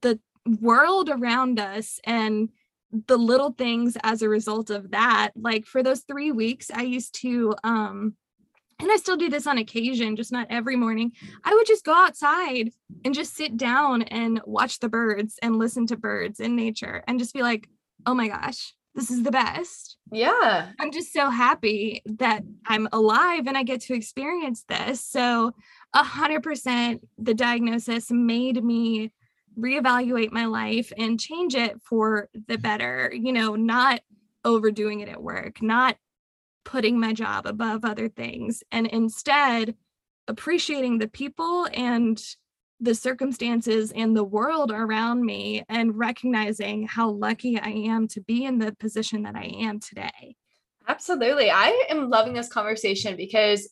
the 0.00 0.18
world 0.60 1.08
around 1.08 1.58
us 1.60 2.00
and 2.04 2.48
the 3.06 3.16
little 3.16 3.52
things 3.52 3.96
as 4.02 4.22
a 4.22 4.28
result 4.28 4.68
of 4.68 4.90
that 4.90 5.30
like 5.34 5.64
for 5.64 5.82
those 5.82 6.00
3 6.00 6.32
weeks 6.32 6.70
I 6.70 6.82
used 6.82 7.14
to 7.22 7.54
um 7.64 8.14
and 8.82 8.90
I 8.90 8.96
still 8.96 9.16
do 9.16 9.30
this 9.30 9.46
on 9.46 9.58
occasion, 9.58 10.16
just 10.16 10.32
not 10.32 10.48
every 10.50 10.74
morning. 10.74 11.12
I 11.44 11.54
would 11.54 11.66
just 11.66 11.84
go 11.84 11.94
outside 11.94 12.72
and 13.04 13.14
just 13.14 13.36
sit 13.36 13.56
down 13.56 14.02
and 14.02 14.40
watch 14.44 14.80
the 14.80 14.88
birds 14.88 15.38
and 15.40 15.56
listen 15.56 15.86
to 15.86 15.96
birds 15.96 16.40
in 16.40 16.56
nature 16.56 17.04
and 17.06 17.20
just 17.20 17.32
be 17.32 17.42
like, 17.42 17.68
oh 18.06 18.14
my 18.14 18.26
gosh, 18.26 18.74
this 18.94 19.10
is 19.10 19.22
the 19.22 19.30
best. 19.30 19.96
Yeah. 20.10 20.70
I'm 20.78 20.92
just 20.92 21.12
so 21.12 21.30
happy 21.30 22.02
that 22.04 22.42
I'm 22.66 22.88
alive 22.92 23.46
and 23.46 23.56
I 23.56 23.62
get 23.62 23.80
to 23.82 23.94
experience 23.94 24.64
this. 24.68 25.02
So, 25.02 25.52
a 25.94 26.02
hundred 26.02 26.42
percent, 26.42 27.06
the 27.18 27.34
diagnosis 27.34 28.10
made 28.10 28.62
me 28.62 29.12
reevaluate 29.58 30.32
my 30.32 30.46
life 30.46 30.92
and 30.96 31.20
change 31.20 31.54
it 31.54 31.80
for 31.82 32.28
the 32.48 32.56
better, 32.58 33.12
you 33.14 33.32
know, 33.32 33.54
not 33.54 34.00
overdoing 34.44 35.00
it 35.00 35.08
at 35.08 35.22
work, 35.22 35.62
not 35.62 35.96
putting 36.64 36.98
my 36.98 37.12
job 37.12 37.46
above 37.46 37.84
other 37.84 38.08
things 38.08 38.62
and 38.70 38.86
instead 38.86 39.74
appreciating 40.28 40.98
the 40.98 41.08
people 41.08 41.66
and 41.74 42.22
the 42.82 42.94
circumstances 42.94 43.92
and 43.92 44.16
the 44.16 44.24
world 44.24 44.72
around 44.72 45.24
me 45.24 45.64
and 45.68 45.96
recognizing 45.96 46.86
how 46.86 47.10
lucky 47.10 47.58
I 47.58 47.68
am 47.68 48.08
to 48.08 48.20
be 48.20 48.44
in 48.44 48.58
the 48.58 48.72
position 48.72 49.22
that 49.22 49.36
I 49.36 49.54
am 49.60 49.78
today. 49.78 50.36
Absolutely. 50.88 51.48
I 51.48 51.86
am 51.88 52.10
loving 52.10 52.34
this 52.34 52.48
conversation 52.48 53.16
because 53.16 53.70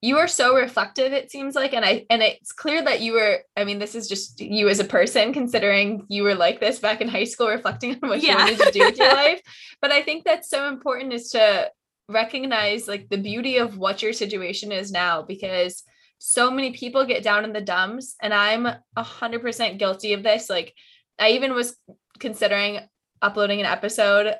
you 0.00 0.16
are 0.16 0.28
so 0.28 0.54
reflective 0.54 1.12
it 1.12 1.28
seems 1.28 1.56
like 1.56 1.74
and 1.74 1.84
I 1.84 2.06
and 2.08 2.22
it's 2.22 2.52
clear 2.52 2.82
that 2.84 3.00
you 3.00 3.14
were 3.14 3.40
I 3.56 3.64
mean 3.64 3.80
this 3.80 3.96
is 3.96 4.08
just 4.08 4.40
you 4.40 4.68
as 4.68 4.78
a 4.78 4.84
person 4.84 5.32
considering 5.32 6.06
you 6.08 6.22
were 6.22 6.36
like 6.36 6.60
this 6.60 6.78
back 6.78 7.00
in 7.00 7.08
high 7.08 7.24
school 7.24 7.48
reflecting 7.48 7.98
on 8.00 8.08
what 8.08 8.22
yeah. 8.22 8.32
you 8.32 8.38
wanted 8.38 8.58
to 8.60 8.70
do 8.70 8.84
with 8.84 8.96
your 8.96 9.12
life 9.14 9.42
but 9.82 9.90
I 9.90 10.02
think 10.02 10.24
that's 10.24 10.48
so 10.48 10.68
important 10.68 11.12
is 11.12 11.30
to 11.30 11.72
recognize 12.08 12.86
like 12.86 13.08
the 13.08 13.18
beauty 13.18 13.56
of 13.56 13.76
what 13.76 14.00
your 14.00 14.12
situation 14.12 14.70
is 14.70 14.92
now 14.92 15.22
because 15.22 15.82
so 16.18 16.50
many 16.50 16.72
people 16.72 17.04
get 17.04 17.22
down 17.22 17.44
in 17.44 17.52
the 17.52 17.60
dumps 17.60 18.16
and 18.20 18.34
i'm 18.34 18.66
a 18.66 18.82
100% 18.96 19.78
guilty 19.78 20.12
of 20.12 20.22
this 20.22 20.50
like 20.50 20.74
i 21.18 21.30
even 21.30 21.54
was 21.54 21.76
considering 22.18 22.80
uploading 23.22 23.60
an 23.60 23.66
episode 23.66 24.34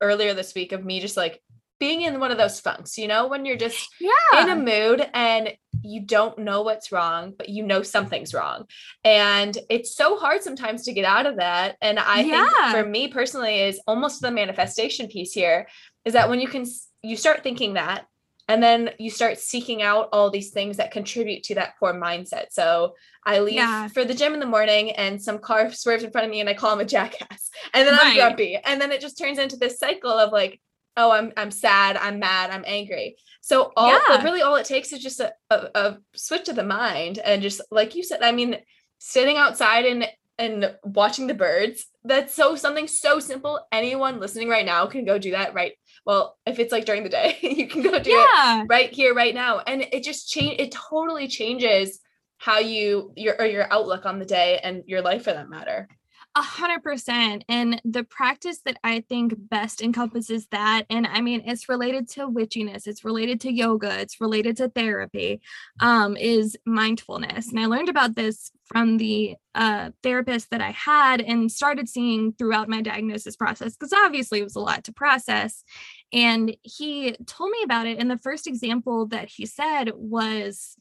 earlier 0.00 0.34
this 0.34 0.54
week 0.54 0.72
of 0.72 0.84
me 0.84 1.00
just 1.00 1.16
like 1.16 1.40
being 1.80 2.02
in 2.02 2.20
one 2.20 2.30
of 2.30 2.38
those 2.38 2.60
funks 2.60 2.96
you 2.96 3.08
know 3.08 3.26
when 3.26 3.44
you're 3.44 3.56
just 3.56 3.88
yeah. 4.00 4.42
in 4.42 4.48
a 4.48 4.56
mood 4.56 5.06
and 5.12 5.52
you 5.82 6.00
don't 6.00 6.38
know 6.38 6.62
what's 6.62 6.92
wrong 6.92 7.34
but 7.36 7.48
you 7.48 7.62
know 7.62 7.82
something's 7.82 8.32
wrong 8.32 8.64
and 9.04 9.58
it's 9.68 9.94
so 9.94 10.16
hard 10.16 10.42
sometimes 10.42 10.84
to 10.84 10.92
get 10.92 11.04
out 11.04 11.26
of 11.26 11.36
that 11.36 11.76
and 11.82 11.98
i 11.98 12.20
yeah. 12.20 12.48
think 12.48 12.76
for 12.76 12.88
me 12.88 13.08
personally 13.08 13.60
is 13.60 13.80
almost 13.86 14.20
the 14.20 14.30
manifestation 14.30 15.08
piece 15.08 15.32
here 15.32 15.66
is 16.04 16.12
that 16.12 16.28
when 16.28 16.40
you 16.40 16.48
can 16.48 16.64
you 17.02 17.16
start 17.16 17.42
thinking 17.42 17.74
that 17.74 18.06
and 18.48 18.62
then 18.62 18.90
you 18.98 19.10
start 19.10 19.38
seeking 19.38 19.82
out 19.82 20.10
all 20.12 20.30
these 20.30 20.50
things 20.50 20.76
that 20.76 20.90
contribute 20.90 21.44
to 21.44 21.54
that 21.54 21.74
poor 21.78 21.94
mindset. 21.94 22.46
So 22.50 22.94
I 23.24 23.38
leave 23.38 23.54
yeah. 23.54 23.88
for 23.88 24.04
the 24.04 24.14
gym 24.14 24.34
in 24.34 24.40
the 24.40 24.46
morning 24.46 24.90
and 24.92 25.22
some 25.22 25.38
car 25.38 25.70
swerves 25.72 26.04
in 26.04 26.10
front 26.10 26.26
of 26.26 26.30
me 26.30 26.40
and 26.40 26.48
I 26.48 26.54
call 26.54 26.72
him 26.72 26.80
a 26.80 26.84
jackass. 26.84 27.50
And 27.72 27.86
then 27.86 27.94
right. 27.94 28.08
I'm 28.08 28.16
grumpy. 28.16 28.56
And 28.56 28.80
then 28.80 28.92
it 28.92 29.00
just 29.00 29.18
turns 29.18 29.38
into 29.38 29.56
this 29.56 29.78
cycle 29.78 30.10
of 30.10 30.32
like, 30.32 30.60
oh, 30.96 31.10
I'm 31.10 31.32
I'm 31.36 31.50
sad, 31.50 31.96
I'm 31.96 32.18
mad, 32.18 32.50
I'm 32.50 32.64
angry. 32.66 33.16
So 33.40 33.72
all 33.76 33.88
yeah. 33.88 34.22
really 34.22 34.42
all 34.42 34.56
it 34.56 34.66
takes 34.66 34.92
is 34.92 35.02
just 35.02 35.20
a, 35.20 35.32
a, 35.50 35.56
a 35.74 35.98
switch 36.14 36.48
of 36.48 36.56
the 36.56 36.64
mind 36.64 37.18
and 37.18 37.42
just 37.42 37.60
like 37.70 37.94
you 37.94 38.02
said, 38.02 38.22
I 38.22 38.32
mean, 38.32 38.58
sitting 38.98 39.36
outside 39.36 39.86
and 39.86 40.06
and 40.38 40.76
watching 40.82 41.26
the 41.26 41.34
birds. 41.34 41.86
That's 42.04 42.34
so 42.34 42.56
something 42.56 42.88
so 42.88 43.20
simple. 43.20 43.60
Anyone 43.72 44.20
listening 44.20 44.48
right 44.48 44.66
now 44.66 44.86
can 44.86 45.04
go 45.04 45.18
do 45.18 45.30
that 45.30 45.54
right 45.54 45.72
well 46.04 46.38
if 46.46 46.58
it's 46.58 46.72
like 46.72 46.84
during 46.84 47.02
the 47.02 47.08
day 47.08 47.38
you 47.42 47.66
can 47.66 47.82
go 47.82 47.98
do 47.98 48.10
yeah. 48.10 48.62
it 48.62 48.66
right 48.68 48.92
here 48.92 49.14
right 49.14 49.34
now 49.34 49.60
and 49.60 49.86
it 49.92 50.02
just 50.02 50.28
change 50.28 50.60
it 50.60 50.72
totally 50.72 51.28
changes 51.28 52.00
how 52.38 52.58
you 52.58 53.12
your 53.16 53.36
or 53.38 53.46
your 53.46 53.72
outlook 53.72 54.06
on 54.06 54.18
the 54.18 54.24
day 54.24 54.60
and 54.62 54.82
your 54.86 55.02
life 55.02 55.24
for 55.24 55.32
that 55.32 55.48
matter 55.48 55.88
a 56.36 56.42
hundred 56.42 56.82
percent. 56.82 57.44
And 57.48 57.80
the 57.84 58.04
practice 58.04 58.60
that 58.64 58.78
I 58.82 59.04
think 59.08 59.34
best 59.36 59.80
encompasses 59.80 60.46
that, 60.48 60.84
and 60.90 61.06
I 61.06 61.20
mean, 61.20 61.42
it's 61.46 61.68
related 61.68 62.08
to 62.10 62.28
witchiness, 62.28 62.86
it's 62.86 63.04
related 63.04 63.40
to 63.42 63.52
yoga, 63.52 64.00
it's 64.00 64.20
related 64.20 64.56
to 64.56 64.68
therapy, 64.68 65.40
um, 65.80 66.16
is 66.16 66.56
mindfulness. 66.66 67.50
And 67.50 67.60
I 67.60 67.66
learned 67.66 67.88
about 67.88 68.16
this 68.16 68.50
from 68.64 68.96
the 68.96 69.36
uh, 69.54 69.90
therapist 70.02 70.50
that 70.50 70.60
I 70.60 70.70
had 70.70 71.20
and 71.20 71.52
started 71.52 71.88
seeing 71.88 72.32
throughout 72.32 72.68
my 72.68 72.80
diagnosis 72.80 73.36
process, 73.36 73.76
because 73.76 73.92
obviously 73.92 74.40
it 74.40 74.44
was 74.44 74.56
a 74.56 74.60
lot 74.60 74.84
to 74.84 74.92
process. 74.92 75.64
And 76.12 76.56
he 76.62 77.14
told 77.26 77.50
me 77.50 77.58
about 77.62 77.86
it. 77.86 77.98
And 77.98 78.10
the 78.10 78.18
first 78.18 78.46
example 78.46 79.06
that 79.06 79.28
he 79.28 79.46
said 79.46 79.90
was, 79.94 80.76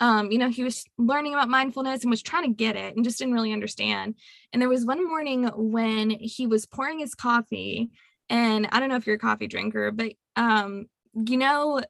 um, 0.00 0.30
you 0.30 0.38
know, 0.38 0.48
he 0.48 0.64
was 0.64 0.84
learning 0.98 1.34
about 1.34 1.48
mindfulness 1.48 2.02
and 2.02 2.10
was 2.10 2.22
trying 2.22 2.44
to 2.44 2.56
get 2.56 2.76
it 2.76 2.96
and 2.96 3.04
just 3.04 3.18
didn't 3.18 3.34
really 3.34 3.52
understand. 3.52 4.14
And 4.52 4.60
there 4.60 4.68
was 4.68 4.84
one 4.84 5.06
morning 5.06 5.50
when 5.54 6.10
he 6.10 6.46
was 6.46 6.66
pouring 6.66 6.98
his 6.98 7.14
coffee, 7.14 7.90
and 8.28 8.68
I 8.72 8.80
don't 8.80 8.88
know 8.88 8.96
if 8.96 9.06
you're 9.06 9.16
a 9.16 9.18
coffee 9.18 9.46
drinker, 9.46 9.90
but 9.90 10.12
um, 10.36 10.86
you 11.14 11.38
know, 11.38 11.80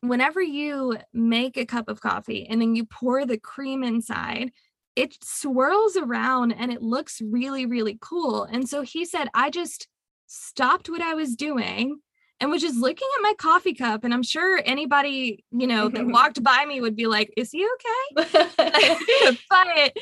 whenever 0.00 0.42
you 0.42 0.98
make 1.12 1.56
a 1.56 1.66
cup 1.66 1.88
of 1.88 2.00
coffee 2.00 2.46
and 2.48 2.60
then 2.60 2.74
you 2.74 2.84
pour 2.84 3.26
the 3.26 3.38
cream 3.38 3.82
inside, 3.82 4.52
it 4.96 5.16
swirls 5.22 5.96
around 5.96 6.52
and 6.52 6.72
it 6.72 6.82
looks 6.82 7.20
really, 7.20 7.66
really 7.66 7.98
cool. 8.00 8.44
And 8.44 8.68
so 8.68 8.82
he 8.82 9.04
said, 9.04 9.28
I 9.34 9.50
just 9.50 9.88
stopped 10.26 10.88
what 10.88 11.02
I 11.02 11.14
was 11.14 11.36
doing 11.36 12.00
and 12.40 12.50
was 12.50 12.62
just 12.62 12.76
looking 12.76 13.08
at 13.18 13.22
my 13.22 13.34
coffee 13.38 13.74
cup. 13.74 14.04
And 14.04 14.14
I'm 14.14 14.22
sure 14.22 14.62
anybody, 14.64 15.44
you 15.50 15.66
know, 15.66 15.88
that 15.88 16.06
walked 16.06 16.42
by 16.42 16.64
me 16.64 16.80
would 16.80 16.96
be 16.96 17.06
like, 17.06 17.32
is 17.36 17.50
he 17.50 17.66
okay? 18.16 18.48
but, 19.50 19.96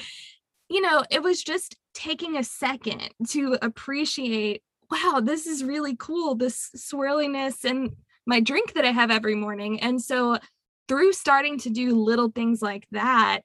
you 0.69 0.81
know, 0.81 1.05
it 1.11 1.23
was 1.23 1.43
just 1.43 1.77
taking 1.95 2.37
a 2.37 2.45
second 2.45 3.11
to 3.31 3.59
appreciate, 3.61 4.63
wow, 4.91 5.21
this 5.23 5.47
is 5.47 5.65
really 5.65 5.97
cool, 5.97 6.35
this 6.35 6.71
swirliness 6.77 7.65
and 7.65 7.91
my 8.29 8.41
drink 8.41 8.74
that 8.74 8.85
I 8.85 8.93
have 8.93 9.11
every 9.11 9.35
morning. 9.35 9.81
And 9.81 10.01
so 10.01 10.39
through 10.87 11.14
starting 11.14 11.59
to 11.61 11.70
do 11.70 11.95
little 11.95 12.31
things 12.31 12.61
like 12.61 12.87
that, 12.93 13.41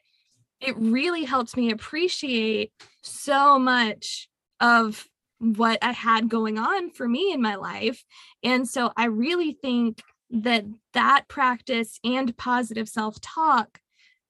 it 0.60 0.76
really 0.78 1.24
helps 1.24 1.56
me 1.56 1.72
appreciate 1.72 2.74
so 3.02 3.58
much 3.58 4.28
of 4.60 5.08
what 5.40 5.80
I 5.82 5.94
had 5.94 6.30
going 6.30 6.60
on 6.60 6.92
for 6.92 7.08
me 7.08 7.32
in 7.32 7.42
my 7.42 7.56
life. 7.56 8.04
And 8.44 8.68
so 8.68 8.92
I 8.98 9.06
really 9.06 9.54
think 9.54 10.02
that 10.30 10.66
that 10.94 11.30
practice 11.30 11.98
and 12.04 12.36
positive 12.36 12.90
self 12.90 13.22
talk, 13.22 13.80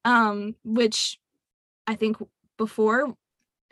um, 0.06 0.56
which 0.64 1.18
I 1.88 1.96
think 1.96 2.18
before 2.58 3.16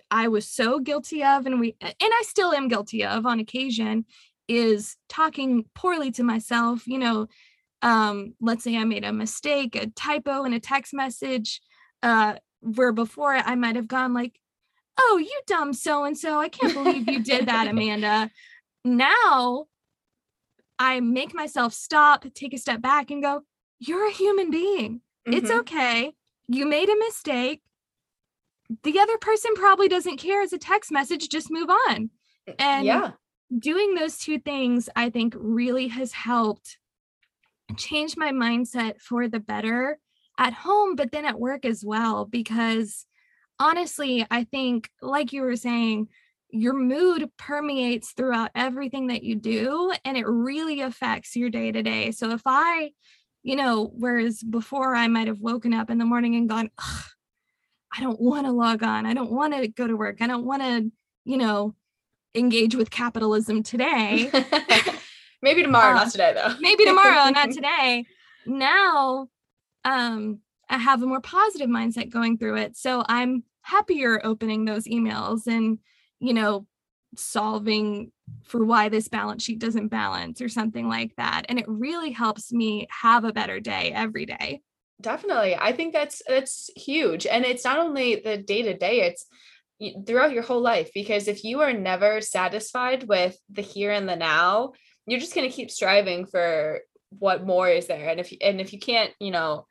I 0.10 0.30
was 0.30 0.48
so 0.48 0.80
guilty 0.80 1.24
of, 1.24 1.46
and 1.46 1.60
we, 1.60 1.76
and 1.80 1.94
I 2.02 2.24
still 2.26 2.54
am 2.54 2.68
guilty 2.68 3.06
of 3.06 3.28
on 3.28 3.40
occasion, 3.40 4.06
is 4.52 4.98
talking 5.08 5.66
poorly 5.74 6.12
to 6.12 6.24
myself. 6.24 6.86
You 6.86 7.00
know, 7.00 7.28
um, 7.82 8.36
let's 8.42 8.64
say 8.64 8.78
I 8.78 8.84
made 8.84 9.06
a 9.06 9.14
mistake, 9.14 9.76
a 9.76 9.88
typo 9.88 10.44
in 10.44 10.54
a 10.54 10.60
text 10.60 10.94
message, 10.94 11.62
uh, 12.04 12.36
where 12.60 12.92
before 12.92 13.34
I 13.34 13.56
might 13.56 13.76
have 13.78 13.88
gone 13.88 14.14
like, 14.14 14.40
oh, 15.00 15.18
you 15.18 15.42
dumb 15.48 15.74
so 15.74 16.04
and 16.04 16.18
so. 16.18 16.40
I 16.40 16.50
can't 16.50 16.74
believe 16.74 17.10
you 17.10 17.24
did 17.24 17.48
that, 17.48 17.68
Amanda. 17.70 18.30
Now 18.84 19.66
I 20.78 21.00
make 21.00 21.34
myself 21.34 21.74
stop, 21.74 22.26
take 22.34 22.54
a 22.54 22.58
step 22.58 22.82
back, 22.82 23.10
and 23.10 23.24
go, 23.24 23.44
you're 23.80 24.08
a 24.08 24.12
human 24.12 24.52
being. 24.52 25.02
Mm-hmm. 25.28 25.34
It's 25.34 25.52
okay. 25.52 26.14
You 26.48 26.66
made 26.66 26.90
a 26.90 26.98
mistake. 26.98 27.62
The 28.84 29.00
other 29.00 29.18
person 29.18 29.52
probably 29.56 29.88
doesn't 29.88 30.18
care 30.18 30.42
as 30.42 30.54
a 30.54 30.58
text 30.58 30.92
message, 30.92 31.30
just 31.30 31.50
move 31.50 31.70
on. 31.70 32.10
Eh, 32.48 32.54
and 32.60 32.86
yeah. 32.86 33.12
Doing 33.58 33.96
those 33.96 34.18
two 34.18 34.40
things, 34.40 34.90
I 34.96 35.10
think, 35.10 35.36
really 35.38 35.88
has 35.90 36.12
helped 36.12 36.78
change 37.78 38.18
my 38.18 38.32
mindset 38.32 39.02
for 39.02 39.28
the 39.28 39.40
better 39.40 39.98
at 40.38 40.54
home, 40.54 40.96
but 40.96 41.12
then 41.12 41.26
at 41.26 41.40
work 41.40 41.66
as 41.66 41.84
well, 41.86 42.26
because 42.26 43.06
honestly, 43.60 44.26
I 44.30 44.44
think, 44.46 44.90
like 45.02 45.34
you 45.34 45.42
were 45.44 45.56
saying, 45.56 46.08
your 46.50 46.74
mood 46.74 47.30
permeates 47.38 48.12
throughout 48.12 48.52
everything 48.56 49.08
that 49.08 49.24
you 49.24 49.36
do 49.36 49.94
and 50.04 50.18
it 50.18 50.28
really 50.28 50.82
affects 50.82 51.36
your 51.36 51.50
day 51.50 51.72
to 51.72 51.82
day. 51.82 52.12
So 52.12 52.32
if 52.32 52.42
I 52.46 52.92
you 53.44 53.56
know, 53.56 53.92
whereas 53.96 54.44
before 54.44 54.96
I 54.96 55.08
might 55.08 55.28
have 55.28 55.40
woken 55.40 55.74
up 55.74 55.90
in 55.90 55.98
the 55.98 56.06
morning 56.06 56.36
and 56.36 56.48
gone, 56.48 56.70
I 56.78 58.00
don't 58.00 58.22
want 58.22 58.46
to 58.46 58.52
log 58.52 58.84
on. 58.84 59.06
I 59.06 59.14
don't 59.14 59.32
want 59.32 59.54
to 59.54 59.68
go 59.68 59.88
to 59.88 59.98
work. 59.98 60.18
I 60.22 60.28
don't 60.28 60.46
want 60.46 60.62
to, 60.62 60.92
you 61.26 61.38
know, 61.38 61.76
engage 62.36 62.76
with 62.76 62.90
capitalism 62.92 63.64
today. 63.64 64.30
maybe 65.42 65.64
tomorrow, 65.64 65.92
uh, 65.92 66.04
not 66.04 66.12
today 66.12 66.34
though. 66.34 66.56
maybe 66.60 66.86
tomorrow, 66.86 67.30
not 67.30 67.52
today. 67.52 68.06
Now, 68.46 69.28
um, 69.84 70.40
I 70.70 70.78
have 70.78 71.04
a 71.04 71.06
more 71.06 71.22
positive 71.22 71.70
mindset 71.70 72.10
going 72.10 72.38
through 72.38 72.58
it. 72.58 72.78
So 72.78 73.04
I'm 73.08 73.44
happier 73.62 74.22
opening 74.24 74.66
those 74.66 74.86
emails 74.86 75.48
and, 75.48 75.80
you 76.20 76.34
know, 76.34 76.66
solving 77.16 78.12
for 78.44 78.64
why 78.64 78.90
this 78.90 79.10
balance 79.10 79.44
sheet 79.44 79.60
doesn't 79.60 79.90
balance 79.90 80.42
or 80.42 80.48
something 80.48 80.88
like 80.88 81.16
that. 81.18 81.44
And 81.50 81.60
it 81.60 81.66
really 81.68 82.12
helps 82.12 82.54
me 82.54 82.88
have 82.90 83.26
a 83.26 83.34
better 83.34 83.60
day 83.60 83.92
every 83.94 84.26
day. 84.26 84.62
Definitely. 85.02 85.56
I 85.60 85.72
think 85.72 85.94
that's 85.94 86.22
that's 86.28 86.70
huge. 86.76 87.26
And 87.26 87.44
it's 87.44 87.66
not 87.66 87.80
only 87.80 88.16
the 88.16 88.38
day 88.38 88.62
to 88.62 88.78
day, 88.78 89.02
it's 89.02 89.26
throughout 90.06 90.34
your 90.34 90.44
whole 90.44 90.62
life 90.62 90.92
because 90.94 91.28
if 91.28 91.44
you 91.44 91.62
are 91.62 91.74
never 91.74 92.22
satisfied 92.22 93.08
with 93.08 93.38
the 93.50 93.62
here 93.62 93.92
and 93.92 94.08
the 94.08 94.16
now, 94.16 94.74
you're 95.08 95.20
just 95.20 95.36
going 95.36 95.50
to 95.50 95.56
keep 95.56 95.72
striving 95.72 96.26
for 96.26 96.82
what 97.18 97.46
more 97.46 97.68
is 97.68 97.88
there. 97.88 98.10
And 98.10 98.20
if 98.20 98.34
and 98.42 98.62
if 98.62 98.74
you 98.74 98.80
can't, 98.80 99.12
you 99.20 99.32
know, 99.32 99.66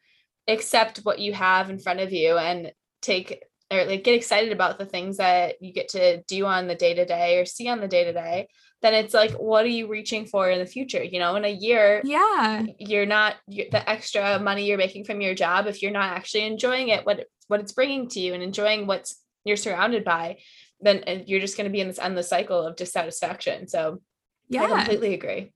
accept 0.48 0.98
what 0.98 1.18
you 1.18 1.32
have 1.32 1.70
in 1.70 1.78
front 1.78 2.00
of 2.00 2.12
you 2.12 2.36
and 2.36 2.72
take 3.02 3.42
or 3.70 3.84
like 3.84 4.04
get 4.04 4.14
excited 4.14 4.52
about 4.52 4.78
the 4.78 4.84
things 4.84 5.18
that 5.18 5.62
you 5.62 5.72
get 5.72 5.90
to 5.90 6.22
do 6.22 6.44
on 6.44 6.66
the 6.66 6.74
day 6.74 6.94
to 6.94 7.04
day 7.04 7.38
or 7.38 7.44
see 7.44 7.68
on 7.68 7.80
the 7.80 7.88
day 7.88 8.04
to 8.04 8.12
day 8.12 8.48
then 8.82 8.94
it's 8.94 9.14
like 9.14 9.32
what 9.32 9.64
are 9.64 9.68
you 9.68 9.86
reaching 9.88 10.26
for 10.26 10.50
in 10.50 10.58
the 10.58 10.66
future 10.66 11.02
you 11.02 11.18
know 11.18 11.36
in 11.36 11.44
a 11.44 11.48
year 11.48 12.00
yeah 12.04 12.64
you're 12.78 13.06
not 13.06 13.36
the 13.46 13.88
extra 13.88 14.38
money 14.38 14.66
you're 14.66 14.78
making 14.78 15.04
from 15.04 15.20
your 15.20 15.34
job 15.34 15.66
if 15.66 15.82
you're 15.82 15.92
not 15.92 16.12
actually 16.16 16.44
enjoying 16.44 16.88
it 16.88 17.06
what 17.06 17.26
what 17.48 17.60
it's 17.60 17.72
bringing 17.72 18.08
to 18.08 18.20
you 18.20 18.34
and 18.34 18.42
enjoying 18.42 18.86
what's 18.86 19.20
you're 19.44 19.56
surrounded 19.56 20.04
by 20.04 20.38
then 20.80 21.04
uh, 21.06 21.18
you're 21.26 21.40
just 21.40 21.56
going 21.56 21.64
to 21.66 21.72
be 21.72 21.80
in 21.80 21.88
this 21.88 21.98
endless 21.98 22.28
cycle 22.28 22.66
of 22.66 22.76
dissatisfaction. 22.76 23.68
So 23.68 24.00
yeah. 24.48 24.64
i 24.64 24.68
completely 24.68 25.14
agree. 25.14 25.52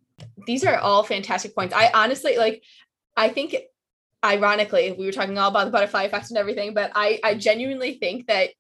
These 0.47 0.65
are 0.65 0.77
all 0.77 1.03
fantastic 1.03 1.55
points. 1.55 1.75
I 1.75 1.91
honestly 1.93 2.37
like 2.37 2.63
i 3.17 3.29
think 3.29 3.55
ironically, 4.25 4.93
we 4.93 5.05
were 5.05 5.13
talking 5.13 5.39
all 5.39 5.51
about 5.51 5.67
the 5.67 5.71
butterfly 5.71 6.05
effect 6.05 6.31
and 6.31 6.39
everything, 6.39 6.75
but 6.75 6.93
I 6.95 7.21
I 7.23 7.35
genuinely 7.35 7.95
think 7.95 8.27
that 8.27 8.51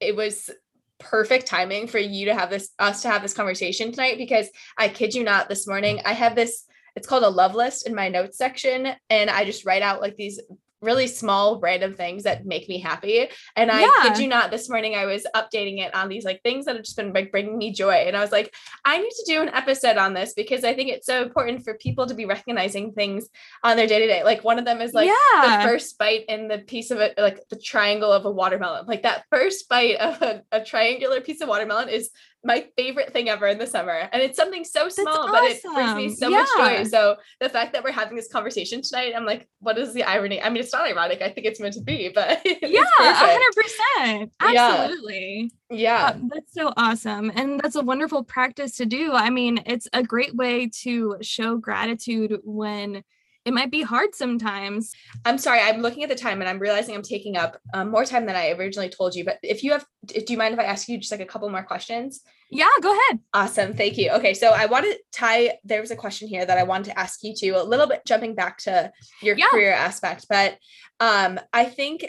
it 0.00 0.16
was 0.16 0.50
perfect 0.98 1.46
timing 1.46 1.86
for 1.86 1.98
you 1.98 2.26
to 2.26 2.34
have 2.34 2.50
this 2.50 2.70
us 2.78 3.02
to 3.02 3.08
have 3.08 3.22
this 3.22 3.34
conversation 3.34 3.90
tonight 3.90 4.18
because 4.18 4.48
I 4.78 4.88
kid 4.88 5.14
you 5.14 5.24
not 5.24 5.48
this 5.48 5.66
morning 5.66 6.00
I 6.04 6.12
have 6.12 6.36
this 6.36 6.64
it's 6.94 7.08
called 7.08 7.24
a 7.24 7.28
love 7.28 7.56
list 7.56 7.88
in 7.88 7.94
my 7.94 8.08
notes 8.08 8.38
section 8.38 8.88
and 9.10 9.28
I 9.28 9.44
just 9.44 9.66
write 9.66 9.82
out 9.82 10.00
like 10.00 10.14
these 10.14 10.40
really 10.82 11.06
small 11.06 11.60
random 11.60 11.94
things 11.94 12.24
that 12.24 12.44
make 12.44 12.68
me 12.68 12.78
happy. 12.78 13.28
And 13.56 13.70
I 13.70 13.82
yeah. 13.82 14.02
kid 14.02 14.18
you 14.18 14.28
not, 14.28 14.50
this 14.50 14.68
morning 14.68 14.94
I 14.94 15.06
was 15.06 15.24
updating 15.34 15.78
it 15.78 15.94
on 15.94 16.08
these 16.08 16.24
like 16.24 16.42
things 16.42 16.64
that 16.64 16.74
have 16.74 16.84
just 16.84 16.96
been 16.96 17.12
like 17.12 17.30
bringing 17.30 17.56
me 17.56 17.72
joy. 17.72 17.94
And 17.94 18.16
I 18.16 18.20
was 18.20 18.32
like, 18.32 18.54
I 18.84 18.98
need 18.98 19.10
to 19.10 19.24
do 19.26 19.40
an 19.40 19.48
episode 19.48 19.96
on 19.96 20.12
this 20.12 20.34
because 20.34 20.64
I 20.64 20.74
think 20.74 20.90
it's 20.90 21.06
so 21.06 21.22
important 21.22 21.64
for 21.64 21.74
people 21.74 22.06
to 22.06 22.14
be 22.14 22.24
recognizing 22.24 22.92
things 22.92 23.28
on 23.62 23.76
their 23.76 23.86
day 23.86 24.00
to 24.00 24.06
day. 24.06 24.24
Like 24.24 24.44
one 24.44 24.58
of 24.58 24.64
them 24.64 24.80
is 24.80 24.92
like 24.92 25.08
yeah. 25.08 25.58
the 25.58 25.68
first 25.68 25.96
bite 25.98 26.24
in 26.28 26.48
the 26.48 26.58
piece 26.58 26.90
of 26.90 26.98
it, 26.98 27.14
like 27.16 27.40
the 27.48 27.56
triangle 27.56 28.12
of 28.12 28.24
a 28.24 28.30
watermelon. 28.30 28.86
Like 28.86 29.04
that 29.04 29.24
first 29.30 29.68
bite 29.68 29.96
of 29.96 30.20
a, 30.20 30.42
a 30.50 30.64
triangular 30.64 31.20
piece 31.20 31.40
of 31.40 31.48
watermelon 31.48 31.88
is 31.88 32.10
my 32.44 32.66
favorite 32.76 33.12
thing 33.12 33.28
ever 33.28 33.46
in 33.46 33.58
the 33.58 33.66
summer. 33.66 34.08
And 34.12 34.22
it's 34.22 34.36
something 34.36 34.64
so 34.64 34.88
small, 34.88 35.08
awesome. 35.08 35.32
but 35.32 35.44
it 35.44 35.62
brings 35.62 35.94
me 35.94 36.14
so 36.14 36.28
yeah. 36.28 36.38
much 36.38 36.48
joy. 36.56 36.84
So 36.84 37.16
the 37.40 37.48
fact 37.48 37.72
that 37.72 37.84
we're 37.84 37.92
having 37.92 38.16
this 38.16 38.28
conversation 38.28 38.82
tonight, 38.82 39.12
I'm 39.16 39.24
like, 39.24 39.48
what 39.60 39.78
is 39.78 39.92
the 39.92 40.02
irony? 40.02 40.42
I 40.42 40.48
mean, 40.48 40.62
it's 40.62 40.72
not 40.72 40.86
ironic. 40.86 41.22
I 41.22 41.30
think 41.30 41.46
it's 41.46 41.60
meant 41.60 41.74
to 41.74 41.82
be, 41.82 42.10
but 42.12 42.40
yeah, 42.62 42.82
hundred 42.98 43.54
percent. 43.54 44.32
Absolutely. 44.40 45.52
Yeah. 45.70 46.06
Uh, 46.06 46.18
that's 46.34 46.52
so 46.52 46.72
awesome. 46.76 47.30
And 47.34 47.60
that's 47.60 47.76
a 47.76 47.82
wonderful 47.82 48.24
practice 48.24 48.76
to 48.78 48.86
do. 48.86 49.12
I 49.12 49.30
mean, 49.30 49.60
it's 49.64 49.88
a 49.92 50.02
great 50.02 50.34
way 50.34 50.68
to 50.82 51.16
show 51.20 51.56
gratitude 51.56 52.40
when 52.42 53.04
it 53.44 53.52
might 53.52 53.70
be 53.70 53.82
hard 53.82 54.14
sometimes. 54.14 54.92
I'm 55.24 55.38
sorry, 55.38 55.60
I'm 55.60 55.80
looking 55.80 56.02
at 56.02 56.08
the 56.08 56.14
time 56.14 56.40
and 56.40 56.48
I'm 56.48 56.58
realizing 56.58 56.94
I'm 56.94 57.02
taking 57.02 57.36
up 57.36 57.58
um, 57.74 57.90
more 57.90 58.04
time 58.04 58.26
than 58.26 58.36
I 58.36 58.50
originally 58.50 58.88
told 58.88 59.14
you. 59.14 59.24
But 59.24 59.38
if 59.42 59.64
you 59.64 59.72
have, 59.72 59.84
do 60.06 60.24
you 60.28 60.38
mind 60.38 60.54
if 60.54 60.60
I 60.60 60.64
ask 60.64 60.88
you 60.88 60.98
just 60.98 61.10
like 61.10 61.20
a 61.20 61.26
couple 61.26 61.48
more 61.50 61.64
questions? 61.64 62.20
Yeah, 62.50 62.68
go 62.80 62.92
ahead. 62.92 63.20
Awesome. 63.34 63.74
Thank 63.74 63.98
you. 63.98 64.10
Okay. 64.12 64.34
So 64.34 64.50
I 64.50 64.66
want 64.66 64.84
to 64.84 64.96
tie, 65.12 65.58
there 65.64 65.80
was 65.80 65.90
a 65.90 65.96
question 65.96 66.28
here 66.28 66.44
that 66.44 66.58
I 66.58 66.62
wanted 66.62 66.90
to 66.90 66.98
ask 66.98 67.24
you 67.24 67.34
too, 67.34 67.54
a 67.56 67.64
little 67.64 67.86
bit 67.86 68.02
jumping 68.06 68.34
back 68.34 68.58
to 68.58 68.92
your 69.22 69.36
yeah. 69.36 69.48
career 69.48 69.72
aspect. 69.72 70.26
But 70.28 70.58
um, 71.00 71.40
I 71.52 71.64
think 71.64 72.06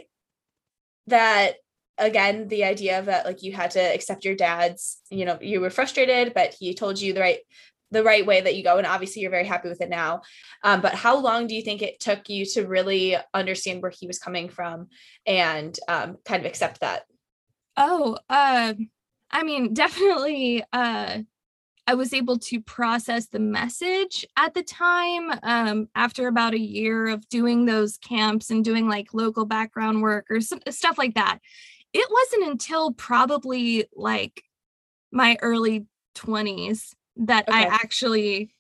that 1.08 1.56
again 1.98 2.48
the 2.48 2.64
idea 2.64 3.02
that 3.04 3.26
like 3.26 3.44
you 3.44 3.52
had 3.54 3.72
to 3.72 3.80
accept 3.80 4.26
your 4.26 4.36
dad's 4.36 4.98
you 5.12 5.26
know 5.26 5.38
you 5.42 5.62
were 5.62 5.70
frustrated 5.70 6.34
but 6.34 6.56
he 6.60 6.74
told 6.74 7.00
you 7.00 7.14
the 7.14 7.20
right 7.20 7.40
the 7.94 8.04
right 8.04 8.26
way 8.26 8.42
that 8.42 8.56
you 8.56 8.64
go 8.64 8.78
and 8.78 8.88
obviously 8.88 9.22
you're 9.22 9.32
very 9.32 9.46
happy 9.46 9.70
with 9.70 9.82
it 9.82 9.90
now. 9.90 10.22
Um, 10.64 10.82
but 10.82 10.94
how 10.94 11.18
long 11.18 11.48
do 11.48 11.56
you 11.56 11.62
think 11.62 11.82
it 11.82 12.00
took 12.00 12.28
you 12.30 12.46
to 12.48 12.68
really 12.68 13.16
understand 13.34 13.82
where 13.82 13.92
he 13.92 14.08
was 14.08 14.20
coming 14.20 14.50
from 14.50 14.88
and 15.26 15.78
um, 15.88 16.18
kind 16.26 16.42
of 16.42 16.46
accept 16.46 16.82
that? 16.82 17.04
Oh 17.78 18.18
uh, 18.30 18.74
i 19.32 19.44
mean 19.44 19.74
definitely 19.74 20.64
uh, 20.72 21.20
i 21.88 21.94
was 21.94 22.14
able 22.14 22.38
to 22.38 22.62
process 22.62 23.28
the 23.28 23.40
message 23.40 24.26
at 24.38 24.54
the 24.54 24.64
time 24.64 25.32
um, 25.44 25.90
after 25.96 26.28
about 26.28 26.54
a 26.54 26.60
year 26.60 27.08
of 27.08 27.28
doing 27.30 27.66
those 27.66 27.98
camps 27.98 28.50
and 28.50 28.64
doing 28.64 28.88
like 28.88 29.14
local 29.14 29.46
background 29.46 30.02
work 30.02 30.28
or 30.30 30.40
some, 30.40 30.60
stuff 30.70 30.98
like 30.98 31.16
that. 31.16 31.40
It 31.94 32.08
wasn't 32.10 32.52
until 32.52 32.92
probably 32.92 33.86
like 33.96 34.44
my 35.12 35.38
early 35.42 35.86
20s 36.16 36.94
that 37.18 37.48
okay. 37.48 37.58
I 37.58 37.64
actually 37.64 38.54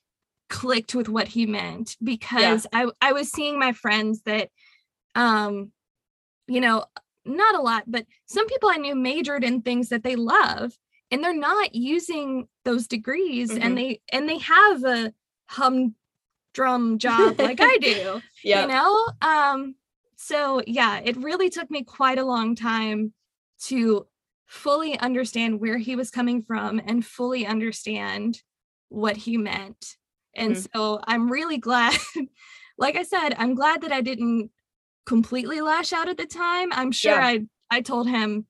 clicked 0.49 0.93
with 0.93 1.10
what 1.10 1.28
he 1.28 1.45
meant 1.45 1.97
because 2.04 2.68
yeah. 2.72 2.88
I 3.01 3.10
I 3.10 3.14
was 3.14 3.32
seeing 3.32 3.58
my 3.58 3.72
friends 3.72 4.22
that 4.26 4.49
um 5.16 5.72
you 6.47 6.62
know 6.62 6.86
not 7.26 7.56
a 7.56 7.62
lot 7.62 7.84
but 7.88 8.06
some 8.26 8.45
people 8.47 8.70
I 8.70 8.78
knew 8.78 8.95
majored 8.95 9.43
in 9.43 9.62
things 9.62 9.89
that 9.89 10.04
they 10.04 10.16
love 10.16 10.78
and 11.10 11.24
they're 11.24 11.34
not 11.34 11.74
using 11.74 12.47
those 12.66 12.88
degrees 12.88 13.49
mm-hmm. 13.49 13.64
and 13.64 13.78
they 13.78 14.01
and 14.12 14.30
they 14.30 14.38
have 14.39 14.84
a 14.84 15.14
humdrum 15.47 16.99
job 16.99 17.39
like 17.39 17.60
I 17.62 17.78
do 17.78 18.22
yeah 18.43 18.62
you 18.62 18.68
know 18.68 19.08
um 19.22 19.76
so 20.18 20.62
yeah 20.68 20.99
it 21.04 21.18
really 21.18 21.49
took 21.49 21.72
me 21.72 21.84
quite 21.84 22.20
a 22.20 22.26
long 22.26 22.56
time 22.56 23.14
to 23.62 24.06
fully 24.54 24.97
understand 24.99 25.60
where 25.60 25.80
he 25.80 25.95
was 25.95 26.12
coming 26.12 26.43
from 26.43 26.80
and 26.86 27.04
fully 27.04 27.43
understand 27.43 28.39
what 28.89 29.18
he 29.18 29.36
meant. 29.36 29.97
And 30.36 30.56
mm-hmm. 30.56 30.78
so 30.78 30.99
I'm 31.08 31.32
really 31.32 31.58
glad, 31.58 31.97
like 32.78 32.95
I 32.95 33.01
said, 33.01 33.32
I'm 33.38 33.56
glad 33.56 33.82
that 33.82 33.91
I 33.91 34.01
didn't 34.01 34.51
completely 35.08 35.60
lash 35.60 35.91
out 35.91 36.08
at 36.08 36.18
the 36.18 36.28
time. 36.28 36.70
I'm 36.72 36.91
sure 36.91 37.14
yeah. 37.14 37.26
I 37.26 37.45
I 37.72 37.82
told 37.82 38.08
him, 38.08 38.45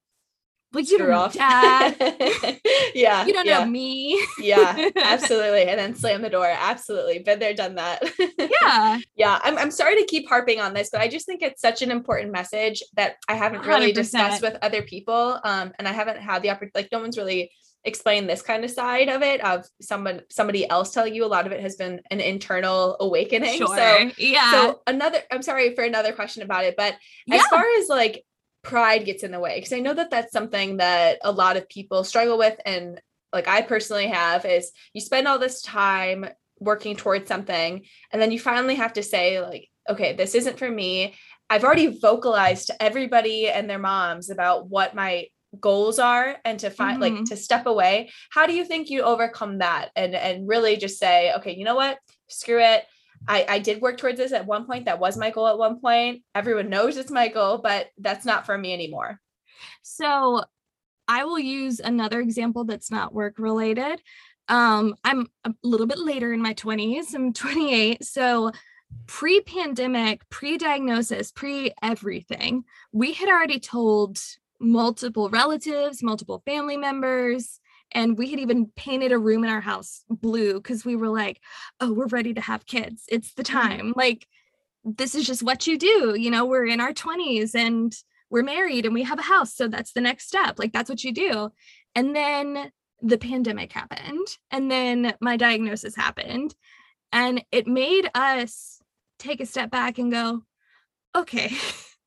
like 0.73 0.89
you 0.89 0.97
don't 0.97 1.09
know 1.09 1.29
dad. 1.31 2.59
yeah. 2.93 3.25
You 3.25 3.33
don't 3.33 3.45
yeah. 3.45 3.59
know 3.59 3.65
me. 3.65 4.25
yeah, 4.39 4.89
absolutely. 4.95 5.63
And 5.63 5.79
then 5.79 5.95
slam 5.95 6.21
the 6.21 6.29
door. 6.29 6.47
Absolutely. 6.47 7.19
Been 7.19 7.39
there, 7.39 7.53
done 7.53 7.75
that. 7.75 8.03
yeah. 8.61 8.99
Yeah. 9.15 9.39
I'm, 9.43 9.57
I'm 9.57 9.71
sorry 9.71 9.95
to 9.97 10.05
keep 10.05 10.27
harping 10.27 10.59
on 10.59 10.73
this, 10.73 10.89
but 10.91 11.01
I 11.01 11.07
just 11.07 11.25
think 11.25 11.41
it's 11.41 11.61
such 11.61 11.81
an 11.81 11.91
important 11.91 12.31
message 12.31 12.83
that 12.95 13.17
I 13.27 13.35
haven't 13.35 13.65
really 13.65 13.91
100%. 13.91 13.95
discussed 13.95 14.41
with 14.41 14.57
other 14.61 14.81
people. 14.81 15.39
Um, 15.43 15.71
and 15.77 15.87
I 15.87 15.91
haven't 15.91 16.17
had 16.17 16.41
the 16.41 16.49
opportunity, 16.49 16.79
like 16.79 16.91
no 16.91 16.99
one's 16.99 17.17
really 17.17 17.51
explained 17.85 18.29
this 18.29 18.41
kind 18.41 18.63
of 18.63 18.71
side 18.71 19.09
of 19.09 19.21
it 19.21 19.43
of 19.43 19.65
someone 19.81 20.21
somebody 20.29 20.69
else 20.69 20.91
telling 20.91 21.13
you 21.13 21.25
a 21.25 21.27
lot 21.27 21.45
of 21.45 21.51
it 21.51 21.59
has 21.59 21.75
been 21.75 21.99
an 22.11 22.21
internal 22.21 22.95
awakening 23.01 23.57
sure. 23.57 23.75
so 23.75 24.11
yeah 24.17 24.51
so 24.51 24.81
another 24.87 25.19
i'm 25.31 25.41
sorry 25.41 25.75
for 25.75 25.83
another 25.83 26.13
question 26.13 26.43
about 26.43 26.63
it 26.63 26.75
but 26.77 26.95
yeah. 27.27 27.35
as 27.35 27.45
far 27.47 27.65
as 27.79 27.89
like 27.89 28.23
pride 28.63 29.05
gets 29.05 29.23
in 29.23 29.31
the 29.31 29.39
way. 29.39 29.57
Because 29.57 29.73
i 29.73 29.79
know 29.79 29.93
that 29.93 30.09
that's 30.09 30.31
something 30.31 30.77
that 30.77 31.19
a 31.23 31.31
lot 31.31 31.57
of 31.57 31.69
people 31.69 32.03
struggle 32.03 32.37
with 32.37 32.59
and 32.65 32.99
like 33.31 33.47
i 33.47 33.61
personally 33.61 34.07
have 34.07 34.45
is 34.45 34.71
you 34.93 35.01
spend 35.01 35.27
all 35.27 35.39
this 35.39 35.61
time 35.61 36.25
working 36.59 36.95
towards 36.95 37.27
something 37.27 37.83
and 38.11 38.21
then 38.21 38.31
you 38.31 38.39
finally 38.39 38.75
have 38.75 38.93
to 38.93 39.03
say 39.03 39.41
like 39.41 39.69
okay 39.89 40.13
this 40.13 40.33
isn't 40.35 40.57
for 40.57 40.69
me. 40.69 41.15
I've 41.49 41.65
already 41.65 41.99
vocalized 41.99 42.67
to 42.67 42.81
everybody 42.81 43.49
and 43.49 43.69
their 43.69 43.77
moms 43.77 44.29
about 44.29 44.69
what 44.69 44.95
my 44.95 45.27
goals 45.59 45.99
are 45.99 46.37
and 46.45 46.59
to 46.61 46.71
find 46.71 46.99
mm-hmm. 46.99 47.17
like 47.17 47.25
to 47.25 47.37
step 47.37 47.67
away. 47.67 48.09
How 48.31 48.47
do 48.47 48.53
you 48.53 48.65
think 48.65 48.89
you 48.89 49.03
overcome 49.03 49.59
that 49.59 49.89
and 49.95 50.15
and 50.15 50.47
really 50.47 50.77
just 50.77 50.97
say 50.97 51.33
okay 51.37 51.55
you 51.55 51.65
know 51.65 51.75
what? 51.75 51.99
Screw 52.27 52.59
it 52.59 52.85
I, 53.27 53.45
I 53.47 53.59
did 53.59 53.81
work 53.81 53.97
towards 53.97 54.17
this 54.17 54.33
at 54.33 54.45
one 54.45 54.65
point. 54.65 54.85
That 54.85 54.99
was 54.99 55.17
my 55.17 55.29
goal 55.29 55.47
at 55.47 55.57
one 55.57 55.79
point. 55.79 56.23
Everyone 56.35 56.69
knows 56.69 56.97
it's 56.97 57.11
my 57.11 57.27
goal, 57.27 57.57
but 57.57 57.87
that's 57.97 58.25
not 58.25 58.45
for 58.45 58.57
me 58.57 58.73
anymore. 58.73 59.19
So 59.81 60.43
I 61.07 61.25
will 61.25 61.39
use 61.39 61.79
another 61.79 62.19
example 62.19 62.63
that's 62.63 62.91
not 62.91 63.13
work 63.13 63.39
related. 63.39 64.01
Um, 64.47 64.95
I'm 65.03 65.27
a 65.45 65.53
little 65.63 65.87
bit 65.87 65.99
later 65.99 66.33
in 66.33 66.41
my 66.41 66.53
20s. 66.53 67.13
I'm 67.13 67.33
28. 67.33 68.03
So 68.03 68.51
pre 69.07 69.41
pandemic, 69.41 70.27
pre 70.29 70.57
diagnosis, 70.57 71.31
pre 71.31 71.73
everything, 71.81 72.63
we 72.91 73.13
had 73.13 73.29
already 73.29 73.59
told 73.59 74.19
multiple 74.59 75.29
relatives, 75.29 76.03
multiple 76.03 76.41
family 76.45 76.77
members, 76.77 77.59
and 77.93 78.17
we 78.17 78.29
had 78.29 78.39
even 78.39 78.71
painted 78.75 79.11
a 79.11 79.17
room 79.17 79.43
in 79.43 79.49
our 79.49 79.61
house 79.61 80.03
blue 80.09 80.55
because 80.55 80.83
we 80.83 80.95
were 80.95 81.09
like, 81.09 81.39
oh, 81.79 81.93
we're 81.93 82.07
ready 82.07 82.33
to 82.33 82.41
have 82.41 82.65
kids. 82.65 83.03
It's 83.07 83.33
the 83.33 83.43
mm-hmm. 83.43 83.57
time. 83.57 83.79
Mm-hmm. 83.87 83.99
Like, 83.99 84.27
this 84.83 85.15
is 85.15 85.25
just 85.25 85.43
what 85.43 85.67
you 85.67 85.77
do. 85.77 86.15
You 86.17 86.29
know, 86.29 86.45
we're 86.45 86.65
in 86.65 86.81
our 86.81 86.93
20s 86.93 87.55
and 87.55 87.93
we're 88.29 88.43
married 88.43 88.85
and 88.85 88.93
we 88.93 89.03
have 89.03 89.19
a 89.19 89.23
house. 89.23 89.55
So 89.55 89.67
that's 89.67 89.93
the 89.93 90.01
next 90.01 90.27
step. 90.27 90.59
Like, 90.59 90.73
that's 90.73 90.89
what 90.89 91.03
you 91.03 91.13
do. 91.13 91.51
And 91.95 92.15
then 92.15 92.71
the 93.01 93.17
pandemic 93.17 93.71
happened. 93.71 94.27
And 94.51 94.69
then 94.69 95.13
my 95.21 95.37
diagnosis 95.37 95.95
happened. 95.95 96.55
And 97.11 97.43
it 97.51 97.67
made 97.67 98.09
us 98.15 98.79
take 99.19 99.39
a 99.39 99.45
step 99.45 99.69
back 99.69 99.99
and 99.99 100.11
go, 100.11 100.41
okay, 101.15 101.51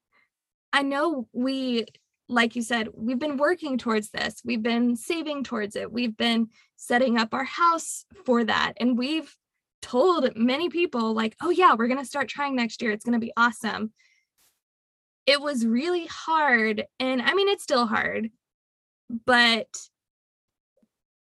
I 0.73 0.83
know 0.83 1.29
we 1.33 1.87
like 2.29 2.57
you 2.57 2.63
said, 2.63 2.89
we've 2.95 3.19
been 3.19 3.37
working 3.37 3.79
towards 3.79 4.11
this. 4.11 4.43
We've 4.45 4.63
been 4.63 4.97
saving 4.97 5.45
towards 5.45 5.77
it. 5.77 5.93
We've 5.93 6.17
been 6.17 6.49
setting 6.77 7.19
up 7.19 7.33
our 7.33 7.45
house 7.45 8.05
for 8.25 8.45
that. 8.45 8.75
And 8.79 8.99
we've 8.99 9.35
told 9.83 10.37
many 10.37 10.69
people, 10.69 11.15
like, 11.15 11.37
oh, 11.41 11.51
yeah, 11.51 11.75
we're 11.75 11.87
going 11.87 12.01
to 12.01 12.05
start 12.05 12.29
trying 12.29 12.57
next 12.57 12.83
year. 12.83 12.91
It's 12.91 13.05
going 13.05 13.13
to 13.13 13.25
be 13.25 13.33
awesome. 13.37 13.93
It 15.27 15.41
was 15.41 15.65
really 15.65 16.07
hard. 16.07 16.85
And 16.99 17.23
I 17.23 17.35
mean, 17.35 17.49
it's 17.49 17.63
still 17.63 17.87
hard, 17.87 18.31
but 19.25 19.69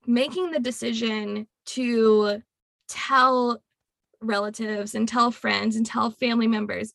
making 0.07 0.53
the 0.53 0.61
decision 0.61 1.47
to 1.67 2.43
tell 2.89 3.63
relatives 4.23 4.95
and 4.95 5.07
tell 5.07 5.31
friends 5.31 5.77
and 5.77 5.85
tell 5.85 6.11
family 6.11 6.47
members, 6.47 6.95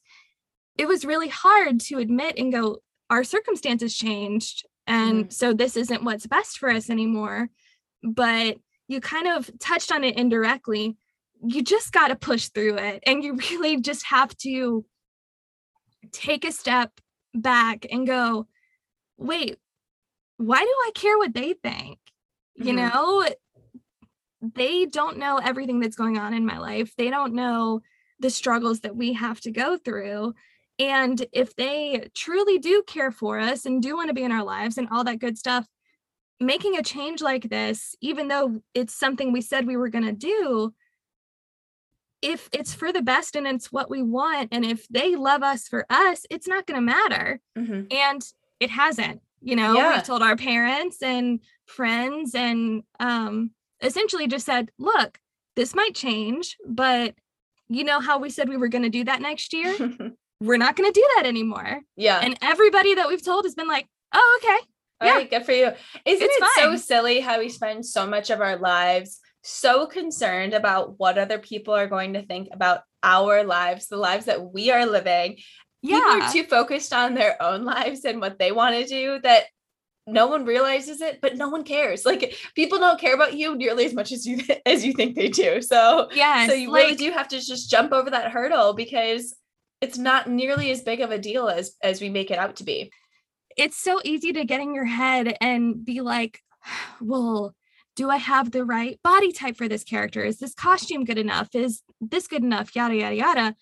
it 0.77 0.87
was 0.87 1.05
really 1.05 1.29
hard 1.29 1.79
to 1.81 1.99
admit 1.99 2.39
and 2.39 2.51
go, 2.51 2.79
our 3.14 3.24
circumstances 3.24 3.95
changed 3.95 4.66
and 4.88 5.26
mm-hmm. 5.26 5.30
so 5.30 5.53
this 5.53 5.78
isn't 5.78 6.03
what's 6.03 6.26
best 6.26 6.57
for 6.57 6.70
us 6.70 6.89
anymore. 6.89 7.49
But 8.01 8.57
you 8.88 8.99
kind 8.99 9.28
of 9.28 9.49
touched 9.59 9.91
on 9.91 10.03
it 10.03 10.18
indirectly. 10.18 10.97
You 11.45 11.64
just 11.64 11.93
got 11.93 12.07
to 12.07 12.16
push 12.16 12.49
through 12.49 12.78
it 12.78 13.03
and 13.05 13.24
you 13.24 13.36
really 13.51 13.80
just 13.80 14.07
have 14.07 14.36
to 14.38 14.84
take 16.11 16.43
a 16.43 16.51
step 16.51 16.91
back 17.34 17.86
and 17.91 18.05
go 18.05 18.45
wait 19.18 19.57
why 20.38 20.59
do 20.59 20.68
i 20.68 20.91
care 20.93 21.18
what 21.18 21.34
they 21.34 21.53
think? 21.53 21.97
Mm-hmm. 22.59 22.68
you 22.68 22.74
know 22.74 23.26
they 24.55 24.86
don't 24.86 25.18
know 25.18 25.38
everything 25.38 25.80
that's 25.80 25.95
going 25.95 26.18
on 26.18 26.34
in 26.34 26.45
my 26.45 26.57
life. 26.57 26.93
They 26.97 27.09
don't 27.09 27.34
know 27.34 27.82
the 28.20 28.30
struggles 28.30 28.82
that 28.82 28.95
we 28.95 29.14
have 29.14 29.39
to 29.41 29.51
go 29.51 29.78
through 29.78 30.34
and 30.80 31.26
if 31.32 31.55
they 31.55 32.09
truly 32.15 32.57
do 32.57 32.84
care 32.88 33.11
for 33.11 33.39
us 33.39 33.65
and 33.65 33.82
do 33.82 33.95
want 33.95 34.09
to 34.09 34.13
be 34.13 34.24
in 34.24 34.32
our 34.32 34.43
lives 34.43 34.78
and 34.78 34.88
all 34.91 35.03
that 35.03 35.19
good 35.19 35.38
stuff, 35.38 35.67
making 36.39 36.78
a 36.78 36.84
change 36.84 37.21
like 37.21 37.49
this, 37.49 37.95
even 38.01 38.28
though 38.28 38.61
it's 38.74 38.95
something 38.95 39.32
we 39.32 39.41
said 39.41 39.67
we 39.67 39.78
were 39.78 39.89
going 39.89 40.05
to 40.05 40.11
do, 40.11 40.74
if 42.21 42.49
it's 42.53 42.74
for 42.74 42.91
the 42.91 43.01
best 43.01 43.36
and 43.36 43.45
it's 43.45 43.71
what 43.71 43.89
we 43.89 44.01
want, 44.01 44.49
and 44.51 44.65
if 44.65 44.88
they 44.88 45.15
love 45.15 45.43
us 45.43 45.67
for 45.67 45.86
us, 45.89 46.26
it's 46.30 46.47
not 46.47 46.65
going 46.65 46.80
to 46.80 46.86
matter. 46.86 47.39
Mm-hmm. 47.57 47.84
And 47.91 48.21
it 48.59 48.69
hasn't. 48.69 49.21
You 49.41 49.57
know, 49.57 49.74
yeah. 49.74 49.93
we've 49.93 50.03
told 50.03 50.24
our 50.24 50.38
parents 50.38 51.03
and 51.03 51.41
friends 51.65 52.34
and 52.34 52.84
um, 52.99 53.51
essentially 53.82 54.28
just 54.28 54.45
said, 54.45 54.71
look, 54.80 55.19
this 55.55 55.76
might 55.76 55.93
change, 55.93 56.57
but 56.65 57.13
you 57.67 57.84
know 57.84 57.99
how 57.99 58.19
we 58.19 58.30
said 58.30 58.47
we 58.47 58.57
were 58.57 58.69
going 58.69 58.84
to 58.84 58.89
do 58.89 59.03
that 59.03 59.21
next 59.21 59.53
year? 59.53 59.76
we're 60.43 60.57
not 60.57 60.75
going 60.75 60.91
to 60.91 60.99
do 60.99 61.07
that 61.15 61.25
anymore. 61.25 61.81
Yeah. 61.95 62.19
And 62.21 62.37
everybody 62.41 62.95
that 62.95 63.07
we've 63.07 63.23
told 63.23 63.45
has 63.45 63.55
been 63.55 63.67
like, 63.67 63.87
oh, 64.13 64.39
okay. 64.41 64.67
All 65.01 65.07
yeah. 65.07 65.13
right, 65.15 65.29
good 65.29 65.45
for 65.45 65.53
you. 65.53 65.71
Isn't 66.05 66.29
it's 66.29 66.37
it 66.37 66.61
fine. 66.61 66.77
so 66.77 66.83
silly 66.83 67.19
how 67.19 67.39
we 67.39 67.49
spend 67.49 67.85
so 67.85 68.05
much 68.05 68.29
of 68.29 68.41
our 68.41 68.57
lives 68.57 69.19
so 69.41 69.85
concerned 69.85 70.53
about 70.53 70.99
what 70.99 71.17
other 71.17 71.39
people 71.39 71.73
are 71.73 71.87
going 71.87 72.13
to 72.13 72.25
think 72.25 72.49
about 72.51 72.81
our 73.01 73.43
lives, 73.43 73.87
the 73.87 73.97
lives 73.97 74.25
that 74.25 74.53
we 74.53 74.71
are 74.71 74.85
living? 74.85 75.37
Yeah. 75.81 75.97
People 75.97 76.11
are 76.11 76.31
too 76.31 76.43
focused 76.43 76.93
on 76.93 77.13
their 77.13 77.41
own 77.41 77.63
lives 77.65 78.05
and 78.05 78.19
what 78.19 78.37
they 78.37 78.51
want 78.51 78.75
to 78.75 78.85
do 78.85 79.19
that 79.23 79.45
no 80.05 80.27
one 80.27 80.43
realizes 80.43 80.99
it 80.99 81.21
but 81.21 81.37
no 81.37 81.47
one 81.47 81.63
cares 81.63 82.05
like 82.05 82.35
people 82.55 82.77
don't 82.77 82.99
care 82.99 83.13
about 83.15 83.35
you 83.35 83.55
nearly 83.55 83.85
as 83.85 83.93
much 83.93 84.11
as 84.11 84.25
you 84.27 84.37
as 84.65 84.83
you 84.83 84.91
think 84.91 85.15
they 85.15 85.29
do 85.29 85.61
so 85.61 86.09
yeah 86.13 86.45
so 86.45 86.51
you 86.51 86.69
like, 86.69 86.83
really 86.83 86.95
do 86.97 87.09
have 87.09 87.29
to 87.29 87.39
just 87.39 87.71
jump 87.71 87.93
over 87.93 88.09
that 88.09 88.29
hurdle 88.29 88.73
because 88.73 89.33
it's 89.84 89.97
not 89.97 90.29
nearly 90.29 90.71
as 90.71 90.81
big 90.81 91.01
of 91.01 91.11
a 91.11 91.19
deal 91.19 91.49
as 91.49 91.75
as 91.84 91.99
we 91.99 92.09
make 92.09 92.31
it 92.31 92.38
out 92.38 92.55
to 92.55 92.63
be. 92.63 92.89
It's 93.57 93.77
so 93.77 93.99
easy 94.03 94.31
to 94.34 94.45
get 94.45 94.61
in 94.61 94.73
your 94.73 94.86
head 94.86 95.36
and 95.41 95.84
be 95.84 95.99
like 96.01 96.41
well 97.01 97.53
do 97.95 98.09
i 98.09 98.17
have 98.17 98.49
the 98.49 98.65
right 98.65 98.99
body 99.03 99.31
type 99.31 99.57
for 99.57 99.67
this 99.67 99.84
character? 99.84 100.23
Is 100.23 100.39
this 100.39 100.53
costume 100.53 101.03
good 101.03 101.17
enough? 101.17 101.49
Is 101.53 101.84
this 101.99 102.27
good 102.27 102.43
enough? 102.43 102.75
Yada 102.75 102.95
yada 102.95 103.15
yada. 103.15 103.55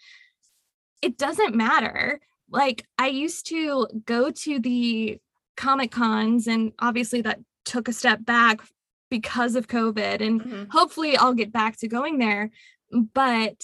It 1.02 1.18
doesn't 1.18 1.56
matter. 1.56 2.22
Like 2.50 2.86
i 3.00 3.08
used 3.08 3.48
to 3.48 3.88
go 4.06 4.30
to 4.32 4.60
the 4.60 5.18
comic 5.58 5.92
cons 5.92 6.48
and 6.48 6.72
obviously 6.80 7.22
that 7.22 7.40
took 7.66 7.88
a 7.88 7.94
step 7.94 8.24
back 8.26 8.62
because 9.10 9.56
of 9.56 9.68
covid 9.68 10.22
and 10.22 10.42
mm-hmm. 10.42 10.64
hopefully 10.72 11.18
i'll 11.18 11.34
get 11.34 11.52
back 11.52 11.78
to 11.78 11.88
going 11.88 12.20
there. 12.20 12.52
But 13.14 13.64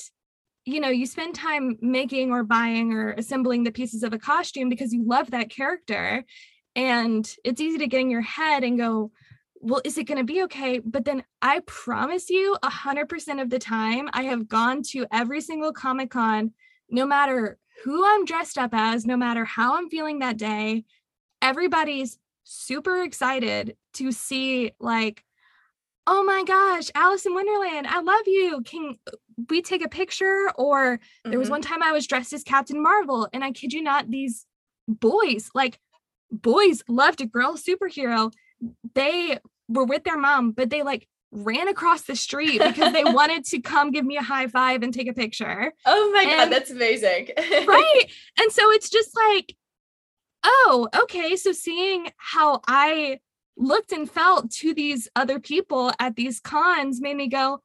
you 0.67 0.81
know 0.81 0.89
you 0.89 1.05
spend 1.05 1.33
time 1.33 1.77
making 1.81 2.31
or 2.31 2.43
buying 2.43 2.91
or 2.91 3.11
assembling 3.13 3.63
the 3.63 3.71
pieces 3.71 4.03
of 4.03 4.13
a 4.13 4.19
costume 4.19 4.67
because 4.67 4.93
you 4.93 5.03
love 5.05 5.31
that 5.31 5.49
character 5.49 6.25
and 6.75 7.35
it's 7.43 7.61
easy 7.61 7.77
to 7.77 7.87
get 7.87 8.01
in 8.01 8.11
your 8.11 8.21
head 8.21 8.63
and 8.63 8.77
go 8.77 9.09
well 9.61 9.81
is 9.85 9.97
it 9.97 10.03
going 10.03 10.17
to 10.17 10.23
be 10.23 10.43
okay 10.43 10.79
but 10.79 11.05
then 11.05 11.23
i 11.41 11.61
promise 11.65 12.29
you 12.29 12.57
100% 12.63 13.41
of 13.41 13.49
the 13.49 13.59
time 13.59 14.09
i 14.13 14.23
have 14.23 14.47
gone 14.47 14.83
to 14.83 15.05
every 15.11 15.39
single 15.39 15.71
comic 15.71 16.11
con 16.11 16.51
no 16.89 17.05
matter 17.05 17.57
who 17.83 18.05
i'm 18.05 18.25
dressed 18.25 18.57
up 18.57 18.71
as 18.73 19.05
no 19.05 19.15
matter 19.15 19.45
how 19.45 19.77
i'm 19.77 19.89
feeling 19.89 20.19
that 20.19 20.37
day 20.37 20.83
everybody's 21.41 22.19
super 22.43 23.03
excited 23.03 23.77
to 23.93 24.11
see 24.11 24.71
like 24.79 25.23
oh 26.07 26.23
my 26.23 26.43
gosh, 26.45 26.89
Alice 26.95 27.25
in 27.25 27.33
Wonderland, 27.33 27.85
I 27.85 27.99
love 27.99 28.25
you. 28.27 28.61
Can 28.65 28.95
we 29.49 29.61
take 29.61 29.83
a 29.83 29.89
picture? 29.89 30.51
Or 30.55 30.97
mm-hmm. 30.97 31.29
there 31.29 31.39
was 31.39 31.47
mm-hmm. 31.47 31.53
one 31.53 31.61
time 31.61 31.83
I 31.83 31.91
was 31.91 32.07
dressed 32.07 32.33
as 32.33 32.43
Captain 32.43 32.81
Marvel, 32.81 33.27
and 33.33 33.43
I 33.43 33.51
kid 33.51 33.73
you 33.73 33.81
not, 33.81 34.09
these 34.09 34.45
boys, 34.87 35.49
like 35.53 35.79
boys 36.31 36.83
loved 36.87 37.21
a 37.21 37.25
girl 37.25 37.57
superhero. 37.57 38.31
They 38.95 39.39
were 39.67 39.85
with 39.85 40.03
their 40.03 40.17
mom, 40.17 40.51
but 40.51 40.69
they 40.69 40.83
like 40.83 41.07
ran 41.31 41.67
across 41.67 42.03
the 42.03 42.15
street 42.15 42.61
because 42.61 42.93
they 42.93 43.03
wanted 43.05 43.43
to 43.45 43.59
come 43.59 43.91
give 43.91 44.05
me 44.05 44.17
a 44.17 44.23
high 44.23 44.47
five 44.47 44.83
and 44.83 44.93
take 44.93 45.07
a 45.07 45.13
picture. 45.13 45.73
Oh 45.85 46.11
my 46.13 46.21
and, 46.21 46.31
God, 46.31 46.49
that's 46.51 46.71
amazing. 46.71 47.29
right. 47.37 48.03
And 48.39 48.51
so 48.51 48.71
it's 48.71 48.89
just 48.89 49.15
like, 49.15 49.55
oh, 50.43 50.87
okay. 51.03 51.35
So 51.35 51.51
seeing 51.51 52.09
how 52.17 52.61
I 52.67 53.19
looked 53.57 53.91
and 53.91 54.09
felt 54.09 54.51
to 54.51 54.73
these 54.73 55.09
other 55.15 55.39
people 55.39 55.91
at 55.99 56.15
these 56.15 56.39
cons 56.39 57.01
made 57.01 57.17
me 57.17 57.27
go, 57.27 57.61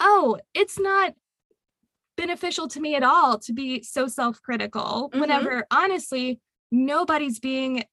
oh, 0.00 0.38
it's 0.54 0.78
not 0.78 1.14
beneficial 2.16 2.66
to 2.68 2.80
me 2.80 2.94
at 2.94 3.02
all 3.02 3.38
to 3.38 3.52
be 3.52 3.82
so 3.82 4.06
self 4.06 4.40
critical 4.42 5.10
mm-hmm. 5.10 5.20
whenever 5.20 5.66
honestly, 5.70 6.40
nobody's 6.70 7.38
being 7.38 7.84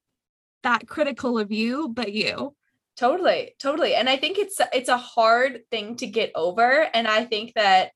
that 0.64 0.88
critical 0.88 1.38
of 1.38 1.52
you 1.52 1.90
but 1.90 2.14
you. 2.14 2.56
Totally, 2.96 3.56
totally. 3.60 3.96
And 3.96 4.10
I 4.10 4.18
think 4.18 4.38
it's 4.38 4.62
it's 4.72 4.90
a 4.90 4.98
hard 4.98 5.62
thing 5.72 5.96
to 5.98 6.08
get 6.08 6.32
over 6.36 6.88
and 6.94 7.08
I 7.08 7.26
think 7.26 7.54
that 7.56 7.92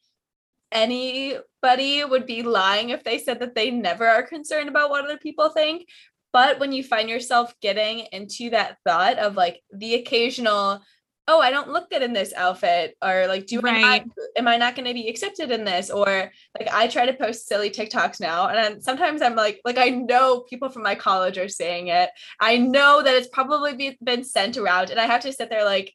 anybody 0.71 2.03
would 2.03 2.25
be 2.25 2.43
lying 2.43 2.89
if 2.89 3.03
they 3.03 3.17
said 3.17 3.39
that 3.39 3.55
they 3.55 3.71
never 3.71 4.05
are 4.05 4.23
concerned 4.23 4.67
about 4.67 4.89
what 4.89 5.05
other 5.05 5.17
people 5.17 5.49
think 5.49 5.87
but 6.33 6.59
when 6.59 6.71
you 6.71 6.83
find 6.83 7.09
yourself 7.09 7.53
getting 7.61 8.05
into 8.11 8.51
that 8.51 8.77
thought 8.85 9.17
of 9.17 9.35
like 9.35 9.63
the 9.73 9.95
occasional, 9.95 10.81
oh, 11.27 11.41
I 11.41 11.51
don't 11.51 11.71
look 11.71 11.89
good 11.89 12.01
in 12.01 12.13
this 12.13 12.33
outfit, 12.33 12.95
or 13.03 13.27
like, 13.27 13.47
do 13.47 13.59
right. 13.59 13.83
I 13.83 14.05
am 14.37 14.47
I 14.47 14.57
not 14.57 14.75
going 14.75 14.87
to 14.87 14.93
be 14.93 15.09
accepted 15.09 15.51
in 15.51 15.65
this? 15.65 15.89
Or 15.89 16.31
like, 16.57 16.69
I 16.71 16.87
try 16.87 17.05
to 17.05 17.13
post 17.13 17.47
silly 17.47 17.69
TikToks 17.69 18.19
now, 18.19 18.47
and 18.47 18.57
I'm, 18.57 18.81
sometimes 18.81 19.21
I'm 19.21 19.35
like, 19.35 19.59
like 19.65 19.77
I 19.77 19.89
know 19.89 20.41
people 20.41 20.69
from 20.69 20.83
my 20.83 20.95
college 20.95 21.37
are 21.37 21.49
saying 21.49 21.87
it. 21.87 22.09
I 22.39 22.57
know 22.57 23.01
that 23.03 23.15
it's 23.15 23.27
probably 23.27 23.75
be, 23.75 23.97
been 24.01 24.23
sent 24.23 24.57
around, 24.57 24.89
and 24.89 24.99
I 24.99 25.05
have 25.05 25.21
to 25.21 25.33
sit 25.33 25.49
there 25.49 25.65
like, 25.65 25.93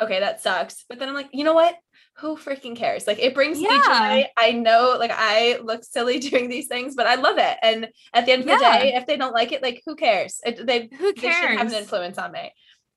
okay, 0.00 0.20
that 0.20 0.40
sucks. 0.40 0.84
But 0.88 0.98
then 0.98 1.08
I'm 1.08 1.14
like, 1.14 1.30
you 1.32 1.44
know 1.44 1.54
what? 1.54 1.76
who 2.16 2.36
freaking 2.36 2.76
cares? 2.76 3.06
Like 3.06 3.18
it 3.18 3.34
brings 3.34 3.60
yeah. 3.60 3.70
me 3.70 3.76
joy. 3.78 4.30
I 4.36 4.52
know 4.52 4.96
like 4.98 5.12
I 5.14 5.58
look 5.62 5.84
silly 5.84 6.18
doing 6.30 6.48
these 6.48 6.68
things, 6.68 6.94
but 6.94 7.06
I 7.06 7.16
love 7.16 7.38
it. 7.38 7.58
And 7.62 7.88
at 8.14 8.26
the 8.26 8.32
end 8.32 8.42
of 8.42 8.48
yeah. 8.48 8.56
the 8.56 8.84
day, 8.84 8.94
if 8.94 9.06
they 9.06 9.16
don't 9.16 9.32
like 9.32 9.52
it, 9.52 9.62
like 9.62 9.82
who 9.86 9.96
cares? 9.96 10.40
It, 10.44 10.66
they 10.66 10.88
who 10.98 11.12
cares? 11.14 11.48
They 11.48 11.56
have 11.56 11.66
an 11.68 11.74
influence 11.74 12.18
on 12.18 12.32
me. 12.32 12.52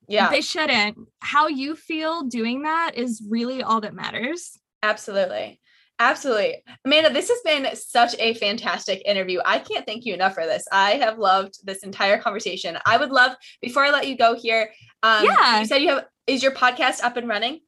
Yeah. 0.08 0.30
They 0.30 0.42
shouldn't. 0.42 0.98
How 1.20 1.48
you 1.48 1.76
feel 1.76 2.24
doing 2.24 2.64
that 2.64 2.92
is 2.96 3.24
really 3.30 3.64
all 3.64 3.82
that 3.82 3.94
matters. 3.94 4.58
Absolutely. 4.84 5.60
Absolutely. 5.98 6.62
Amanda, 6.84 7.10
this 7.12 7.30
has 7.30 7.40
been 7.46 7.74
such 7.76 8.16
a 8.20 8.34
fantastic 8.34 9.02
interview. 9.06 9.40
I 9.46 9.60
can't 9.60 9.86
thank 9.86 10.06
you 10.06 10.14
enough 10.14 10.34
for 10.34 10.46
this. 10.46 10.68
I 10.72 10.92
have 10.92 11.18
loved 11.18 11.66
this 11.66 11.84
entire 11.84 12.18
conversation. 12.20 12.78
I 12.86 12.98
would 12.98 13.12
love, 13.12 13.36
before 13.62 13.86
I 13.86 13.92
let 13.92 14.08
you 14.08 14.18
go 14.18 14.36
here, 14.36 14.72
um, 15.04 15.26
yeah. 15.26 15.62
you 15.62 15.66
said 15.66 15.78
you 15.78 15.90
have, 15.92 16.06
is 16.28 16.44
your 16.44 16.52
podcast 16.52 17.02
up 17.02 17.16
and 17.16 17.30
running? 17.30 17.62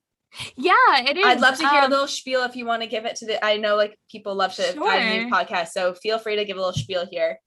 Yeah, 0.57 0.73
it 0.97 1.17
is. 1.17 1.25
I'd 1.25 1.39
love 1.39 1.57
to 1.57 1.69
hear 1.69 1.83
um, 1.83 1.85
a 1.85 1.89
little 1.89 2.07
spiel 2.07 2.43
if 2.43 2.57
you 2.57 2.65
want 2.65 2.81
to 2.81 2.88
give 2.89 3.05
it 3.05 3.15
to 3.17 3.25
the, 3.25 3.43
I 3.43 3.55
know 3.55 3.77
like 3.77 3.97
people 4.11 4.35
love 4.35 4.53
to 4.55 4.73
sure. 4.73 4.85
find 4.85 5.23
new 5.23 5.31
podcasts. 5.31 5.69
So 5.69 5.93
feel 5.93 6.19
free 6.19 6.35
to 6.35 6.43
give 6.43 6.57
a 6.57 6.59
little 6.59 6.73
spiel 6.73 7.07
here. 7.09 7.39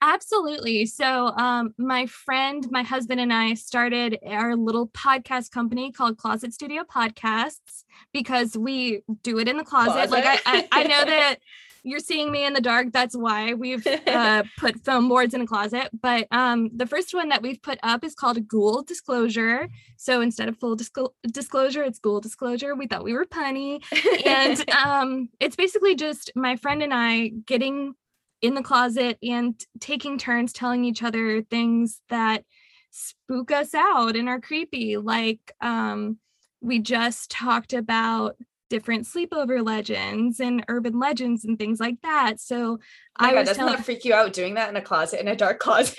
Absolutely. 0.00 0.86
So, 0.86 1.28
um, 1.36 1.74
my 1.76 2.06
friend, 2.06 2.66
my 2.70 2.82
husband, 2.82 3.20
and 3.20 3.32
I 3.32 3.54
started 3.54 4.18
our 4.26 4.54
little 4.54 4.88
podcast 4.88 5.50
company 5.50 5.90
called 5.90 6.18
Closet 6.18 6.54
Studio 6.54 6.84
Podcasts 6.84 7.84
because 8.12 8.56
we 8.56 9.02
do 9.22 9.38
it 9.38 9.48
in 9.48 9.56
the 9.56 9.64
closet. 9.64 10.08
closet. 10.08 10.10
Like, 10.10 10.24
I, 10.24 10.40
I, 10.46 10.68
I 10.70 10.82
know 10.84 11.04
that 11.04 11.36
you're 11.82 11.98
seeing 11.98 12.30
me 12.30 12.44
in 12.44 12.52
the 12.52 12.60
dark. 12.60 12.92
That's 12.92 13.16
why 13.16 13.54
we've 13.54 13.86
uh, 14.06 14.44
put 14.56 14.84
foam 14.84 15.08
boards 15.08 15.34
in 15.34 15.40
a 15.40 15.46
closet. 15.46 15.88
But 16.00 16.28
um, 16.30 16.70
the 16.74 16.86
first 16.86 17.14
one 17.14 17.28
that 17.30 17.42
we've 17.42 17.60
put 17.60 17.78
up 17.82 18.04
is 18.04 18.14
called 18.14 18.46
Ghoul 18.46 18.82
Disclosure. 18.82 19.68
So 19.96 20.20
instead 20.20 20.48
of 20.48 20.58
full 20.58 20.76
disclo- 20.76 21.12
disclosure, 21.30 21.82
it's 21.82 21.98
Ghoul 21.98 22.20
Disclosure. 22.20 22.74
We 22.74 22.86
thought 22.86 23.04
we 23.04 23.14
were 23.14 23.26
punny. 23.26 23.82
and 24.24 24.68
um, 24.84 25.28
it's 25.40 25.56
basically 25.56 25.94
just 25.94 26.30
my 26.36 26.56
friend 26.56 26.82
and 26.82 26.94
I 26.94 27.28
getting 27.46 27.94
in 28.40 28.54
the 28.54 28.62
closet 28.62 29.18
and 29.22 29.54
taking 29.80 30.18
turns 30.18 30.52
telling 30.52 30.84
each 30.84 31.02
other 31.02 31.42
things 31.42 32.00
that 32.08 32.44
spook 32.90 33.50
us 33.50 33.74
out 33.74 34.16
and 34.16 34.28
are 34.28 34.40
creepy. 34.40 34.96
Like 34.96 35.52
um, 35.60 36.18
we 36.60 36.78
just 36.78 37.30
talked 37.30 37.72
about 37.72 38.36
different 38.70 39.06
sleepover 39.06 39.64
legends 39.64 40.40
and 40.40 40.64
urban 40.68 40.98
legends 40.98 41.44
and 41.44 41.58
things 41.58 41.80
like 41.80 42.00
that. 42.02 42.38
So 42.38 42.74
oh 42.74 42.78
I 43.16 43.30
God, 43.30 43.38
was 43.38 43.48
doesn't 43.48 43.60
telling- 43.60 43.76
that 43.76 43.84
freak 43.84 44.04
you 44.04 44.14
out 44.14 44.32
doing 44.32 44.54
that 44.54 44.68
in 44.68 44.76
a 44.76 44.82
closet 44.82 45.20
in 45.20 45.28
a 45.28 45.36
dark 45.36 45.58
closet? 45.60 45.98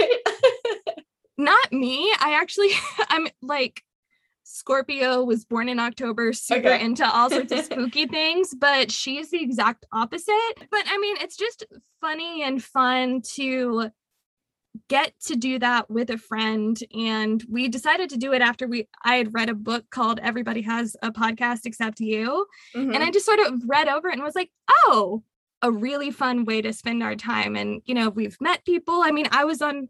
Not 1.37 1.71
me. 1.71 2.13
I 2.19 2.37
actually 2.39 2.69
I'm 3.09 3.27
like 3.41 3.83
Scorpio 4.51 5.23
was 5.23 5.45
born 5.45 5.69
in 5.69 5.77
October, 5.77 6.33
super 6.33 6.69
okay. 6.69 6.83
into 6.83 7.07
all 7.07 7.29
sorts 7.29 7.51
of 7.51 7.59
spooky 7.65 8.07
things, 8.07 8.55
but 8.57 8.91
she 8.91 9.19
is 9.19 9.29
the 9.29 9.41
exact 9.43 9.85
opposite. 9.91 10.55
But 10.71 10.83
I 10.87 10.97
mean, 10.97 11.17
it's 11.19 11.37
just 11.37 11.65
funny 12.01 12.41
and 12.41 12.61
fun 12.61 13.21
to 13.35 13.91
get 14.87 15.13
to 15.25 15.35
do 15.35 15.59
that 15.59 15.89
with 15.89 16.09
a 16.09 16.17
friend 16.17 16.79
and 16.95 17.43
we 17.49 17.67
decided 17.67 18.09
to 18.09 18.17
do 18.17 18.33
it 18.33 18.41
after 18.41 18.67
we 18.67 18.87
I 19.03 19.15
had 19.15 19.33
read 19.33 19.49
a 19.49 19.55
book 19.55 19.85
called 19.91 20.19
Everybody 20.21 20.61
Has 20.61 20.95
a 21.01 21.11
Podcast 21.11 21.65
Except 21.65 21.99
You 21.99 22.45
mm-hmm. 22.75 22.93
and 22.93 23.03
I 23.03 23.11
just 23.11 23.25
sort 23.25 23.39
of 23.39 23.61
read 23.67 23.87
over 23.87 24.09
it 24.09 24.13
and 24.13 24.23
was 24.23 24.35
like, 24.35 24.51
"Oh, 24.85 25.23
a 25.61 25.71
really 25.71 26.09
fun 26.09 26.45
way 26.45 26.61
to 26.61 26.73
spend 26.73 27.03
our 27.03 27.15
time 27.15 27.55
and 27.55 27.81
you 27.85 27.93
know, 27.93 28.09
we've 28.09 28.37
met 28.41 28.65
people. 28.65 29.01
I 29.03 29.11
mean, 29.11 29.27
I 29.31 29.45
was 29.45 29.61
on 29.61 29.89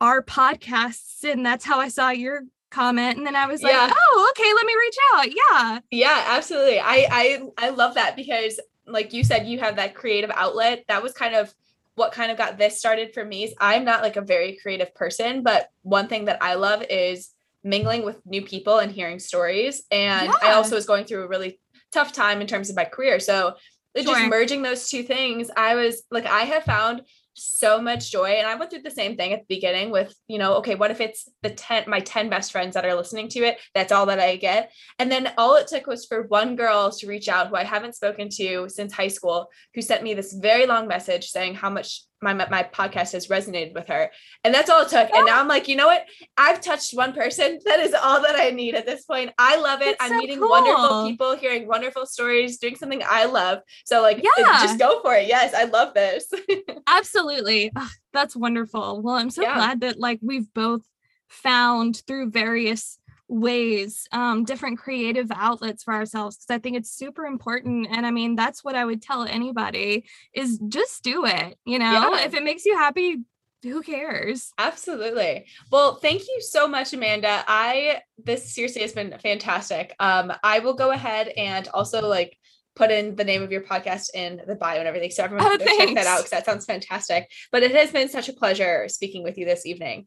our 0.00 0.22
podcasts 0.22 1.22
and 1.22 1.46
that's 1.46 1.64
how 1.64 1.78
I 1.78 1.88
saw 1.88 2.10
your 2.10 2.42
comment 2.70 3.18
and 3.18 3.26
then 3.26 3.36
I 3.36 3.46
was 3.46 3.62
like, 3.62 3.72
yeah. 3.72 3.92
"Oh, 3.92 4.32
okay, 4.32 4.52
let 4.54 4.66
me 4.66 4.74
reach 4.78 4.96
out." 5.12 5.26
Yeah. 5.28 5.80
Yeah, 5.90 6.24
absolutely. 6.28 6.80
I 6.80 7.06
I 7.10 7.42
I 7.58 7.70
love 7.70 7.94
that 7.94 8.16
because 8.16 8.60
like 8.86 9.12
you 9.12 9.24
said 9.24 9.46
you 9.46 9.58
have 9.60 9.76
that 9.76 9.94
creative 9.94 10.30
outlet. 10.34 10.84
That 10.88 11.02
was 11.02 11.12
kind 11.12 11.34
of 11.34 11.54
what 11.94 12.12
kind 12.12 12.30
of 12.30 12.38
got 12.38 12.56
this 12.56 12.78
started 12.78 13.12
for 13.12 13.24
me 13.24 13.44
is 13.44 13.54
I'm 13.60 13.84
not 13.84 14.02
like 14.02 14.16
a 14.16 14.22
very 14.22 14.58
creative 14.62 14.94
person, 14.94 15.42
but 15.42 15.68
one 15.82 16.08
thing 16.08 16.26
that 16.26 16.42
I 16.42 16.54
love 16.54 16.82
is 16.88 17.30
mingling 17.62 18.04
with 18.04 18.24
new 18.24 18.42
people 18.42 18.78
and 18.78 18.90
hearing 18.90 19.18
stories. 19.18 19.82
And 19.90 20.28
yeah. 20.28 20.48
I 20.48 20.52
also 20.52 20.76
was 20.76 20.86
going 20.86 21.04
through 21.04 21.24
a 21.24 21.28
really 21.28 21.60
tough 21.92 22.12
time 22.12 22.40
in 22.40 22.46
terms 22.46 22.70
of 22.70 22.76
my 22.76 22.84
career. 22.84 23.20
So 23.20 23.54
sure. 23.96 24.04
just 24.04 24.28
merging 24.28 24.62
those 24.62 24.88
two 24.88 25.02
things, 25.02 25.50
I 25.56 25.74
was 25.74 26.02
like, 26.10 26.26
I 26.26 26.42
have 26.42 26.64
found 26.64 27.02
so 27.34 27.80
much 27.80 28.10
joy 28.10 28.30
and 28.30 28.46
i 28.46 28.54
went 28.54 28.70
through 28.70 28.82
the 28.82 28.90
same 28.90 29.16
thing 29.16 29.32
at 29.32 29.40
the 29.40 29.54
beginning 29.54 29.90
with 29.90 30.14
you 30.28 30.38
know 30.38 30.54
okay 30.54 30.74
what 30.74 30.90
if 30.90 31.00
it's 31.00 31.28
the 31.42 31.50
10 31.50 31.84
my 31.86 32.00
10 32.00 32.28
best 32.28 32.52
friends 32.52 32.74
that 32.74 32.84
are 32.84 32.94
listening 32.94 33.28
to 33.28 33.40
it? 33.40 33.58
That's 33.74 33.92
all 33.92 34.06
that 34.06 34.20
i 34.20 34.36
get. 34.36 34.72
And 34.98 35.10
then 35.10 35.32
all 35.36 35.56
it 35.56 35.66
took 35.66 35.86
was 35.86 36.06
for 36.06 36.22
one 36.22 36.56
girl 36.56 36.90
to 36.90 37.06
reach 37.06 37.28
out 37.28 37.48
who 37.48 37.56
i 37.56 37.64
haven't 37.64 37.96
spoken 37.96 38.28
to 38.30 38.68
since 38.68 38.92
high 38.92 39.08
school 39.08 39.48
who 39.74 39.82
sent 39.82 40.02
me 40.02 40.14
this 40.14 40.32
very 40.32 40.66
long 40.66 40.88
message 40.88 41.28
saying 41.28 41.54
how 41.54 41.70
much 41.70 42.02
my 42.22 42.34
my 42.34 42.62
podcast 42.62 43.12
has 43.12 43.28
resonated 43.28 43.74
with 43.74 43.86
her. 43.88 44.10
And 44.44 44.54
that's 44.54 44.68
all 44.70 44.82
it 44.82 44.88
took. 44.88 45.10
And 45.14 45.26
now 45.26 45.40
i'm 45.40 45.48
like 45.48 45.68
you 45.68 45.76
know 45.76 45.86
what? 45.86 46.06
I've 46.36 46.60
touched 46.60 46.94
one 46.94 47.12
person. 47.12 47.58
That 47.64 47.80
is 47.80 47.94
all 47.94 48.20
that 48.22 48.36
i 48.36 48.50
need 48.50 48.74
at 48.74 48.86
this 48.86 49.04
point. 49.04 49.30
I 49.38 49.56
love 49.56 49.82
it. 49.82 49.96
That's 49.98 50.10
i'm 50.10 50.10
so 50.10 50.16
meeting 50.18 50.38
cool. 50.38 50.50
wonderful 50.50 51.08
people 51.08 51.36
hearing 51.36 51.66
wonderful 51.66 52.06
stories 52.06 52.58
doing 52.58 52.76
something 52.76 53.02
i 53.08 53.24
love. 53.24 53.60
So 53.84 54.02
like 54.02 54.22
yeah. 54.22 54.60
just 54.62 54.78
go 54.78 55.00
for 55.02 55.14
it. 55.14 55.26
Yes 55.26 55.54
i 55.54 55.64
love 55.64 55.94
this. 55.94 56.30
Absolutely. 56.86 57.72
That's 58.12 58.36
wonderful. 58.36 59.02
Well 59.02 59.14
i'm 59.14 59.30
so 59.30 59.42
yeah. 59.42 59.54
glad 59.54 59.80
that 59.80 59.98
like 59.98 60.18
we've 60.22 60.52
both 60.52 60.82
found 61.28 62.02
through 62.06 62.30
various 62.30 62.98
ways 63.30 64.08
um 64.10 64.44
different 64.44 64.76
creative 64.76 65.30
outlets 65.32 65.84
for 65.84 65.94
ourselves 65.94 66.36
because 66.36 66.52
i 66.52 66.58
think 66.58 66.76
it's 66.76 66.90
super 66.90 67.24
important 67.24 67.86
and 67.88 68.04
i 68.04 68.10
mean 68.10 68.34
that's 68.34 68.64
what 68.64 68.74
i 68.74 68.84
would 68.84 69.00
tell 69.00 69.22
anybody 69.22 70.04
is 70.34 70.58
just 70.68 71.04
do 71.04 71.24
it 71.24 71.56
you 71.64 71.78
know? 71.78 72.14
Yeah. 72.14 72.24
if 72.24 72.34
it 72.34 72.42
makes 72.42 72.66
you 72.66 72.76
happy 72.76 73.18
who 73.62 73.82
cares? 73.82 74.52
Absolutely. 74.58 75.46
Well 75.70 75.96
thank 75.96 76.22
you 76.22 76.40
so 76.40 76.66
much 76.66 76.92
amanda. 76.92 77.44
I 77.46 78.00
this 78.24 78.54
seriously 78.54 78.82
has 78.82 78.92
been 78.92 79.14
fantastic. 79.22 79.94
Um 80.00 80.32
i 80.42 80.60
will 80.60 80.74
go 80.74 80.90
ahead 80.90 81.28
and 81.28 81.68
also 81.68 82.06
like 82.08 82.36
put 82.74 82.90
in 82.90 83.16
the 83.16 83.24
name 83.24 83.42
of 83.42 83.52
your 83.52 83.60
podcast 83.60 84.14
in 84.14 84.40
the 84.46 84.54
bio 84.54 84.78
and 84.78 84.88
everything 84.88 85.10
so 85.10 85.24
everyone 85.24 85.46
oh, 85.46 85.58
can 85.58 85.78
check 85.78 85.94
that 85.94 86.06
out 86.06 86.18
because 86.18 86.30
that 86.30 86.46
sounds 86.46 86.64
fantastic. 86.64 87.28
But 87.52 87.62
it 87.62 87.72
has 87.72 87.90
been 87.90 88.08
such 88.08 88.28
a 88.28 88.32
pleasure 88.32 88.88
speaking 88.88 89.22
with 89.22 89.36
you 89.36 89.44
this 89.44 89.66
evening 89.66 90.06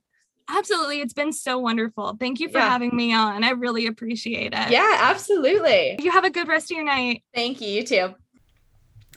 Absolutely. 0.49 1.01
It's 1.01 1.13
been 1.13 1.31
so 1.31 1.57
wonderful. 1.57 2.15
Thank 2.19 2.39
you 2.39 2.49
for 2.49 2.57
yeah. 2.57 2.69
having 2.69 2.95
me 2.95 3.13
on. 3.13 3.43
I 3.43 3.51
really 3.51 3.87
appreciate 3.87 4.53
it. 4.53 4.69
Yeah, 4.69 4.97
absolutely. 4.99 5.97
You 5.99 6.11
have 6.11 6.25
a 6.25 6.29
good 6.29 6.47
rest 6.47 6.71
of 6.71 6.75
your 6.75 6.85
night. 6.85 7.23
Thank 7.33 7.61
you. 7.61 7.69
You 7.69 7.83
too. 7.83 8.15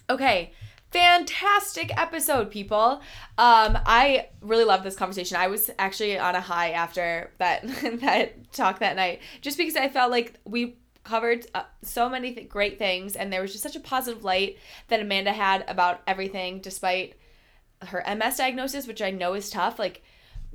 Okay. 0.08 0.52
Fantastic 0.92 1.90
episode, 1.98 2.50
people. 2.50 3.00
Um, 3.36 3.78
I 3.84 4.28
really 4.40 4.64
love 4.64 4.84
this 4.84 4.94
conversation. 4.94 5.36
I 5.36 5.48
was 5.48 5.68
actually 5.78 6.18
on 6.18 6.34
a 6.36 6.40
high 6.40 6.70
after 6.70 7.32
that 7.38 7.66
that 8.00 8.52
talk 8.52 8.78
that 8.78 8.96
night, 8.96 9.20
just 9.40 9.58
because 9.58 9.76
I 9.76 9.88
felt 9.88 10.10
like 10.10 10.34
we 10.44 10.78
covered 11.02 11.46
uh, 11.54 11.64
so 11.82 12.08
many 12.08 12.34
th- 12.34 12.48
great 12.48 12.78
things, 12.78 13.16
and 13.16 13.32
there 13.32 13.42
was 13.42 13.52
just 13.52 13.62
such 13.62 13.76
a 13.76 13.80
positive 13.80 14.24
light 14.24 14.58
that 14.88 15.00
Amanda 15.00 15.32
had 15.32 15.64
about 15.68 16.02
everything, 16.06 16.60
despite 16.60 17.14
her 17.82 18.02
MS 18.08 18.36
diagnosis, 18.36 18.86
which 18.86 19.02
I 19.02 19.10
know 19.10 19.34
is 19.34 19.50
tough. 19.50 19.78
Like 19.78 20.02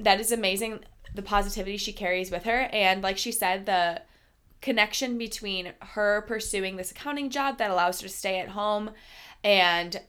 that 0.04 0.20
is 0.20 0.32
amazing 0.32 0.80
the 1.14 1.22
positivity 1.22 1.78
she 1.78 1.94
carries 1.94 2.32
with 2.32 2.44
her. 2.44 2.70
And 2.72 3.02
like 3.02 3.18
she 3.18 3.32
said 3.32 3.66
the 3.66 4.02
connection 4.62 5.18
between 5.18 5.74
her 5.82 6.22
pursuing 6.22 6.78
this 6.78 6.92
accounting 6.92 7.30
job 7.30 7.58
that 7.58 7.72
allows 7.72 8.00
her 8.02 8.08
to 8.08 8.14
stay 8.14 8.40
at 8.40 8.50
home 8.50 8.92
and 9.44 10.02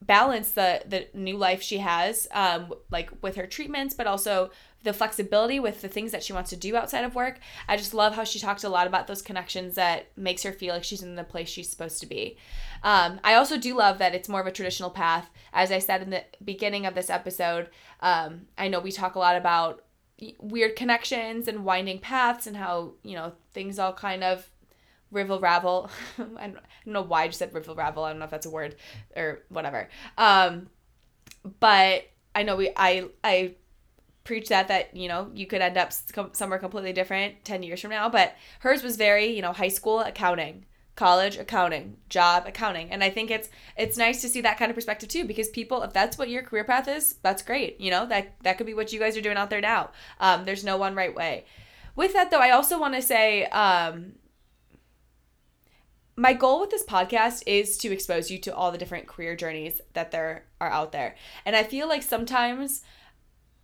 balance 0.00 0.52
the 0.52 0.80
the 0.86 1.08
new 1.12 1.36
life 1.36 1.60
she 1.60 1.78
has 1.78 2.28
um 2.30 2.72
like 2.88 3.10
with 3.20 3.34
her 3.34 3.48
treatments 3.48 3.94
but 3.94 4.06
also 4.06 4.48
the 4.84 4.92
flexibility 4.92 5.58
with 5.58 5.80
the 5.80 5.88
things 5.88 6.12
that 6.12 6.22
she 6.22 6.32
wants 6.32 6.50
to 6.50 6.56
do 6.56 6.76
outside 6.76 7.04
of 7.04 7.14
work 7.14 7.38
i 7.66 7.76
just 7.76 7.94
love 7.94 8.14
how 8.14 8.24
she 8.24 8.38
talks 8.38 8.64
a 8.64 8.68
lot 8.68 8.86
about 8.86 9.06
those 9.06 9.22
connections 9.22 9.74
that 9.74 10.06
makes 10.16 10.42
her 10.42 10.52
feel 10.52 10.74
like 10.74 10.84
she's 10.84 11.02
in 11.02 11.16
the 11.16 11.24
place 11.24 11.48
she's 11.48 11.68
supposed 11.68 12.00
to 12.00 12.06
be 12.06 12.36
um, 12.82 13.18
i 13.24 13.34
also 13.34 13.56
do 13.58 13.76
love 13.76 13.98
that 13.98 14.14
it's 14.14 14.28
more 14.28 14.40
of 14.40 14.46
a 14.46 14.52
traditional 14.52 14.90
path 14.90 15.30
as 15.52 15.72
i 15.72 15.78
said 15.78 16.02
in 16.02 16.10
the 16.10 16.24
beginning 16.44 16.86
of 16.86 16.94
this 16.94 17.10
episode 17.10 17.68
um, 18.00 18.42
i 18.56 18.68
know 18.68 18.80
we 18.80 18.92
talk 18.92 19.14
a 19.14 19.18
lot 19.18 19.36
about 19.36 19.82
weird 20.38 20.74
connections 20.74 21.46
and 21.46 21.64
winding 21.64 21.98
paths 21.98 22.46
and 22.46 22.56
how 22.56 22.92
you 23.02 23.14
know 23.14 23.32
things 23.52 23.78
all 23.78 23.92
kind 23.92 24.24
of 24.24 24.48
rivel 25.10 25.40
ravel. 25.40 25.90
I, 26.18 26.48
don't, 26.48 26.58
know 26.86 27.02
why 27.02 27.24
I 27.24 27.26
just 27.28 27.38
said 27.38 27.54
rivel 27.54 27.74
ravel. 27.74 28.04
I 28.04 28.10
don't 28.10 28.18
know 28.18 28.24
if 28.24 28.30
that's 28.30 28.46
a 28.46 28.50
word 28.50 28.76
or 29.16 29.42
whatever. 29.48 29.88
Um, 30.16 30.68
but 31.60 32.04
I 32.34 32.42
know 32.42 32.56
we 32.56 32.70
I 32.76 33.08
I 33.22 33.54
preach 34.28 34.50
that 34.50 34.68
that 34.68 34.94
you 34.94 35.08
know 35.08 35.30
you 35.32 35.46
could 35.46 35.62
end 35.62 35.78
up 35.78 35.90
somewhere 36.32 36.58
completely 36.58 36.92
different 36.92 37.42
10 37.46 37.62
years 37.62 37.80
from 37.80 37.90
now 37.90 38.10
but 38.10 38.36
hers 38.60 38.82
was 38.82 38.96
very 38.96 39.24
you 39.34 39.40
know 39.40 39.54
high 39.54 39.68
school 39.68 40.00
accounting 40.00 40.66
college 40.96 41.38
accounting 41.38 41.96
job 42.10 42.44
accounting 42.46 42.90
and 42.90 43.02
i 43.02 43.08
think 43.08 43.30
it's 43.30 43.48
it's 43.78 43.96
nice 43.96 44.20
to 44.20 44.28
see 44.28 44.42
that 44.42 44.58
kind 44.58 44.70
of 44.70 44.74
perspective 44.74 45.08
too 45.08 45.24
because 45.24 45.48
people 45.48 45.82
if 45.82 45.94
that's 45.94 46.18
what 46.18 46.28
your 46.28 46.42
career 46.42 46.62
path 46.62 46.86
is 46.88 47.14
that's 47.22 47.40
great 47.40 47.80
you 47.80 47.90
know 47.90 48.04
that 48.04 48.34
that 48.42 48.58
could 48.58 48.66
be 48.66 48.74
what 48.74 48.92
you 48.92 49.00
guys 49.00 49.16
are 49.16 49.22
doing 49.22 49.38
out 49.38 49.48
there 49.48 49.62
now 49.62 49.88
um, 50.20 50.44
there's 50.44 50.62
no 50.62 50.76
one 50.76 50.94
right 50.94 51.14
way 51.14 51.46
with 51.96 52.12
that 52.12 52.30
though 52.30 52.40
i 52.40 52.50
also 52.50 52.78
want 52.78 52.94
to 52.94 53.00
say 53.00 53.46
um, 53.46 54.12
my 56.16 56.34
goal 56.34 56.60
with 56.60 56.70
this 56.70 56.84
podcast 56.84 57.44
is 57.46 57.78
to 57.78 57.92
expose 57.92 58.30
you 58.30 58.38
to 58.40 58.54
all 58.54 58.72
the 58.72 58.78
different 58.78 59.06
career 59.06 59.34
journeys 59.36 59.80
that 59.94 60.10
there 60.10 60.44
are 60.60 60.68
out 60.68 60.90
there. 60.90 61.14
And 61.44 61.54
I 61.54 61.62
feel 61.62 61.88
like 61.88 62.02
sometimes 62.02 62.82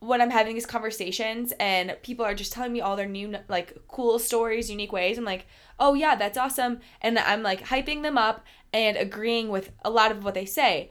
when 0.04 0.20
I'm 0.20 0.30
having 0.30 0.54
these 0.54 0.66
conversations 0.66 1.52
and 1.58 1.96
people 2.02 2.24
are 2.24 2.34
just 2.34 2.52
telling 2.52 2.72
me 2.72 2.80
all 2.80 2.96
their 2.96 3.08
new 3.08 3.36
like 3.48 3.76
cool 3.88 4.18
stories, 4.18 4.70
unique 4.70 4.92
ways, 4.92 5.18
I'm 5.18 5.24
like, 5.24 5.46
"Oh 5.78 5.94
yeah, 5.94 6.14
that's 6.14 6.38
awesome." 6.38 6.80
And 7.00 7.18
I'm 7.18 7.42
like 7.42 7.64
hyping 7.64 8.02
them 8.02 8.18
up 8.18 8.44
and 8.72 8.96
agreeing 8.96 9.48
with 9.48 9.72
a 9.84 9.90
lot 9.90 10.10
of 10.10 10.24
what 10.24 10.34
they 10.34 10.46
say. 10.46 10.90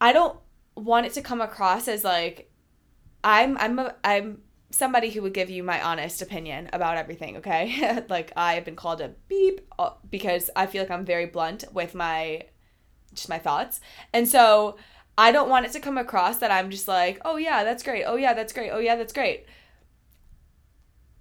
I 0.00 0.12
don't 0.12 0.38
want 0.74 1.06
it 1.06 1.12
to 1.14 1.22
come 1.22 1.40
across 1.40 1.88
as 1.88 2.04
like 2.04 2.50
I'm 3.24 3.56
I'm 3.58 3.78
a, 3.78 3.94
I'm 4.04 4.42
somebody 4.70 5.10
who 5.10 5.22
would 5.22 5.34
give 5.34 5.50
you 5.50 5.62
my 5.62 5.82
honest 5.82 6.20
opinion 6.20 6.68
about 6.72 6.96
everything, 6.98 7.38
okay? 7.38 8.02
like 8.08 8.32
I 8.36 8.54
have 8.54 8.64
been 8.64 8.76
called 8.76 9.00
a 9.00 9.14
beep 9.28 9.60
uh, 9.78 9.90
because 10.10 10.50
I 10.54 10.66
feel 10.66 10.82
like 10.82 10.90
I'm 10.90 11.04
very 11.04 11.26
blunt 11.26 11.64
with 11.72 11.94
my 11.94 12.44
just 13.14 13.28
my 13.28 13.38
thoughts. 13.38 13.80
And 14.12 14.28
so 14.28 14.76
I 15.18 15.32
don't 15.32 15.48
want 15.48 15.66
it 15.66 15.72
to 15.72 15.80
come 15.80 15.98
across 15.98 16.38
that 16.38 16.52
I'm 16.52 16.70
just 16.70 16.86
like, 16.86 17.20
oh 17.24 17.36
yeah, 17.36 17.64
that's 17.64 17.82
great. 17.82 18.04
Oh 18.04 18.14
yeah, 18.14 18.34
that's 18.34 18.52
great. 18.52 18.70
Oh 18.70 18.78
yeah, 18.78 18.94
that's 18.94 19.12
great. 19.12 19.46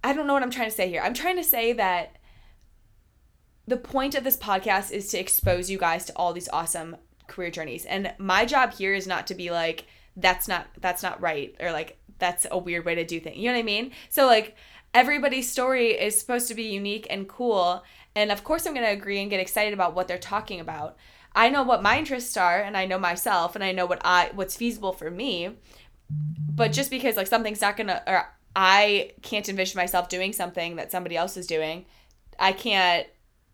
I 0.04 0.14
don't 0.14 0.28
know 0.28 0.34
what 0.34 0.44
I'm 0.44 0.52
trying 0.52 0.70
to 0.70 0.76
say 0.76 0.88
here. 0.88 1.02
I'm 1.04 1.16
trying 1.16 1.36
to 1.38 1.44
say 1.44 1.74
that 1.74 2.16
the 3.66 3.76
point 3.76 4.14
of 4.14 4.24
this 4.24 4.38
podcast 4.38 4.92
is 4.92 5.10
to 5.10 5.18
expose 5.18 5.72
you 5.72 5.80
guys 5.80 6.06
to 6.06 6.14
all 6.16 6.32
these 6.32 6.48
awesome 6.54 6.98
career 7.26 7.50
journeys. 7.50 7.86
And 7.86 8.14
my 8.20 8.46
job 8.46 8.74
here 8.74 8.94
is 8.94 9.08
not 9.08 9.26
to 9.28 9.36
be 9.36 9.50
like, 9.50 9.86
that's 10.16 10.48
not 10.48 10.68
that's 10.80 11.02
not 11.02 11.20
right 11.20 11.56
or 11.60 11.72
like 11.72 11.98
that's 12.20 12.46
a 12.52 12.58
weird 12.58 12.86
way 12.86 12.94
to 12.94 13.04
do 13.04 13.20
things. 13.20 13.38
You 13.38 13.50
know 13.50 13.54
what 13.54 13.60
I 13.60 13.64
mean? 13.64 13.92
So 14.10 14.28
like 14.28 14.56
everybody's 14.94 15.52
story 15.52 15.90
is 15.90 16.20
supposed 16.20 16.48
to 16.50 16.56
be 16.56 16.64
unique 16.64 17.08
and 17.10 17.28
cool. 17.28 17.84
And 18.16 18.32
of 18.32 18.44
course 18.44 18.68
I'm 18.68 18.76
gonna 18.76 18.90
agree 18.90 19.20
and 19.22 19.30
get 19.32 19.40
excited 19.40 19.74
about 19.74 19.96
what 19.96 20.08
they're 20.08 20.20
talking 20.20 20.60
about. 20.60 20.98
I 21.38 21.50
know 21.50 21.62
what 21.62 21.84
my 21.84 22.00
interests 22.00 22.36
are 22.36 22.60
and 22.60 22.76
I 22.76 22.88
know 22.88 22.98
myself 22.98 23.54
and 23.54 23.64
I 23.64 23.72
know 23.72 23.86
what 23.86 24.02
I 24.04 24.32
what's 24.34 24.58
feasible 24.58 24.92
for 24.92 25.12
me. 25.12 25.52
But 26.10 26.74
just 26.74 26.90
because 26.90 27.16
like 27.16 27.28
something's 27.28 27.62
not 27.62 27.78
gonna 27.78 28.02
or 28.08 28.28
I 28.56 29.12
can't 29.22 29.48
envision 29.48 29.78
myself 29.78 30.10
doing 30.10 30.34
something 30.34 30.78
that 30.78 30.92
somebody 30.92 31.16
else 31.16 31.38
is 31.38 31.46
doing, 31.46 31.86
I 32.40 32.54
can't 32.54 33.06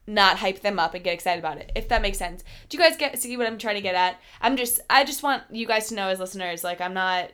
not 0.08 0.38
hype 0.38 0.62
them 0.62 0.80
up 0.80 0.94
and 0.94 1.04
get 1.04 1.14
excited 1.14 1.40
about 1.40 1.58
it. 1.58 1.74
If 1.76 1.90
that 1.90 2.02
makes 2.02 2.18
sense. 2.18 2.46
Do 2.70 2.78
you 2.78 2.84
guys 2.84 2.96
get 2.96 3.20
see 3.20 3.36
what 3.36 3.48
I'm 3.48 3.58
trying 3.58 3.76
to 3.76 3.82
get 3.82 3.96
at? 3.96 4.18
I'm 4.40 4.56
just 4.56 4.80
I 4.90 5.04
just 5.04 5.22
want 5.22 5.44
you 5.52 5.68
guys 5.68 5.90
to 5.90 5.96
know 5.96 6.08
as 6.08 6.22
listeners, 6.22 6.64
like 6.64 6.80
I'm 6.80 6.94
not 6.94 7.32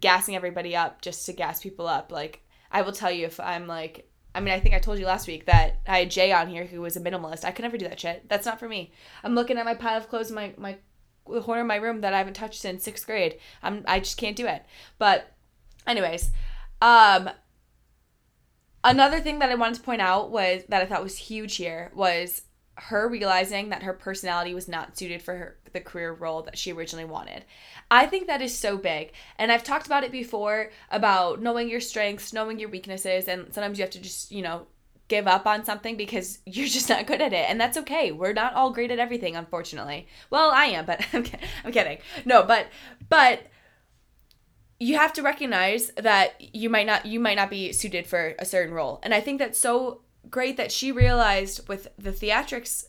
gassing 0.00 0.36
everybody 0.36 0.76
up 0.76 1.02
just 1.02 1.26
to 1.26 1.32
gas 1.32 1.60
people 1.60 1.88
up. 1.88 2.12
Like 2.12 2.44
I 2.70 2.82
will 2.82 2.92
tell 2.92 3.10
you 3.10 3.26
if 3.26 3.40
I'm 3.40 3.66
like 3.66 4.08
I 4.34 4.40
mean, 4.40 4.54
I 4.54 4.60
think 4.60 4.74
I 4.74 4.78
told 4.78 4.98
you 4.98 5.06
last 5.06 5.26
week 5.26 5.46
that 5.46 5.80
I 5.86 6.00
had 6.00 6.10
Jay 6.10 6.32
on 6.32 6.48
here 6.48 6.64
who 6.64 6.80
was 6.80 6.96
a 6.96 7.00
minimalist. 7.00 7.44
I 7.44 7.50
could 7.50 7.62
never 7.62 7.78
do 7.78 7.88
that 7.88 7.98
shit. 7.98 8.28
That's 8.28 8.46
not 8.46 8.58
for 8.58 8.68
me. 8.68 8.92
I'm 9.24 9.34
looking 9.34 9.58
at 9.58 9.64
my 9.64 9.74
pile 9.74 9.96
of 9.98 10.08
clothes 10.08 10.28
in 10.28 10.36
my 10.36 10.54
my 10.56 10.76
the 11.26 11.42
corner 11.42 11.62
of 11.62 11.66
my 11.66 11.76
room 11.76 12.00
that 12.00 12.14
I 12.14 12.18
haven't 12.18 12.34
touched 12.34 12.60
since 12.60 12.84
sixth 12.84 13.06
grade. 13.06 13.38
I'm 13.62 13.84
I 13.86 14.00
just 14.00 14.16
can't 14.16 14.36
do 14.36 14.46
it. 14.46 14.64
But, 14.98 15.32
anyways, 15.86 16.30
um, 16.80 17.30
another 18.84 19.20
thing 19.20 19.38
that 19.40 19.50
I 19.50 19.54
wanted 19.54 19.76
to 19.76 19.82
point 19.82 20.00
out 20.00 20.30
was 20.30 20.62
that 20.68 20.82
I 20.82 20.86
thought 20.86 21.02
was 21.02 21.18
huge 21.18 21.56
here 21.56 21.90
was 21.94 22.42
her 22.82 23.08
realizing 23.08 23.70
that 23.70 23.82
her 23.82 23.92
personality 23.92 24.54
was 24.54 24.68
not 24.68 24.96
suited 24.96 25.22
for 25.22 25.34
her 25.34 25.58
the 25.72 25.80
career 25.80 26.12
role 26.12 26.42
that 26.42 26.56
she 26.56 26.72
originally 26.72 27.04
wanted. 27.04 27.44
I 27.90 28.06
think 28.06 28.26
that 28.26 28.40
is 28.40 28.56
so 28.56 28.76
big. 28.76 29.12
And 29.38 29.52
I've 29.52 29.64
talked 29.64 29.86
about 29.86 30.04
it 30.04 30.12
before 30.12 30.70
about 30.90 31.42
knowing 31.42 31.68
your 31.68 31.80
strengths, 31.80 32.32
knowing 32.32 32.58
your 32.58 32.70
weaknesses, 32.70 33.28
and 33.28 33.52
sometimes 33.52 33.78
you 33.78 33.82
have 33.82 33.92
to 33.92 34.00
just, 34.00 34.30
you 34.30 34.42
know, 34.42 34.66
give 35.08 35.26
up 35.26 35.46
on 35.46 35.64
something 35.64 35.96
because 35.96 36.38
you're 36.46 36.66
just 36.66 36.88
not 36.88 37.06
good 37.06 37.20
at 37.20 37.32
it. 37.32 37.48
And 37.48 37.60
that's 37.60 37.76
okay. 37.78 38.12
We're 38.12 38.32
not 38.32 38.54
all 38.54 38.70
great 38.70 38.90
at 38.90 38.98
everything, 38.98 39.36
unfortunately. 39.36 40.06
Well, 40.30 40.50
I 40.50 40.66
am, 40.66 40.86
but 40.86 41.04
I'm, 41.12 41.24
I'm 41.64 41.72
kidding. 41.72 41.98
No, 42.24 42.42
but 42.42 42.68
but 43.08 43.42
you 44.80 44.96
have 44.96 45.12
to 45.14 45.22
recognize 45.22 45.90
that 45.96 46.40
you 46.54 46.70
might 46.70 46.86
not 46.86 47.04
you 47.04 47.18
might 47.18 47.34
not 47.34 47.50
be 47.50 47.72
suited 47.72 48.06
for 48.06 48.34
a 48.38 48.44
certain 48.44 48.72
role. 48.72 49.00
And 49.02 49.12
I 49.12 49.20
think 49.20 49.38
that's 49.38 49.58
so 49.58 50.02
great 50.30 50.56
that 50.56 50.72
she 50.72 50.92
realized 50.92 51.68
with 51.68 51.88
the 51.98 52.12
theatrics 52.12 52.86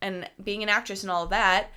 and 0.00 0.28
being 0.42 0.62
an 0.62 0.68
actress 0.68 1.02
and 1.02 1.10
all 1.10 1.24
of 1.24 1.30
that 1.30 1.70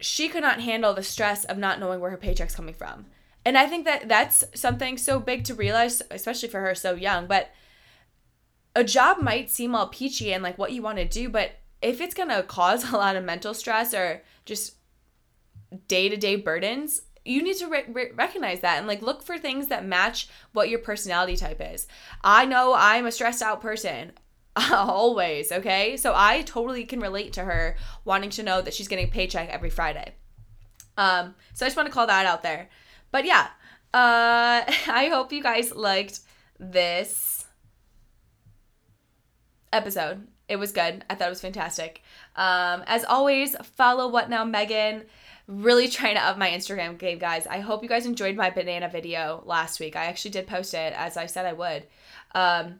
she 0.00 0.28
could 0.28 0.42
not 0.42 0.60
handle 0.60 0.94
the 0.94 1.02
stress 1.02 1.44
of 1.44 1.58
not 1.58 1.78
knowing 1.78 2.00
where 2.00 2.10
her 2.10 2.16
paycheck's 2.16 2.54
coming 2.54 2.74
from. 2.74 3.06
And 3.44 3.56
I 3.56 3.66
think 3.66 3.84
that 3.84 4.08
that's 4.08 4.44
something 4.54 4.98
so 4.98 5.20
big 5.20 5.44
to 5.44 5.54
realize, 5.54 6.02
especially 6.10 6.48
for 6.48 6.60
her 6.60 6.74
so 6.74 6.94
young. 6.94 7.26
But 7.26 7.50
a 8.74 8.84
job 8.84 9.20
might 9.20 9.50
seem 9.50 9.74
all 9.74 9.88
peachy 9.88 10.32
and 10.32 10.42
like 10.42 10.58
what 10.58 10.72
you 10.72 10.82
want 10.82 10.98
to 10.98 11.04
do, 11.04 11.28
but 11.28 11.52
if 11.82 12.00
it's 12.00 12.14
going 12.14 12.28
to 12.30 12.42
cause 12.42 12.90
a 12.90 12.96
lot 12.96 13.16
of 13.16 13.24
mental 13.24 13.54
stress 13.54 13.94
or 13.94 14.22
just 14.44 14.74
day 15.86 16.08
to 16.08 16.16
day 16.16 16.36
burdens, 16.36 17.02
you 17.30 17.42
need 17.42 17.56
to 17.56 17.68
re- 17.68 17.84
re- 17.88 18.12
recognize 18.14 18.60
that 18.60 18.78
and 18.78 18.86
like 18.86 19.02
look 19.02 19.22
for 19.22 19.38
things 19.38 19.68
that 19.68 19.84
match 19.84 20.28
what 20.52 20.68
your 20.68 20.80
personality 20.80 21.36
type 21.36 21.60
is. 21.60 21.86
I 22.22 22.44
know 22.44 22.74
I'm 22.76 23.06
a 23.06 23.12
stressed 23.12 23.42
out 23.42 23.60
person. 23.60 24.12
always 24.72 25.52
okay? 25.52 25.96
So 25.96 26.12
i 26.14 26.42
totally 26.42 26.84
can 26.84 27.00
relate 27.00 27.32
to 27.34 27.44
her 27.44 27.76
wanting 28.04 28.30
to 28.30 28.42
know 28.42 28.60
that 28.60 28.74
she's 28.74 28.88
getting 28.88 29.06
a 29.06 29.10
paycheck 29.10 29.48
every 29.48 29.70
friday. 29.70 30.14
Um 30.96 31.34
so 31.54 31.64
i 31.64 31.68
just 31.68 31.76
want 31.76 31.86
to 31.88 31.92
call 31.92 32.06
that 32.08 32.26
out 32.26 32.42
there. 32.42 32.68
But 33.12 33.24
yeah 33.24 33.48
uh 33.94 34.64
i 34.88 35.08
hope 35.12 35.32
you 35.32 35.42
guys 35.42 35.74
liked 35.74 36.20
this 36.58 37.46
episode. 39.72 40.26
It 40.48 40.56
was 40.56 40.72
good. 40.72 41.04
I 41.08 41.14
thought 41.14 41.28
it 41.28 41.30
was 41.30 41.40
fantastic. 41.40 42.02
Um 42.34 42.82
as 42.86 43.04
always 43.04 43.54
follow 43.76 44.08
what 44.08 44.28
now 44.28 44.44
megan 44.44 45.04
really 45.50 45.88
trying 45.88 46.14
to 46.14 46.22
up 46.22 46.38
my 46.38 46.48
instagram 46.50 46.96
game 46.96 47.18
guys 47.18 47.46
i 47.46 47.58
hope 47.58 47.82
you 47.82 47.88
guys 47.88 48.06
enjoyed 48.06 48.36
my 48.36 48.50
banana 48.50 48.88
video 48.88 49.42
last 49.44 49.80
week 49.80 49.96
i 49.96 50.04
actually 50.04 50.30
did 50.30 50.46
post 50.46 50.74
it 50.74 50.92
as 50.96 51.16
i 51.16 51.26
said 51.26 51.44
i 51.44 51.52
would 51.52 51.84
um 52.34 52.78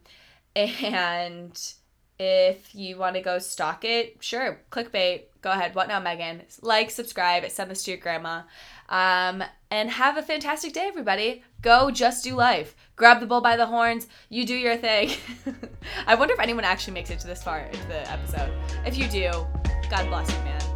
and 0.57 1.75
if 2.21 2.75
you 2.75 2.99
want 2.99 3.16
to 3.16 3.23
go 3.23 3.39
stalk 3.39 3.83
it, 3.83 4.18
sure, 4.21 4.61
clickbait, 4.71 5.23
go 5.41 5.51
ahead. 5.51 5.75
What 5.75 5.89
now, 5.89 6.01
Megan? 6.01 6.43
Like, 6.61 6.91
subscribe, 6.91 7.49
send 7.51 7.71
this 7.71 7.85
to 7.85 7.93
your 7.93 8.01
grandma. 8.01 8.43
Um, 8.91 9.43
and 9.71 9.89
have 9.89 10.18
a 10.18 10.23
fantastic 10.23 10.75
day, 10.75 10.87
everybody. 10.87 11.43
Go 11.62 11.91
just 11.91 12.23
do 12.23 12.35
life. 12.35 12.77
Grab 12.97 13.21
the 13.21 13.27
bull 13.27 13.41
by 13.41 13.57
the 13.57 13.64
horns. 13.64 14.07
You 14.29 14.45
do 14.45 14.55
your 14.55 14.77
thing. 14.77 15.12
I 16.07 16.14
wonder 16.14 16.35
if 16.35 16.41
anyone 16.41 16.64
actually 16.64 16.93
makes 16.93 17.09
it 17.09 17.21
to 17.21 17.27
this 17.27 17.43
far 17.43 17.61
into 17.61 17.87
the 17.87 18.11
episode. 18.11 18.53
If 18.85 18.99
you 18.99 19.09
do, 19.09 19.31
God 19.89 20.07
bless 20.09 20.31
you, 20.31 20.39
man. 20.41 20.70